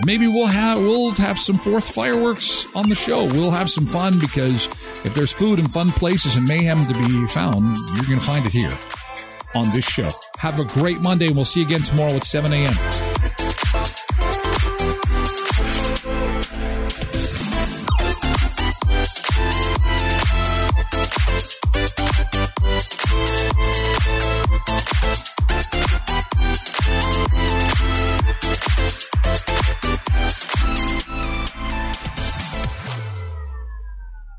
Maybe 0.06 0.28
we'll 0.28 0.46
have 0.46 0.80
we'll 0.80 1.12
have 1.12 1.38
some 1.38 1.58
fourth 1.58 1.94
fireworks 1.94 2.74
on 2.78 2.88
the 2.88 2.96
show. 2.96 3.26
We'll 3.26 3.52
have 3.52 3.70
some 3.70 3.88
fun 3.88 4.20
because 4.20 4.68
if 5.04 5.14
there's 5.14 5.34
food 5.34 5.60
and 5.60 5.70
fun 5.74 5.90
places 5.90 6.38
and 6.38 6.48
mayhem 6.48 6.86
to 6.86 6.94
be 6.94 7.28
found, 7.28 7.76
you're 7.96 8.06
going 8.06 8.20
to 8.20 8.26
find 8.26 8.46
it 8.46 8.54
here 8.54 8.72
on 9.56 9.70
this 9.72 9.86
show. 9.86 10.10
Have 10.38 10.60
a 10.60 10.66
great 10.66 11.02
Monday, 11.02 11.28
and 11.28 11.36
we'll 11.36 11.46
see 11.46 11.62
you 11.62 11.66
again 11.66 11.82
tomorrow 11.82 12.14
at 12.14 12.26
7 12.26 12.52
a.m. 12.54 12.74